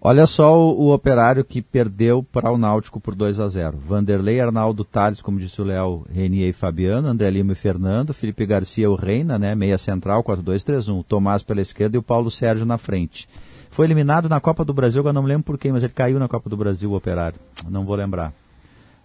[0.00, 4.40] Olha só o, o operário que perdeu para o Náutico por 2 a 0 Vanderlei,
[4.40, 8.88] Arnaldo Tales, como disse o Léo, Renier e Fabiano, André Lima e Fernando, Felipe Garcia
[8.88, 13.28] o Reina, né, meia central, 4-2-3-1, Tomás pela esquerda e o Paulo Sérgio na frente.
[13.70, 16.18] Foi eliminado na Copa do Brasil, eu não me lembro por quem, mas ele caiu
[16.18, 17.40] na Copa do Brasil, o operário.
[17.68, 18.32] Não vou lembrar.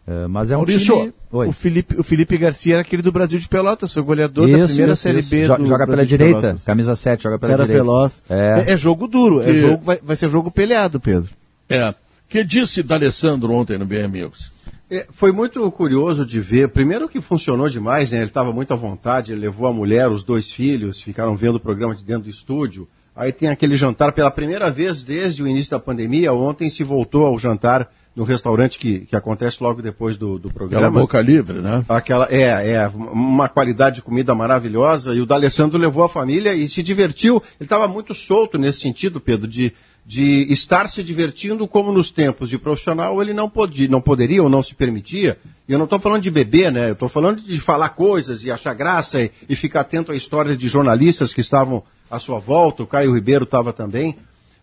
[0.06, 1.14] Eh, mas é um Maurício, time...
[1.32, 4.68] O Felipe, o Felipe Garcia era aquele do Brasil de Pelotas, foi goleador da Isso,
[4.68, 5.30] primeira isso, Série isso.
[5.30, 6.64] B Jo- do Joga pela direita, Pelotas.
[6.64, 7.84] camisa 7, joga pela Cara direita.
[7.86, 8.22] veloz.
[8.30, 8.66] É.
[8.68, 11.30] É, é jogo duro, é Que- jogo, vai, vai ser jogo peleado, Pedro.
[11.70, 11.94] É.
[12.30, 14.52] que disse D'Alessandro ontem no BM News?
[14.92, 18.18] É, foi muito curioso de ver, primeiro que funcionou demais, né?
[18.18, 21.60] Ele estava muito à vontade, ele levou a mulher, os dois filhos, ficaram vendo o
[21.60, 22.88] programa de dentro do estúdio.
[23.16, 26.34] Aí tem aquele jantar pela primeira vez desde o início da pandemia.
[26.34, 30.88] Ontem se voltou ao jantar no restaurante que, que acontece logo depois do, do programa.
[30.88, 31.84] Aquela boca livre, né?
[31.90, 35.16] Aquela, é, é, uma qualidade de comida maravilhosa.
[35.16, 37.42] E o D'Alessandro levou a família e se divertiu.
[37.60, 39.74] Ele estava muito solto nesse sentido, Pedro, de,
[40.06, 44.50] de estar se divertindo como nos tempos de profissional ele não podia, não poderia ou
[44.50, 45.40] não se permitia.
[45.68, 46.90] E eu não estou falando de beber, né?
[46.90, 50.56] Eu estou falando de falar coisas e achar graça e, e ficar atento a histórias
[50.56, 52.84] de jornalistas que estavam à sua volta.
[52.84, 54.16] O Caio Ribeiro estava também.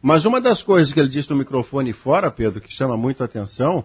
[0.02, 3.26] Mas uma das coisas que ele disse no microfone fora, Pedro, que chama muito a
[3.26, 3.84] atenção,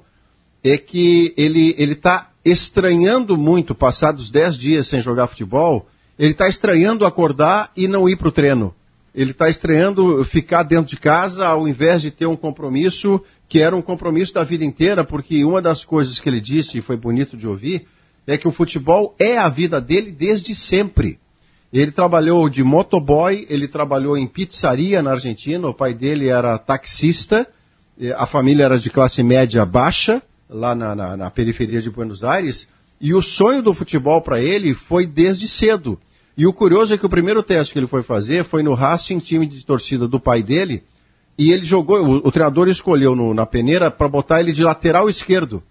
[0.63, 5.87] é que ele está estranhando muito, passados 10 dias sem jogar futebol,
[6.17, 8.73] ele está estranhando acordar e não ir para o treino.
[9.13, 13.75] Ele está estranhando ficar dentro de casa ao invés de ter um compromisso que era
[13.75, 17.37] um compromisso da vida inteira, porque uma das coisas que ele disse, e foi bonito
[17.37, 17.87] de ouvir,
[18.25, 21.19] é que o futebol é a vida dele desde sempre.
[21.75, 27.45] Ele trabalhou de motoboy, ele trabalhou em pizzaria na Argentina, o pai dele era taxista,
[28.15, 32.69] a família era de classe média baixa, lá na, na, na periferia de Buenos Aires,
[33.01, 35.99] e o sonho do futebol para ele foi desde cedo.
[36.37, 39.19] E o curioso é que o primeiro teste que ele foi fazer foi no Racing,
[39.19, 40.81] time de torcida do pai dele,
[41.37, 45.09] e ele jogou, o, o treinador escolheu no, na peneira para botar ele de lateral
[45.09, 45.61] esquerdo.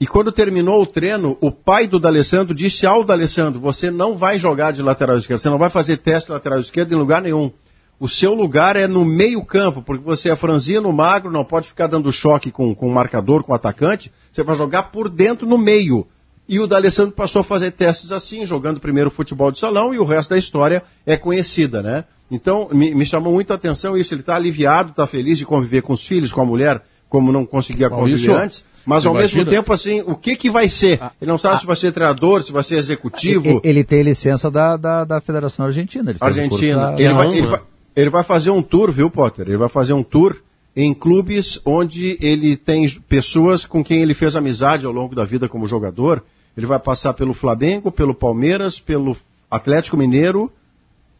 [0.00, 4.38] E quando terminou o treino, o pai do D'Alessandro disse ao D'Alessandro, você não vai
[4.38, 7.50] jogar de lateral esquerdo, você não vai fazer teste de lateral esquerdo em lugar nenhum.
[7.98, 11.88] O seu lugar é no meio campo, porque você é franzino, magro, não pode ficar
[11.88, 15.58] dando choque com, com o marcador, com o atacante, você vai jogar por dentro, no
[15.58, 16.06] meio.
[16.48, 20.04] E o D'Alessandro passou a fazer testes assim, jogando primeiro futebol de salão, e o
[20.04, 22.04] resto da história é conhecida, né?
[22.30, 25.82] Então, me, me chamou muito a atenção isso, ele está aliviado, está feliz de conviver
[25.82, 29.44] com os filhos, com a mulher, como não conseguia conviver antes, mas ao imagina?
[29.44, 30.98] mesmo tempo, assim, o que que vai ser?
[31.02, 33.46] Ah, ele não sabe ah, se vai ser treinador, se vai ser executivo.
[33.46, 36.10] Ele, ele tem licença da, da, da Federação Argentina.
[36.10, 36.92] Ele Argentina.
[36.92, 37.02] Da...
[37.02, 37.60] Ele, vai, ele, vai,
[37.94, 39.46] ele vai fazer um tour, viu, Potter?
[39.46, 40.36] Ele vai fazer um tour
[40.74, 45.48] em clubes onde ele tem pessoas com quem ele fez amizade ao longo da vida
[45.48, 46.22] como jogador.
[46.56, 49.16] Ele vai passar pelo Flamengo, pelo Palmeiras, pelo
[49.50, 50.50] Atlético Mineiro,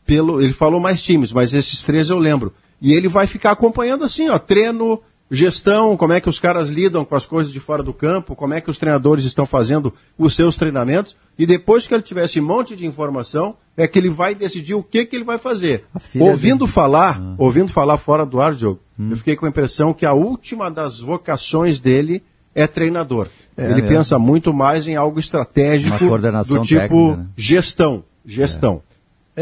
[0.06, 0.40] pelo.
[0.40, 2.54] Ele falou mais times, mas esses três eu lembro.
[2.80, 7.04] E ele vai ficar acompanhando assim, ó, treino, gestão, como é que os caras lidam
[7.04, 10.34] com as coisas de fora do campo, como é que os treinadores estão fazendo os
[10.34, 14.34] seus treinamentos, e depois que ele tiver esse monte de informação, é que ele vai
[14.34, 15.84] decidir o que, que ele vai fazer.
[16.18, 16.72] Ouvindo dele.
[16.72, 17.34] falar, ah.
[17.38, 19.08] ouvindo falar fora do ar, Diogo, hum.
[19.10, 22.22] eu fiquei com a impressão que a última das vocações dele
[22.54, 23.28] é treinador.
[23.56, 23.88] É, ele é.
[23.88, 27.26] pensa muito mais em algo estratégico do tipo técnica, né?
[27.36, 28.04] gestão.
[28.24, 28.82] Gestão.
[28.84, 28.87] É,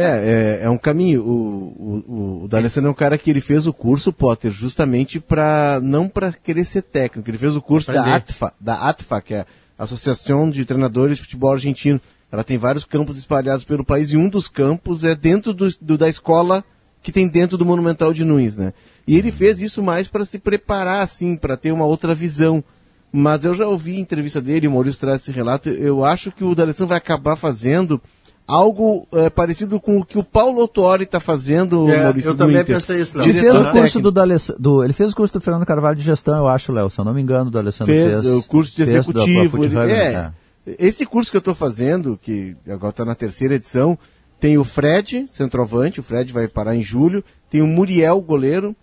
[0.02, 1.22] é, é um caminho.
[1.22, 5.80] O, o, o D'Alessandro é um cara que ele fez o curso Potter justamente para
[5.82, 7.30] não para querer ser técnico.
[7.30, 9.46] Ele fez o curso da ATFA, da ATFA, que é
[9.78, 12.00] a Associação de Treinadores de Futebol Argentino.
[12.30, 15.96] Ela tem vários campos espalhados pelo país e um dos campos é dentro do, do
[15.96, 16.64] da escola
[17.02, 18.72] que tem dentro do Monumental de Nunes, né?
[19.06, 22.64] E ele fez isso mais para se preparar, assim, para ter uma outra visão.
[23.12, 25.68] Mas eu já ouvi a entrevista dele, o Maurício traz esse relato.
[25.68, 28.02] Eu acho que o D'Alessandro vai acabar fazendo
[28.46, 32.30] algo é, parecido com o que o Paulo Autori está fazendo, é, Maurício.
[32.30, 32.76] Eu também Inter.
[32.76, 33.28] pensei isso, Léo.
[33.28, 34.12] Ele fez o curso do,
[34.58, 37.04] do, ele fez o curso do Fernando Carvalho de gestão, eu acho, Léo, se eu
[37.04, 38.22] não me engano, do Alessandro fez.
[38.22, 39.64] fez o curso de executivo.
[39.64, 40.32] Ele, é, é,
[40.78, 43.98] esse curso que eu estou fazendo, que agora está na terceira edição,
[44.38, 48.76] tem o Fred, centroavante, o Fred vai parar em julho, tem o Muriel, goleiro,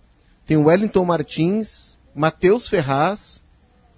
[0.46, 3.42] tem o Wellington Martins, Matheus Ferraz,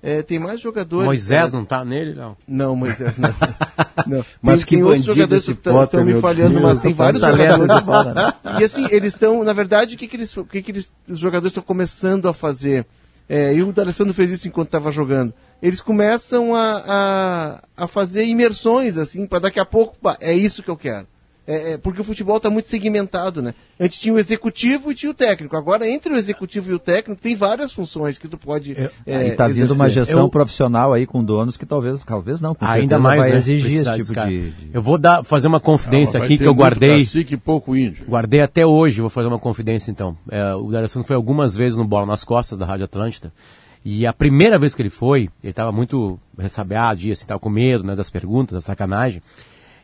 [0.07, 1.05] é, tem mais jogadores.
[1.05, 2.37] Moisés não está nele, não?
[2.47, 3.35] Não, Moisés não.
[4.07, 4.25] não.
[4.41, 7.21] Mas tem, que tem outros jogadores que Potter, estão me falhando, Deus, mas tem vários
[7.21, 7.85] jogadores.
[7.85, 8.33] Fora, né?
[8.61, 11.19] E assim, eles estão, na verdade, o que, que, eles, o que, que eles, os
[11.19, 12.87] jogadores estão começando a fazer?
[13.29, 15.35] É, e o D'Alessandro fez isso enquanto estava jogando.
[15.61, 20.71] Eles começam a, a, a fazer imersões, assim, para daqui a pouco, é isso que
[20.71, 21.09] eu quero.
[21.47, 23.55] É, é, porque o futebol está muito segmentado, né?
[23.79, 25.57] Antes tinha o executivo e tinha o técnico.
[25.57, 28.75] Agora, entre o executivo e o técnico, tem várias funções que tu pode.
[28.77, 32.57] Eu, é, está vindo uma gestão eu, profissional aí com donos que talvez, talvez não,
[32.61, 33.37] ainda mais vai né?
[33.37, 37.05] exigir esse tipo de, de, Eu vou dar, fazer uma confidência aqui que eu guardei.
[37.05, 38.07] Cacique, pouco índio.
[38.09, 40.17] Guardei até hoje, vou fazer uma confidência então.
[40.29, 43.33] É, o D'Alessandro foi algumas vezes no Bola nas Costas da Rádio Atlântida.
[43.85, 47.85] E a primeira vez que ele foi, ele estava muito ressabiado, assim, estava com medo
[47.85, 49.23] né, das perguntas, da sacanagem.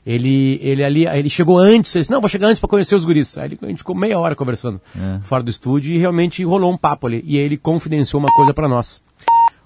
[0.05, 3.05] Ele, ele ali, ele chegou antes, ele disse, não, vou chegar antes para conhecer os
[3.05, 3.39] guris.
[3.39, 5.21] Aí ele, a gente ficou meia hora conversando é.
[5.23, 7.23] fora do estúdio e realmente rolou um papo ali.
[7.25, 9.03] E aí ele confidenciou uma coisa para nós.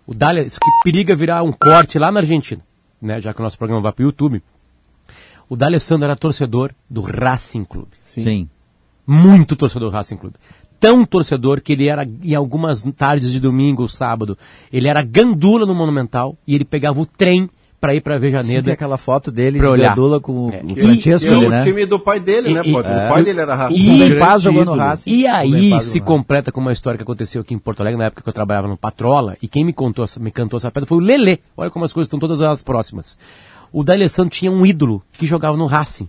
[0.06, 2.62] O Dália, isso que periga virar um corte lá na Argentina,
[3.00, 3.20] né?
[3.20, 4.42] Já que o nosso programa vai para o YouTube.
[5.48, 7.90] O D'Alessandro era torcedor do Racing Clube.
[8.00, 8.22] Sim.
[8.22, 8.48] Sim.
[9.06, 10.36] Muito torcedor do Racing Clube.
[10.78, 14.36] tão torcedor que ele era, em algumas tardes de domingo ou sábado,
[14.72, 17.48] ele era gandula no Monumental e ele pegava o trem
[17.81, 18.62] para ir para Vejaneda.
[18.65, 19.90] Tem aquela foto dele pra olhar.
[19.90, 20.62] gandula com É.
[20.65, 21.65] o E- Francesco, e- ali, o né?
[21.65, 22.78] time do pai dele, né, pô?
[22.78, 23.09] O É.
[23.09, 23.82] pai dele era racista.
[23.82, 24.03] E,
[24.55, 24.77] ídolo.
[25.07, 28.23] e aí se completa com uma história que aconteceu aqui em Porto Alegre, na época
[28.23, 31.01] que eu trabalhava no Patrola, e quem me contou me cantou essa pedra foi o
[31.01, 31.39] Lelê.
[31.57, 33.19] Olha como as coisas estão todas elas próximas.
[33.73, 36.09] O D'Alessandro tinha um ídolo que jogava no Racing.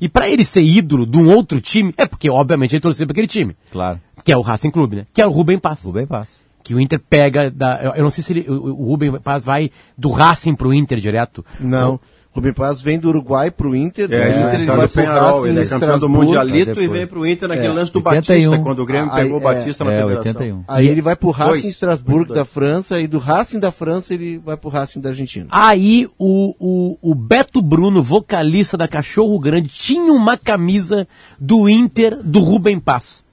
[0.00, 3.12] E para ele ser ídolo de um outro time, é porque obviamente ele torcia para
[3.12, 3.56] aquele time.
[3.70, 4.00] Claro.
[4.24, 5.06] Que é o Racing Clube, né?
[5.12, 5.84] Que é o Rubem Paz.
[5.84, 6.41] Rubem Paz.
[6.62, 9.70] Que o Inter pega da, eu- não sei se ele, o, o Rubem Paz vai
[9.96, 11.44] do Racing pro Inter direto.
[11.60, 11.98] Não.
[12.34, 15.40] Rubem Paz vem do Uruguai pro Inter, do É, Inter é, ele vai pro Penharol,
[15.42, 16.08] Racing ele é campeão do.
[16.08, 17.72] Mundialito e vem pro Inter naquele É.
[17.72, 18.12] lance do 81.
[18.50, 20.26] Batista, quando o Grêmio Aí, pegou o é, Batista na é, federação.
[20.40, 20.64] 81.
[20.66, 24.56] Aí ele vai pro Racing Estrasburgo da França e do Racing da França ele vai
[24.56, 25.46] pro Racing da Argentina.
[25.50, 31.06] Aí o, o, o Beto Bruno, vocalista da Cachorro Grande, tinha uma camisa
[31.38, 33.26] do Inter do Rubem Paz.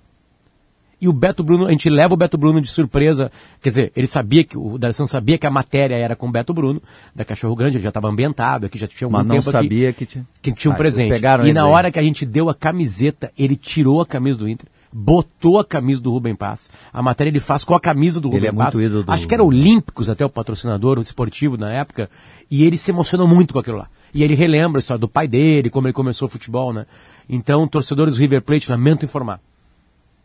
[1.02, 3.32] E o Beto Bruno, a gente leva o Beto Bruno de surpresa.
[3.62, 6.54] Quer dizer, ele sabia que, o D'Alessandro sabia que a matéria era com o Beto
[6.54, 6.82] Bruno,
[7.16, 9.90] da Cachorro Grande, ele já estava ambientado aqui, já tinha algum Mas não tempo sabia
[9.90, 10.28] aqui, que tinha.
[10.42, 11.12] que tinha um Ah, presente.
[11.22, 14.50] E ele na hora que a gente deu a camiseta, ele tirou a camisa do
[14.50, 16.70] Inter, botou a camisa do Rubem Paz.
[16.92, 18.76] A matéria ele faz com a camisa do Ele Rubem é muito Paz.
[18.76, 22.10] ídolo do- Acho que era Olímpicos até o patrocinador, o esportivo na época,
[22.52, 23.88] e ele se emocionou muito com aquilo lá.
[24.14, 26.86] E ele relembra a história do pai dele, como ele começou o futebol, né?
[27.30, 29.40] Então, torcedores do River Plate, lamento informar.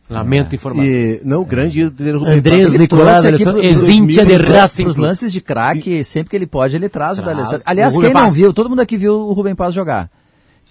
[0.09, 0.85] Lamento informar.
[0.85, 4.87] E, não, o grande Andrés Nicolás pro exíntia de 2000, Racing.
[4.87, 7.37] Os lances de craque, sempre que ele pode, ele traz o Traz.
[7.37, 7.65] D'Alessandro.
[7.67, 10.11] Aliás, O Rubem quem não viu, todo mundo aqui viu o Rubem Paz jogar.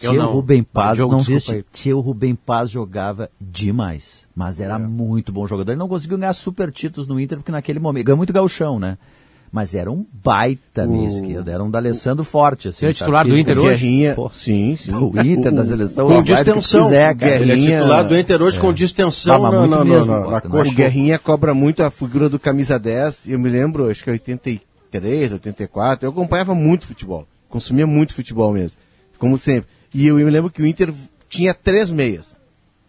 [0.02, 0.30] Eu Tia, não.
[0.30, 1.66] o Rubem Paz, Diogo, não viste, aí.
[1.72, 4.28] tia, o Rubem Paz jogava demais.
[4.36, 5.72] Mas era muito bom jogador.
[5.72, 8.98] Ele não conseguiu ganhar super títulos no Inter, porque naquele momento, ganhou muito gauchão, né?
[9.56, 12.70] Mas era um baita meia esquerda, era um D'Alessandro forte.
[12.70, 13.70] Assim, Você é titular do Inter hoje?
[13.70, 14.92] Guerrinha, Pô, sim, sim.
[14.96, 16.08] O Inter da seleção.
[16.08, 16.84] Com distensão.
[16.86, 17.36] quiser, cara.
[17.36, 18.62] Ele é Guerrinha- titular do Inter hoje É.
[18.62, 20.72] com distensão na, muito na, na, mesmo, na, Bota, na coxa.
[20.72, 23.28] O Guerrinha cobra muito a figura do camisa 10.
[23.28, 26.08] Eu me lembro, acho que é 83, 84.
[26.08, 27.28] Eu acompanhava muito futebol.
[27.48, 28.78] Consumia muito futebol mesmo.
[29.20, 29.70] Como sempre.
[29.94, 30.92] E eu me lembro que o Inter
[31.30, 32.36] tinha três meias.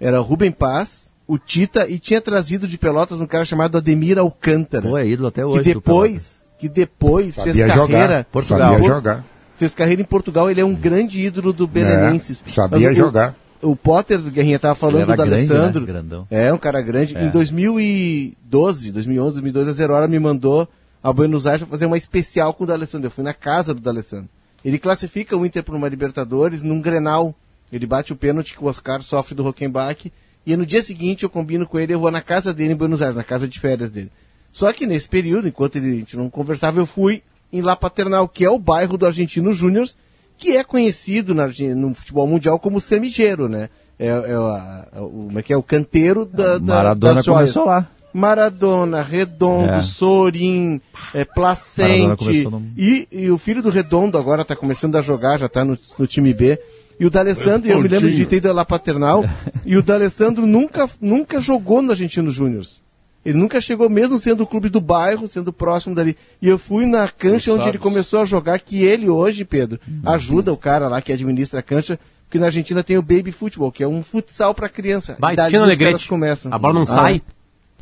[0.01, 4.19] Era o Rubem Paz, o Tita e tinha trazido de Pelotas um cara chamado Ademir
[4.19, 4.89] Alcântara.
[4.89, 5.63] Pô, é ídolo até hoje.
[5.63, 7.89] que do depois, que depois Sabia fez jogar.
[7.89, 8.73] carreira Portugal.
[8.73, 9.25] Sabia jogar.
[9.57, 12.43] Fez carreira em Portugal, ele é um grande ídolo do Belenenses.
[12.47, 13.35] É, sabia Mas jogar.
[13.63, 15.81] O Potter do Guerrinha tava Ele falando era do grande, Alessandro.
[15.81, 15.87] né?
[15.87, 16.27] Grandão.
[16.31, 17.17] É, um cara grande.
[17.17, 17.25] É.
[17.25, 20.69] Em 2012, 2011, 2012, a Zero Hora me mandou
[21.03, 23.07] a Buenos Aires pra fazer uma especial com o D'Alessandro.
[23.07, 24.29] Eu fui na casa do D'Alessandro.
[24.65, 27.35] Ele classifica o Inter para uma Libertadores num Grenal.
[27.73, 30.13] Ele bate o pênalti que o Oscar sofre do Rockenbach.
[30.47, 33.01] E no dia seguinte eu combino com ele, eu vou na casa dele em Buenos
[33.01, 34.11] Aires, na casa de férias dele.
[34.55, 37.23] Só que nesse período, enquanto ele, a gente não conversava, eu fui
[37.53, 39.85] em La Paternal, que é o bairro do Argentino Júnior,
[40.39, 43.69] que é conhecido na no futebol mundial como semigero, né?
[43.99, 47.25] É, é, a- é o, como é que é o canteiro da, da Maradona das
[47.25, 47.53] joias.
[47.53, 47.89] começou lá.
[48.13, 49.83] Maradona, Redondo, É.
[49.83, 50.81] Sorin,
[51.13, 52.45] é, Placente.
[52.45, 55.77] no- E, e o filho do Redondo agora está começando a jogar, já está no,
[55.99, 56.59] no time B.
[56.99, 59.25] E o D'Alessandro, eu me lembro de ter ido lá paternal,
[59.67, 62.65] e o D'Alessandro nunca, nunca jogou no Argentino Júnior.
[63.25, 66.17] Ele nunca chegou, mesmo sendo o clube do bairro, sendo próximo dali.
[66.43, 70.53] E eu fui na cancha onde ele começou a jogar, que ele hoje, Pedro, ajuda
[70.53, 73.83] o cara lá que administra a cancha, porque na Argentina tem o Baby Futebol, que
[73.83, 75.17] é um futsal para criança.
[75.19, 76.09] Vai os Alegrete.
[76.09, 76.53] começam.
[76.53, 77.23] A bola não Ah, sai.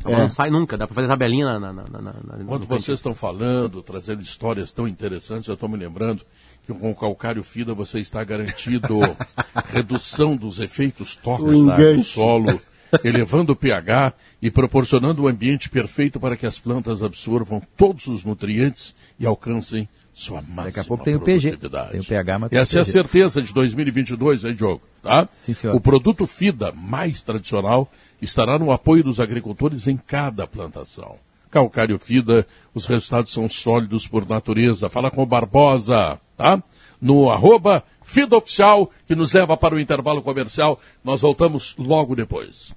[0.03, 0.23] A bola É.
[0.23, 0.77] não sai nunca.
[0.77, 1.59] Dá pra fazer tabelinha na.
[1.59, 6.21] na, na, na, no vocês estão falando, trazendo histórias tão interessantes, eu estou me lembrando
[6.65, 8.99] que com o calcário FIDA você está garantido
[9.73, 12.61] redução dos efeitos tóxicos Um do solo,
[13.03, 18.25] elevando o pH e proporcionando um ambiente perfeito para que as plantas absorvam todos os
[18.25, 21.49] nutrientes e alcancem sua máxima Daqui a pouco tem o PG.
[21.49, 21.91] produtividade.
[21.91, 24.81] Tem o pH, mas Essa é a certeza de 2022, hein, Diogo?
[25.01, 25.27] Tá?
[25.33, 25.75] Sim, senhor.
[25.75, 27.91] O produto FIDA mais tradicional
[28.21, 31.15] estará no apoio dos agricultores em cada plantação.
[31.49, 34.89] Calcário FIDA, os resultados são sólidos por natureza.
[34.89, 36.61] Fala com o Barbosa, tá?
[37.01, 40.79] No arroba FIDA Oficial, que nos leva para o intervalo comercial.
[41.03, 42.73] Nós voltamos logo depois.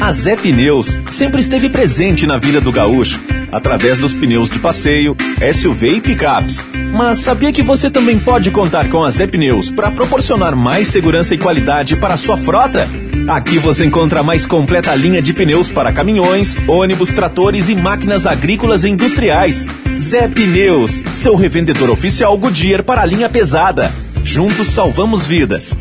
[0.00, 5.16] A Zé Pneus sempre esteve presente na vida do gaúcho, através dos pneus de passeio,
[5.52, 6.64] SUV e picapes.
[6.94, 11.34] Mas sabia que você também pode contar com a Zé Pneus para proporcionar mais segurança
[11.34, 12.88] e qualidade para a sua frota?
[13.28, 18.26] Aqui você encontra a mais completa linha de pneus para caminhões, ônibus, tratores e máquinas
[18.26, 19.66] agrícolas e industriais.
[19.98, 23.92] Zé Pneus, seu revendedor oficial Goodyear para a linha pesada.
[24.22, 25.78] Juntos salvamos vidas.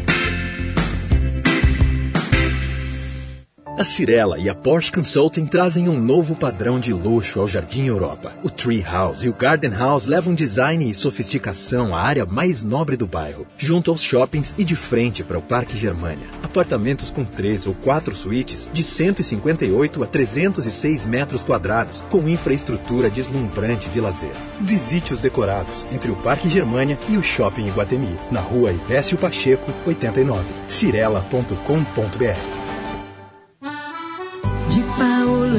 [3.78, 8.34] A Cirela e a Porsche Consulting trazem um novo padrão de luxo ao Jardim Europa.
[8.42, 12.98] O Tree House e o Garden House levam design e sofisticação à área mais nobre
[12.98, 16.26] do bairro, junto aos shoppings e de frente para o Parque Germania.
[16.42, 23.90] Apartamentos com três ou quatro suítes de 158 a 306 metros quadrados, com infraestrutura deslumbrante
[23.90, 24.34] de lazer.
[24.60, 29.72] Visite os decorados entre o Parque Germania e o Shopping Iguatemi, na rua Ivésio Pacheco,
[29.86, 30.44] 89.
[30.68, 32.57] cirela.com.br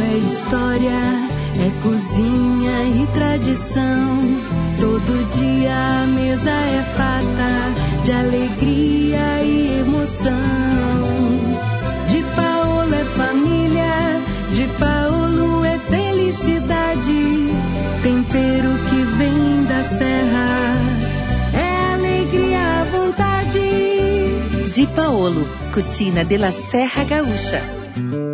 [0.00, 1.00] é história,
[1.56, 4.20] é cozinha e tradição.
[4.78, 10.32] Todo dia a mesa é farta de alegria e emoção.
[12.08, 14.20] De Paulo é família,
[14.52, 17.48] de Paulo é felicidade.
[18.02, 20.76] Tempero que vem da serra,
[21.54, 24.70] é alegria à vontade.
[24.72, 28.27] De Paolo, Cutina de la Serra Gaúcha.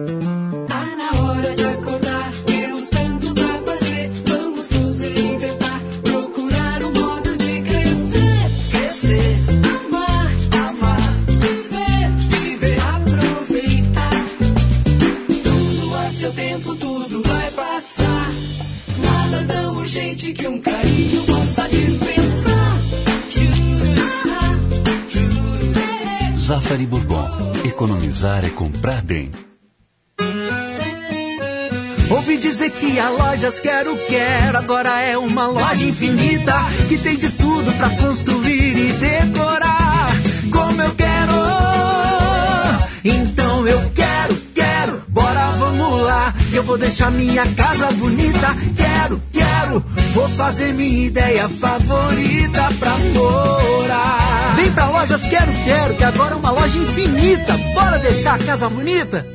[26.45, 27.27] Zafari Bourbon.
[27.65, 29.33] Economizar é comprar bem.
[32.11, 37.31] Ouvi dizer que a Lojas Quero Quero agora é uma loja infinita que tem de
[37.31, 40.11] tudo para construir e decorar
[40.53, 41.33] como eu quero.
[43.03, 46.34] Então eu quero, quero, bora vamos lá.
[46.55, 48.47] Eu vou deixar minha casa bonita.
[48.77, 54.55] Quero, quero, vou fazer minha ideia favorita pra morar.
[54.55, 57.57] Vem pra Lojas Quero Quero, que agora é uma loja infinita.
[57.75, 59.27] Bora deixar a casa bonita?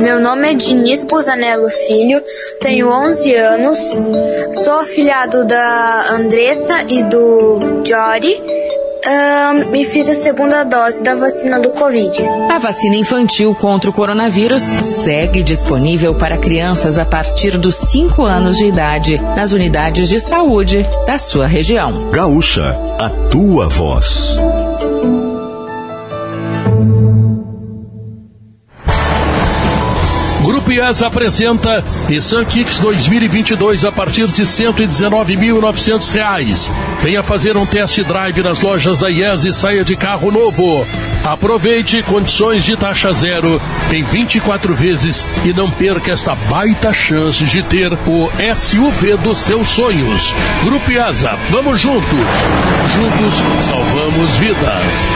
[0.00, 2.20] Meu nome é Diniz Busanello Filho,
[2.60, 3.78] tenho 11 anos,
[4.64, 8.71] sou afiliado da Andressa e do Jory
[9.06, 12.22] uh, e fiz a segunda dose da vacina do Covid.
[12.50, 18.56] A vacina infantil contra o coronavírus segue disponível para crianças a partir dos 5 anos
[18.56, 22.10] de idade nas unidades de saúde da sua região.
[22.10, 24.38] Gaúcha, a tua voz.
[30.72, 36.72] Grupo IES apresenta Nissan Kicks 2022 a partir de R$ 119.900.
[37.02, 40.86] Venha fazer um test drive nas lojas da IES e saia de carro novo.
[41.22, 43.60] Aproveite condições de taxa zero
[43.92, 49.68] em 24 vezes e não perca esta baita chance de ter o SUV dos seus
[49.68, 50.34] sonhos.
[50.64, 52.26] Grupo IESA, vamos juntos.
[52.94, 55.12] Juntos salvamos vidas.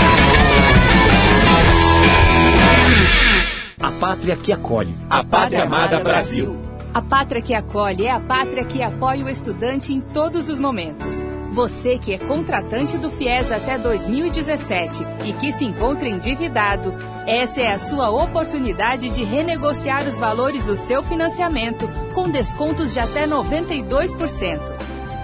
[3.81, 4.95] A pátria que acolhe.
[5.11, 6.59] A pátria amada Brasil.
[6.95, 11.15] A pátria que acolhe é a pátria que apoia o estudante em todos os momentos.
[11.53, 16.95] Você que é contratante do FIES até 2017 e que se encontra endividado,
[17.27, 22.99] essa é a sua oportunidade de renegociar os valores do seu financiamento com descontos de
[22.99, 24.61] até 92%.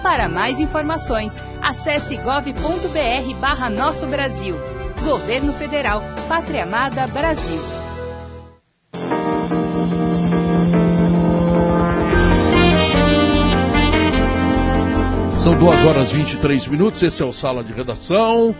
[0.03, 4.55] Para mais informações, acesse gov.br barra Nosso Brasil.
[5.03, 7.82] Governo Federal, Pátria Amada Brasil.
[15.43, 18.55] São duas horas e 23 minutos, esse é o Sala de Redação.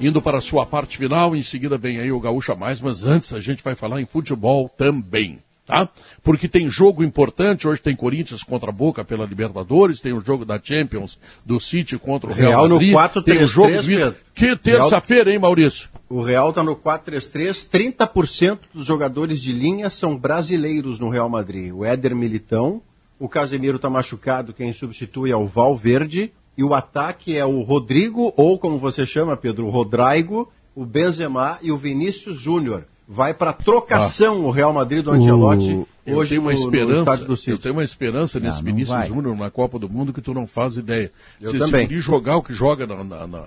[0.00, 3.34] Indo para a sua parte final, em seguida vem aí o Gaúcha Mais, mas antes
[3.34, 5.86] a gente vai falar em futebol também, tá?
[6.22, 10.46] Porque tem jogo importante, hoje tem Corinthians contra a Boca pela Libertadores, tem o jogo
[10.46, 12.88] da Champions do City contra o Real, Real Madrid.
[12.88, 14.16] no 4 tem o jogo Pedro.
[14.34, 15.90] Que terça-feira, hein, Maurício?
[16.08, 21.74] O Real está no 4-3-3, 30% dos jogadores de linha são brasileiros no Real Madrid.
[21.74, 22.80] O Éder Militão,
[23.22, 26.32] o Casemiro está machucado, quem substitui é o Valverde.
[26.58, 31.56] E o ataque é o Rodrigo, ou como você chama, Pedro, o Rodrigo, o Benzema
[31.62, 32.84] e o Vinícius Júnior.
[33.06, 34.46] Vai para trocação ah.
[34.48, 35.86] o Real Madrid do Ancelotti.
[36.04, 39.06] Eu hoje uma no, esperança, no do eu tenho uma esperança nesse não Vinícius.
[39.06, 41.12] Júnior na Copa do Mundo que tu não faz ideia.
[41.40, 41.84] Eu Se também.
[41.86, 43.44] esse jogar o que joga na- na- na,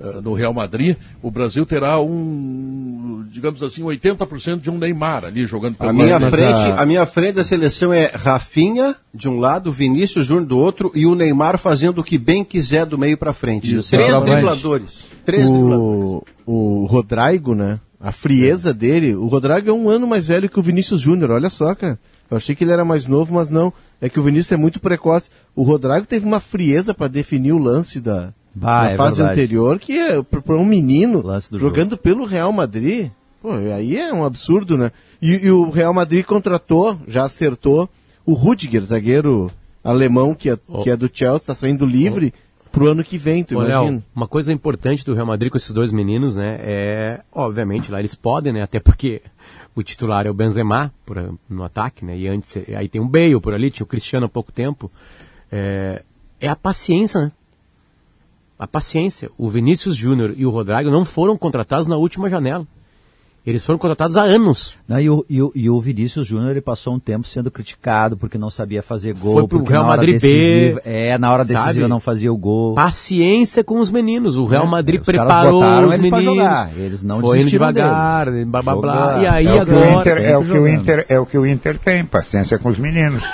[0.00, 5.46] eh, no Real Madrid, o Brasil terá um, digamos assim, 80% de um Neymar ali
[5.46, 9.72] jogando A minha, frente, a- a minha frente da seleção é Rafinha, de um lado,
[9.72, 13.32] Vinícius Júnior do outro, e o Neymar fazendo o que bem quiser do meio para
[13.32, 13.76] frente.
[13.76, 15.06] Isso, Três dribladores.
[15.24, 16.22] Três dribladores.
[16.46, 17.80] o, o Rodrigo, né?
[18.00, 19.14] A frieza dele.
[19.16, 21.98] O Rodrigo é um ano mais velho que o Vinícius Júnior, olha só, cara.
[22.30, 23.72] Eu achei que ele era mais novo, mas não.
[24.00, 25.30] É que o Vinícius é muito precoce.
[25.56, 29.40] O Rodrigo teve uma frieza para definir o lance da, Bah, da é fase verdade.
[29.40, 33.10] anterior, que é para um menino do jogando pelo Real Madrid.
[33.40, 34.90] Pô, aí é um absurdo, né?
[35.22, 37.88] E, e, o Real Madrid contratou, já acertou,
[38.26, 39.50] o Rudiger, zagueiro
[39.82, 40.82] alemão que é, oh.
[40.82, 42.68] que é do Chelsea, está saindo livre oh.
[42.70, 43.80] pro ano que vem, tu imagina?
[43.80, 48.00] Léo, uma coisa importante do Real Madrid com esses dois meninos, né, é, obviamente, lá
[48.00, 49.22] eles podem, né, até porque
[49.74, 51.16] o titular é o Benzema por,
[51.48, 54.28] no ataque, né, e antes, aí tem um Bale por ali, tinha o Cristiano há
[54.28, 54.90] pouco tempo,
[55.50, 56.02] é,
[56.40, 57.32] é a paciência, né?
[58.58, 59.30] A paciência.
[59.38, 62.66] O Vinícius Júnior e o Rodrigo não foram contratados na última janela.
[63.46, 64.74] Eles foram contratados há anos.
[64.86, 68.14] Não, e, o, e, o, e o Vinícius Júnior ele passou um tempo sendo criticado
[68.14, 69.32] porque não sabia fazer gol.
[69.32, 70.90] Foi pro Real Madrid decisiva, B.
[70.90, 71.58] É, na hora sabe?
[71.58, 72.74] decisiva não fazia o gol.
[72.74, 74.36] Paciência com os meninos.
[74.36, 76.24] O Real é, Madrid é, preparou os, os meninos.
[76.24, 76.70] Jogar.
[76.76, 79.22] Eles não Foi devagar, blá, blá, blá.
[79.22, 79.96] E aí é agora.
[79.96, 82.68] O Inter, é, o que o Inter, é o que o Inter tem, paciência com
[82.68, 83.22] os meninos.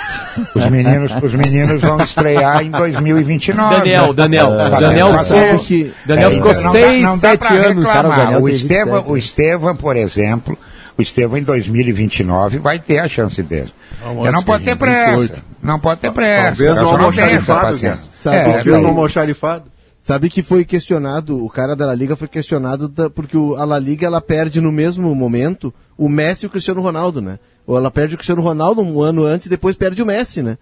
[0.53, 3.75] Os meninos, os meninos vão estrear em 2029.
[3.77, 4.57] Daniel, Daniel.
[4.57, 7.85] Tá Daniel, ficou, Daniel ficou 6, 7 anos.
[7.85, 10.57] Cara, o, Estevam, o Estevam, por exemplo
[10.97, 13.71] o Estevão em 2029 vai ter a chance dele.
[14.01, 15.17] Não, não pode ter pressa.
[15.17, 15.43] 28.
[15.61, 16.63] Não pode ter pressa.
[16.63, 17.75] Talvez no almoxarifado.
[18.09, 19.71] Sabe, é, no almoxarifado.
[20.01, 23.65] Sabe que foi questionado, o cara da La Liga foi questionado da, porque o, a
[23.65, 27.39] La Liga ela perde no mesmo momento o Messi e o Cristiano Ronaldo, né?
[27.67, 30.57] Ela perde o Cristiano Ronaldo um ano antes e depois perde o Messi, né?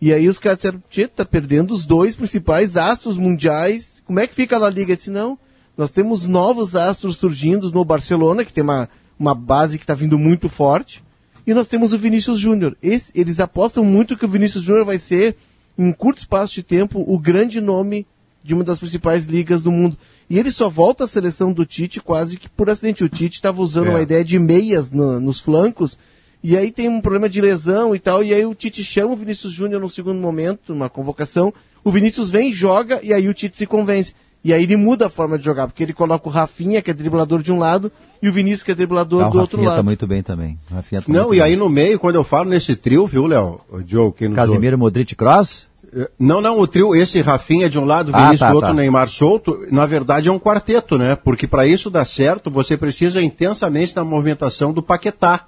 [0.00, 4.02] E aí os caras disseram, Tchê, tá perdendo os dois principais astros mundiais.
[4.06, 4.92] Como é que fica a La Liga?
[4.92, 5.38] Eu disse, não,
[5.76, 10.18] nós temos novos astros surgindo no Barcelona, que tem uma, uma base que está vindo
[10.18, 11.02] muito forte.
[11.46, 12.76] E nós temos o Vinícius Júnior.
[12.82, 15.36] Eles apostam muito que o Vinícius Júnior vai ser,
[15.76, 18.06] em curto espaço de tempo, o grande nome
[18.44, 19.96] de uma das principais ligas do mundo.
[20.30, 23.02] E ele só volta à seleção do Tite quase que por acidente.
[23.02, 23.90] O Tite estava usando é.
[23.90, 25.98] uma ideia de meias no, nos flancos,
[26.42, 29.16] e aí tem um problema de lesão e tal, e aí o Tite chama o
[29.16, 31.52] Vinícius Júnior no segundo momento, numa convocação,
[31.84, 34.14] o Vinícius vem, joga, e aí o Tite se convence.
[34.44, 36.94] E aí ele muda a forma de jogar, porque ele coloca o Rafinha, que é
[36.94, 37.90] driblador de um lado,
[38.22, 39.76] e o Vinícius, que é driblador ah, do outro tá lado.
[39.78, 40.58] Tá muito bem também.
[40.70, 43.60] Rafinha tá Não, e aí no meio, quando eu falo nesse trio, viu, Léo?
[43.86, 44.78] Joe, quem Casimiro?
[44.78, 45.66] Modric, Cross?
[45.92, 48.56] É, não, não, o trio, esse Rafinha de um lado, ah, Vinícius ah, tá, do
[48.56, 48.74] outro, tá.
[48.74, 51.16] Neymar solto, na verdade é um quarteto, né?
[51.16, 55.46] Porque para isso dar certo, você precisa intensamente da movimentação do Paquetá,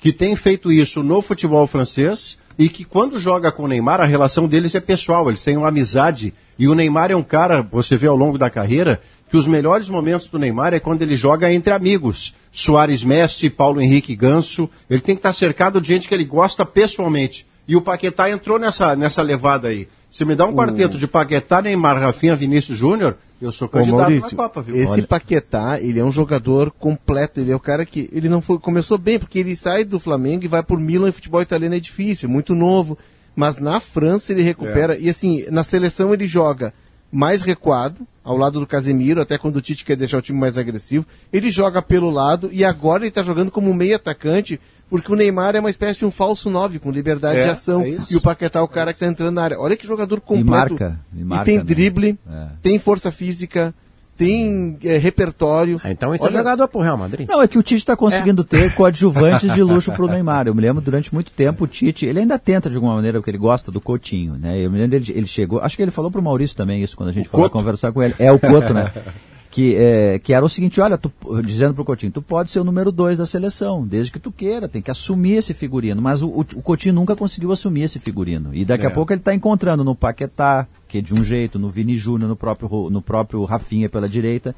[0.00, 4.06] que tem feito isso no futebol francês e que quando joga com o Neymar, a
[4.06, 6.34] relação deles é pessoal, eles têm uma amizade.
[6.58, 9.00] E o Neymar é um cara, você vê ao longo da carreira,
[9.30, 12.34] que os melhores momentos do Neymar é quando ele joga entre amigos.
[12.50, 14.68] Soares Messi, Paulo Henrique Ganso.
[14.88, 17.46] Ele tem que estar cercado de gente que ele gosta pessoalmente.
[17.68, 19.86] E o Paquetá entrou nessa, nessa levada aí.
[20.10, 24.00] Se me dá um quarteto de Paquetá, Neymar, Rafinha, Vinícius Júnior, eu sou candidato Ô,
[24.00, 24.76] Maurício, na Copa, viu?
[24.76, 25.06] Esse Olha.
[25.06, 28.98] Paquetá, ele é um jogador completo, ele é o cara que ele não foi, começou
[28.98, 32.28] bem, porque ele sai do Flamengo e vai por Milan e futebol italiano é difícil,
[32.28, 32.98] muito novo.
[33.34, 35.00] Mas na França ele recupera, é.
[35.00, 36.74] e assim, na seleção ele joga
[37.12, 40.56] mais recuado, ao lado do Casemiro, até quando o Tite quer deixar o time mais
[40.56, 41.06] agressivo.
[41.32, 44.60] Ele joga pelo lado e agora ele está jogando como meio atacante,
[44.90, 47.82] porque o Neymar é uma espécie de um falso 9, com liberdade é, de ação.
[47.82, 49.60] É e o Paquetá é o cara que está entrando na área.
[49.60, 50.46] Olha que jogador completo.
[50.46, 51.00] E marca.
[51.16, 51.64] E, marca, e tem né?
[51.64, 52.46] drible, é.
[52.60, 53.72] tem força física,
[54.16, 55.80] tem é, repertório.
[55.82, 56.34] Ah, então esse é Olha...
[56.34, 57.28] é jogador pro Real Madrid.
[57.28, 58.44] Não, é que o Tite está conseguindo é.
[58.44, 60.48] ter coadjuvantes de luxo pro Neymar.
[60.48, 63.30] Eu me lembro durante muito tempo o Tite, ele ainda tenta de alguma maneira, porque
[63.30, 64.58] ele gosta do Coutinho, né?
[64.58, 67.10] Eu me lembro ele, ele chegou, acho que ele falou pro Maurício também isso quando
[67.10, 68.14] a gente o foi conversar com ele.
[68.18, 68.92] É o Couto, né?
[69.50, 71.12] que, é, que era o seguinte, olha, tu,
[71.44, 74.68] dizendo pro Coutinho, tu pode ser o número dois da seleção, desde que tu queira,
[74.68, 76.00] tem que assumir esse figurino.
[76.00, 78.54] Mas o, o, o Coutinho nunca conseguiu assumir esse figurino.
[78.54, 78.88] E daqui é.
[78.88, 82.28] a pouco ele está encontrando no Paquetá, que é de um jeito, no Vini Júnior,
[82.28, 84.54] no próprio, no próprio Rafinha pela direita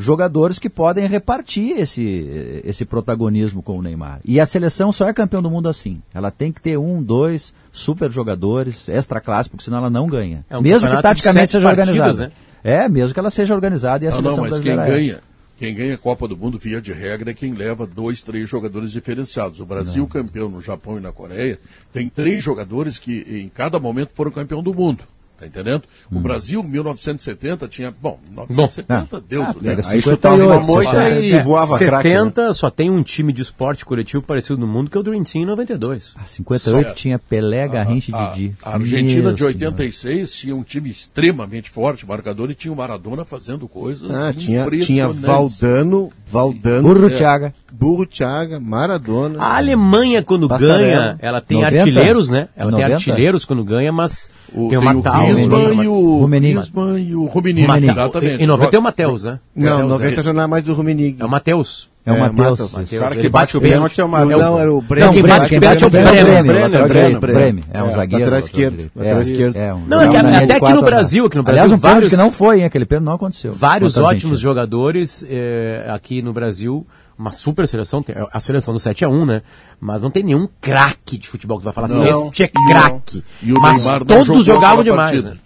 [0.00, 4.20] jogadores que podem repartir esse, esse protagonismo com o Neymar.
[4.24, 6.00] E a seleção só é campeão do mundo assim.
[6.14, 10.44] Ela tem que ter um, dois super jogadores, extra classe, porque senão ela não ganha.
[10.48, 12.26] É um mesmo que taticamente seja organizada.
[12.26, 12.32] Né?
[12.62, 14.76] É, mesmo que ela seja organizada e a não, seleção não, mas quem é.
[14.76, 15.20] ganha,
[15.58, 18.92] quem ganha a Copa do Mundo, via de regra, é quem leva dois, três jogadores
[18.92, 19.60] diferenciados.
[19.60, 20.08] O Brasil, não.
[20.08, 21.58] campeão no Japão e na Coreia,
[21.92, 25.04] tem três jogadores que em cada momento foram campeão do mundo.
[25.38, 25.84] Tá entendendo?
[26.10, 26.20] O hum.
[26.20, 27.92] Brasil, 1970, tinha.
[27.92, 32.40] Bom, 1970, bom, Deus ah, pega Aí chutava uma moita e é, voava 70 craque,
[32.40, 32.52] né?
[32.52, 35.44] só tem um time de esporte coletivo parecido no mundo, que é o Dream Team
[35.44, 36.14] em 92.
[36.16, 38.56] Ah, 58 tinha Pelé, Garrincha e Didi.
[38.64, 43.68] A Argentina de 86 tinha um time extremamente forte, marcador, e tinha o Maradona fazendo
[43.68, 46.82] coisas ah, tinha, tinha Valdano, Valdano.
[46.82, 47.54] Burro é, Thiaga.
[47.70, 49.40] Burro Thiaga, Maradona.
[49.40, 51.78] A Alemanha, quando ganha, ela tem 90?
[51.78, 52.48] artilheiros, né?
[52.56, 52.86] Ela 90?
[52.86, 55.27] tem artilheiros quando ganha, mas o, tem o Matal.
[55.34, 57.90] Griezmann e o Griezmann e o Rummenigge.
[57.90, 58.42] Exatamente.
[58.42, 59.38] Em 90 é o Matheus, né?
[59.54, 61.16] Não, 90 já não é mais o Rummenigge.
[61.20, 61.90] É o Matheus.
[62.06, 62.60] É o Matheus.
[62.60, 64.40] O cara que bate o pênalti é o Matheus.
[64.40, 65.12] Não, era o Bremen.
[65.12, 67.18] Quem bate o pênalti é o Bremen.
[67.20, 67.64] Bremen.
[67.70, 68.24] É um zagueiro.
[68.24, 68.90] Lateral esquerdo.
[68.96, 69.56] Lateral esquerdo.
[69.86, 70.06] Não, é
[70.36, 72.08] até aqui no Brasil, aqui no Brasil, Aliás, um vários...
[72.08, 72.64] que não foi, hein?
[72.64, 73.52] Aquele pênalti não aconteceu.
[73.52, 75.24] Vários ótimos jogadores
[75.92, 76.86] aqui no Brasil
[77.18, 79.42] uma super seleção, a seleção do 7 a 1 né?
[79.80, 82.30] Mas não tem nenhum craque de futebol que vai falar assim, Não.
[82.30, 83.24] esse é E o- craque.
[83.42, 85.36] e o Mas Neymar todos jogavam demais, né?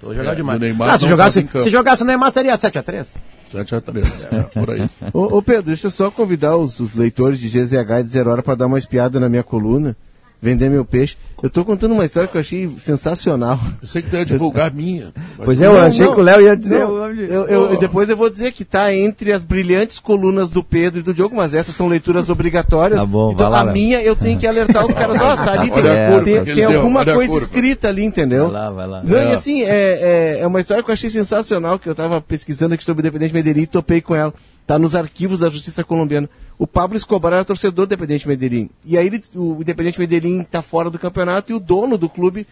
[0.00, 0.36] Todos jogavam É,
[0.68, 0.90] demais.
[0.90, 3.14] Ah, se jogasse, se jogasse o Neymar seria 7 a 3
[3.50, 4.88] 7 a 3, é, por aí.
[5.12, 8.30] Ô, ô, Pedro, deixa eu só convidar os, os leitores de GZH e de Zero
[8.30, 9.96] Hora para dar uma espiada na minha coluna,
[10.40, 11.16] vender meu peixe.
[11.42, 13.60] Eu tô contando uma história que eu achei sensacional.
[13.80, 15.12] Eu sei que tu ia divulgar a minha.
[15.44, 18.16] Pois é, eu achei que o Léo ia dizer Não, o eu, eu- depois eu
[18.16, 21.74] vou dizer que tá entre as brilhantes colunas do Pedro e do Diogo, mas essas
[21.76, 22.98] são leituras obrigatórias.
[22.98, 25.70] Tá bom, então, lá, a minha eu tenho que alertar os caras, ó, tá ali,
[25.70, 25.82] tem,
[26.24, 28.44] tem- tem deu, alguma coisa escrita ali, entendeu?
[28.50, 29.02] Vai lá, vai lá.
[29.04, 29.30] Não, É.
[29.30, 32.74] e assim, é, é, é uma história que eu achei sensacional, que eu tava pesquisando
[32.74, 34.34] aqui sobre o Independente Medellín e topei com ela.
[34.68, 36.28] Tá nos arquivos da Justiça Colombiana.
[36.58, 38.68] O Pablo Escobar era torcedor do Independente Medellín.
[38.84, 42.46] E aí ele- o Independente Medellín tá fora do campeonato e o dono do clube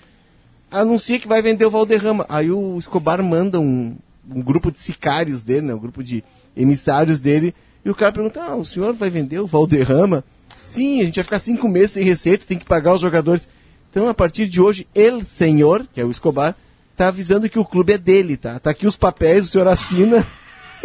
[0.70, 2.24] anuncia que vai vender o Valderrama.
[2.26, 3.94] Aí o Escobar manda um,
[4.30, 6.24] um grupo de sicários dele, né, um grupo de
[6.56, 10.24] emissários dele, e o cara pergunta: ah, o senhor vai vender o Valderrama?
[10.64, 13.46] Sim, a gente vai ficar cinco meses sem receita, tem que pagar os jogadores.
[13.90, 16.56] Então, a partir de hoje, ele, senhor, que é o Escobar,
[16.96, 18.58] tá avisando que o clube é dele, tá?
[18.58, 20.26] Tá aqui os papéis, o senhor assina.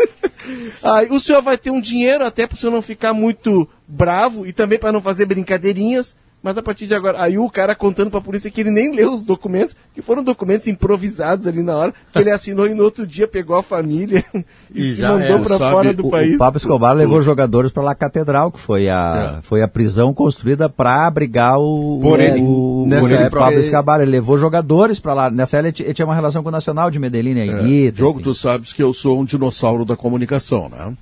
[0.83, 4.45] Aí, o senhor vai ter um dinheiro até para o senhor não ficar muito bravo
[4.45, 6.15] e também para não fazer brincadeirinhas.
[6.43, 9.13] Mas a partir de agora, aí o cara contando pra polícia que ele nem leu
[9.13, 13.05] os documentos, que foram documentos improvisados ali na hora, que ele assinou e no outro
[13.05, 14.25] dia pegou a família
[14.73, 16.35] e, se mandou pra fora do o, país.
[16.35, 20.67] O Pablo Escobar levou jogadores para La Catedral, que foi a, foi a prisão construída
[20.67, 22.41] para abrigar o, Por ele.
[22.41, 24.01] o, Nessa o época, Pablo ele- Escobar.
[24.01, 25.29] Ele levou jogadores para lá.
[25.29, 28.33] Nessa época ele, tinha uma relação com o Nacional de Medellín, a Iguita, Diogo, tu
[28.33, 30.93] sabes que eu sou um dinossauro da comunicação, né?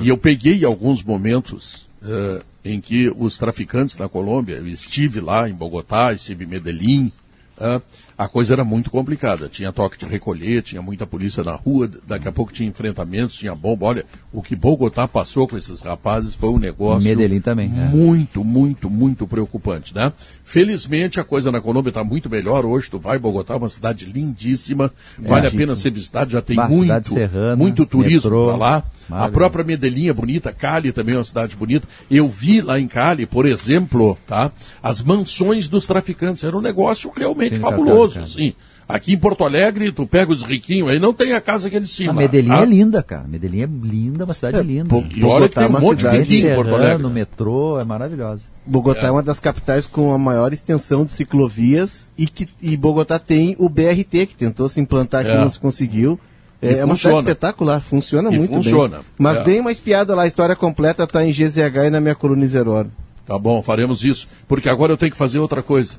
[0.00, 5.48] E eu peguei alguns momentos eh, em que os traficantes na Colômbia, eu estive lá
[5.48, 7.12] em Bogotá, estive em Medellín,
[7.58, 7.80] ah,
[8.16, 9.48] a coisa era muito complicada.
[9.48, 13.54] Tinha toque de recolher, tinha muita polícia na rua, daqui a pouco tinha enfrentamentos, tinha
[13.54, 13.86] bomba.
[13.86, 17.88] Olha, o que Bogotá passou com esses rapazes foi um negócio Medellín também, é.
[17.88, 20.12] muito, muito, muito preocupante, né?
[20.44, 22.90] Felizmente a coisa na Colômbia está muito melhor hoje.
[22.90, 24.92] Tu vai Bogotá, uma cidade lindíssima,
[25.22, 28.84] É, vale a pena ser visitada, já tem muito, serrana, muito turismo para lá.
[29.08, 29.32] A maravilha.
[29.32, 31.86] própria Medellín é bonita, Cali também é uma cidade bonita.
[32.10, 34.50] Eu vi lá em Cali, por exemplo, tá?
[34.82, 36.44] As mansões dos traficantes.
[36.44, 38.42] Era um negócio realmente Sim, fabuloso, cara, cara.
[38.42, 38.52] assim.
[38.86, 41.90] Aqui em Porto Alegre, tu pega os riquinhos, aí não tem a casa que eles
[41.90, 42.10] tinham.
[42.10, 42.60] A Medellín tá?
[42.60, 43.24] é linda, cara.
[43.26, 44.84] Medellín é linda, uma cidade É, linda.
[44.84, 46.74] Bo- E olha que tem um Bogotá é uma monte de cidade- riquinho em Porto
[46.74, 47.06] Alegre.
[47.08, 48.42] metrô, é maravilhosa.
[48.66, 49.10] Bogotá é.
[49.10, 53.70] uma das capitais com a maior extensão de ciclovias e que e Bogotá tem o
[53.70, 55.38] BRT que tentou se implantar aqui É.
[55.38, 56.20] não se conseguiu.
[56.60, 58.96] É, é uma cidade espetacular, funciona E muito funciona.
[58.98, 59.06] bem.
[59.18, 59.44] Mas É.
[59.44, 62.70] dei uma espiada lá, a história completa está em GZH e na minha coluna Zero
[62.72, 62.88] Hora.
[63.26, 64.28] Tá bom, faremos isso.
[64.46, 65.94] Porque agora eu tenho que fazer outra coisa.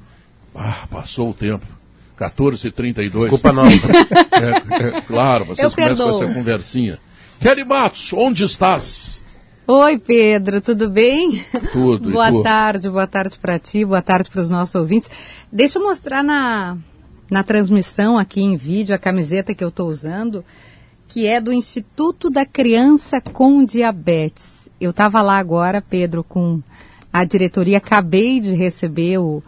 [0.56, 1.66] Ah, passou o tempo.
[2.20, 3.12] 14h32.
[3.12, 3.88] Desculpa nossa.
[4.36, 6.24] É, é, claro, vocês Eu começam com perdoo.
[6.24, 7.00] essa conversinha.
[7.40, 9.22] Kelly Matos, onde estás?
[9.66, 11.44] Oi, Pedro, tudo bem?
[11.72, 12.44] Tudo, boa tu?
[12.44, 15.10] tarde, boa tarde para ti, boa tarde para os nossos ouvintes.
[15.52, 16.78] Deixa eu mostrar na,
[17.32, 20.44] na transmissão aqui em vídeo a camiseta que eu estou usando,
[21.08, 24.70] que é do Instituto da Criança com Diabetes.
[24.80, 26.62] Eu estava lá agora, Pedro, com
[27.12, 29.42] a diretoria, acabei de receber o,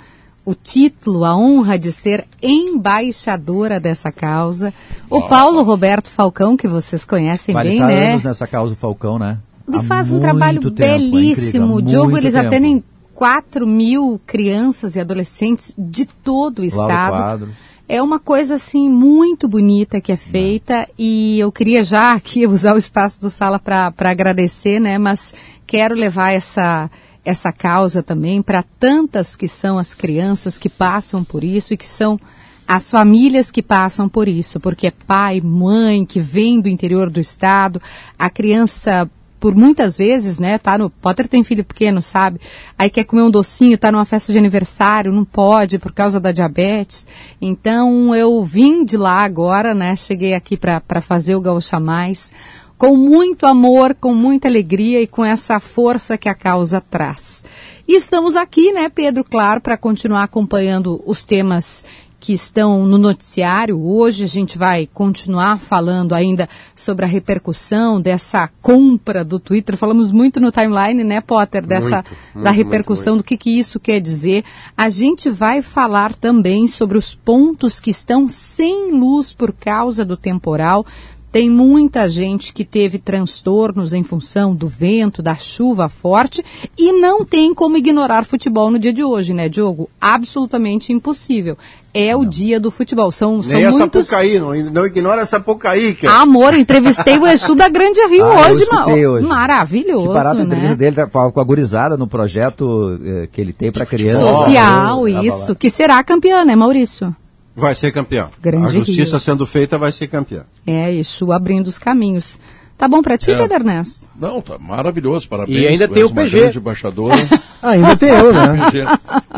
[0.47, 4.73] o título, a honra de ser embaixadora dessa causa.
[5.09, 8.11] O Paulo Roberto Falcão, que vocês conhecem Vale bem, tá né?
[8.11, 9.39] anos nessa causa do Falcão, né?
[9.67, 11.73] Ele faz um trabalho tempo, é belíssimo.
[11.73, 12.47] há o Diogo, eles tempo.
[12.47, 12.81] atendem
[13.13, 17.49] 4 mil crianças e adolescentes de todo o estado.
[17.89, 22.73] É uma coisa assim muito bonita que é feita e eu queria já aqui usar
[22.73, 24.97] o espaço do sala para agradecer, né?
[24.97, 25.33] Mas
[25.65, 26.89] quero levar essa
[27.27, 31.85] essa causa também para tantas que são as crianças que passam por isso e que
[31.85, 32.17] são
[32.65, 37.19] as famílias que passam por isso, porque é pai, mãe que vem do interior do
[37.19, 37.81] estado,
[38.17, 39.09] a criança
[39.41, 42.39] por muitas vezes, né, tá no, Potter tem filho pequeno, sabe?
[42.77, 46.31] Aí quer comer um docinho, tá numa festa de aniversário, não pode por causa da
[46.31, 47.05] diabetes.
[47.39, 52.31] Então eu vim de lá agora, né, cheguei aqui para fazer o Gaúcha Mais
[52.77, 57.43] com muito amor, com muita alegria e com essa força que a causa traz.
[57.87, 61.83] E estamos aqui, né, Pedro, claro, para continuar acompanhando os temas
[62.19, 63.79] que estão no noticiário.
[63.81, 69.77] Hoje a gente vai continuar falando ainda sobre a repercussão dessa compra do Twitter.
[69.77, 73.57] Falamos muito no timeline, né, Potter, dessa Muito, muito, da repercussão muito, do que, que
[73.57, 74.43] isso quer dizer.
[74.75, 80.17] A gente vai falar também sobre os pontos que estão sem luz por causa do
[80.17, 80.85] temporal.
[81.31, 86.43] Tem muita gente que teve transtornos em função do vento, da chuva forte
[86.77, 89.89] e não tem como ignorar futebol no dia de hoje, né, Diogo?
[89.99, 91.57] Absolutamente impossível.
[91.93, 93.11] É o dia do futebol.
[93.11, 94.07] São, são Nem a muitos...
[94.07, 95.95] Sapucaí, não, não ignora a Sapucaí.
[95.95, 96.07] Que...
[96.07, 99.27] Amor, eu entrevistei o Exu da Grande Rio Ah, eu hoje, hoje.
[99.27, 100.55] Maravilhoso, Que parada a né?
[100.55, 104.21] entrevista dele tá com a gurizada no projeto eh, que ele tem para criança.
[104.21, 105.23] Social, lá.
[105.23, 105.55] isso.
[105.55, 107.15] Que será campeã, né, Maurício?
[107.59, 108.29] Vai ser campeão.
[108.39, 109.19] Grande a justiça Rio.
[109.19, 110.43] sendo feita vai ser campeão.
[110.65, 112.39] É, Exu abrindo os caminhos.
[112.77, 113.35] Tá bom pra ti, É.
[113.37, 114.07] Pedro Ernesto?
[114.19, 115.57] Não, tá maravilhoso, parabéns.
[115.57, 116.39] E ainda tem o uma PG.
[116.39, 117.15] grande embaixadora.
[117.63, 118.43] Ainda tem eu, né?
[118.53, 118.83] O PG,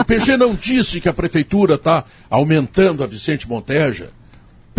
[0.01, 4.09] o PG não disse que a prefeitura está aumentando a Vicente Monteja.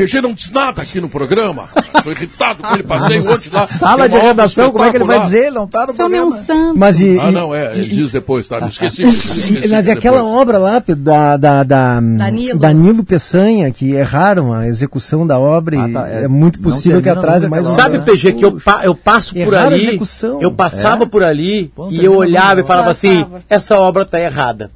[0.01, 1.69] O PG não diz nada aqui no programa.
[1.95, 3.67] Estou irritado com ele, passei ontem lá.
[3.67, 5.47] Sala Tem de uma redação, como é que ele vai dizer?
[5.49, 6.45] Ele não tá no Seu meu programa.
[6.47, 6.79] santo.
[6.79, 8.61] Mas e, Ah, não, é, ele diz depois, tá?
[8.61, 9.03] Me esqueci.
[9.03, 10.35] esqueci mas e aquela depois.
[10.41, 12.59] obra lá Pedro, da, da, da Danilo.
[12.59, 16.25] Danilo Peçanha, que erraram a execução da obra e Ah, tá, é.
[16.25, 18.05] é, muito possível que atrase mais aquela um Sabe.
[18.05, 20.41] PG, que eu, pa- eu passo por ali, execução.
[20.41, 21.07] eu passava É?
[21.07, 24.71] por ali e eu olhava e falava assim, essa obra tá errada.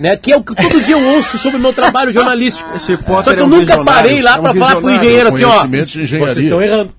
[0.00, 0.16] Né?
[0.16, 2.70] Que é o que todo dia eu ouço sobre o meu trabalho jornalístico.
[2.78, 5.44] Só que é eu um nunca parei lá é um pra falar pro engenheiro assim,
[5.44, 5.66] ó.
[5.66, 6.92] Vocês estão errando.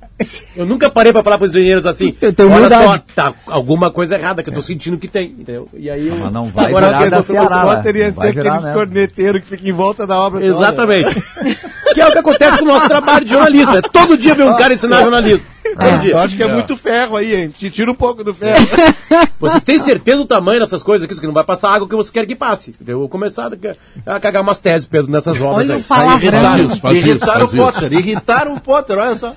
[0.54, 2.12] Eu nunca parei pra falar pros engenheiros assim.
[2.12, 5.28] Tem- tem Olha só, tá alguma coisa errada que eu tô sentindo que tem.
[5.28, 5.70] Entendeu?
[5.74, 6.18] E aí eu.
[6.18, 7.82] Mas não vai Agora virar eu da Ceará, eu né?
[7.82, 8.74] teria ser aqueles né?
[8.74, 10.46] corneteiros que ficam em volta da obra.
[10.46, 11.24] Exatamente.
[11.94, 13.78] que é o que acontece com o nosso trabalho de jornalista.
[13.78, 15.46] É todo dia vem um cara ensinar jornalismo.
[16.02, 16.12] Dia.
[16.12, 17.50] Eu acho que é, muito ferro aí, hein?
[17.58, 18.60] Te tira um pouco do ferro.
[19.40, 21.14] Vocês têm certeza do tamanho dessas coisas aqui?
[21.14, 22.76] Isso que não vai passar água que você quer que passe.
[22.86, 23.52] Eu vou começar
[24.06, 25.82] a, a cagar umas teses, Pedro, nessas obras Olha aí.
[25.82, 26.42] o palavrão.
[26.42, 27.66] Faz isso, isso, Irritaram faz o isso.
[27.66, 29.34] Potter, irritaram o Potter, olha só.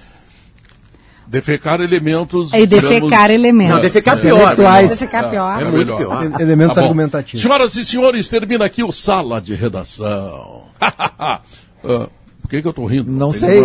[1.27, 2.53] Defecar elementos.
[2.53, 3.75] E defecar elementos.
[3.75, 4.37] Não, defecar É, pior.
[4.37, 4.91] Intelectuais.
[4.91, 5.63] Defecar pior.
[5.63, 6.21] É muito melhor.
[6.27, 6.41] pior.
[6.41, 6.87] Elementos Tá bom.
[6.89, 7.41] argumentativos.
[7.41, 10.65] Senhoras e senhores, termina aqui o Sala de Redação.
[11.19, 11.41] Ah,
[11.81, 12.09] por
[12.53, 13.11] que, que eu tô rindo?
[13.11, 13.63] Não sei.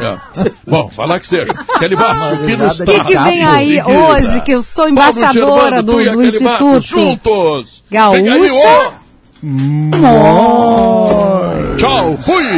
[0.00, 0.18] É.
[0.66, 1.54] Bom, falar que seja.
[1.78, 5.92] Kelly Barço, que nos O que, que vem aí hoje, que eu sou embaixadora do,
[5.92, 6.80] do Instituto?
[6.80, 7.84] Juntos!
[7.90, 8.90] Gaúcha.
[9.42, 11.76] Aí.
[11.76, 12.48] Tchau, fui!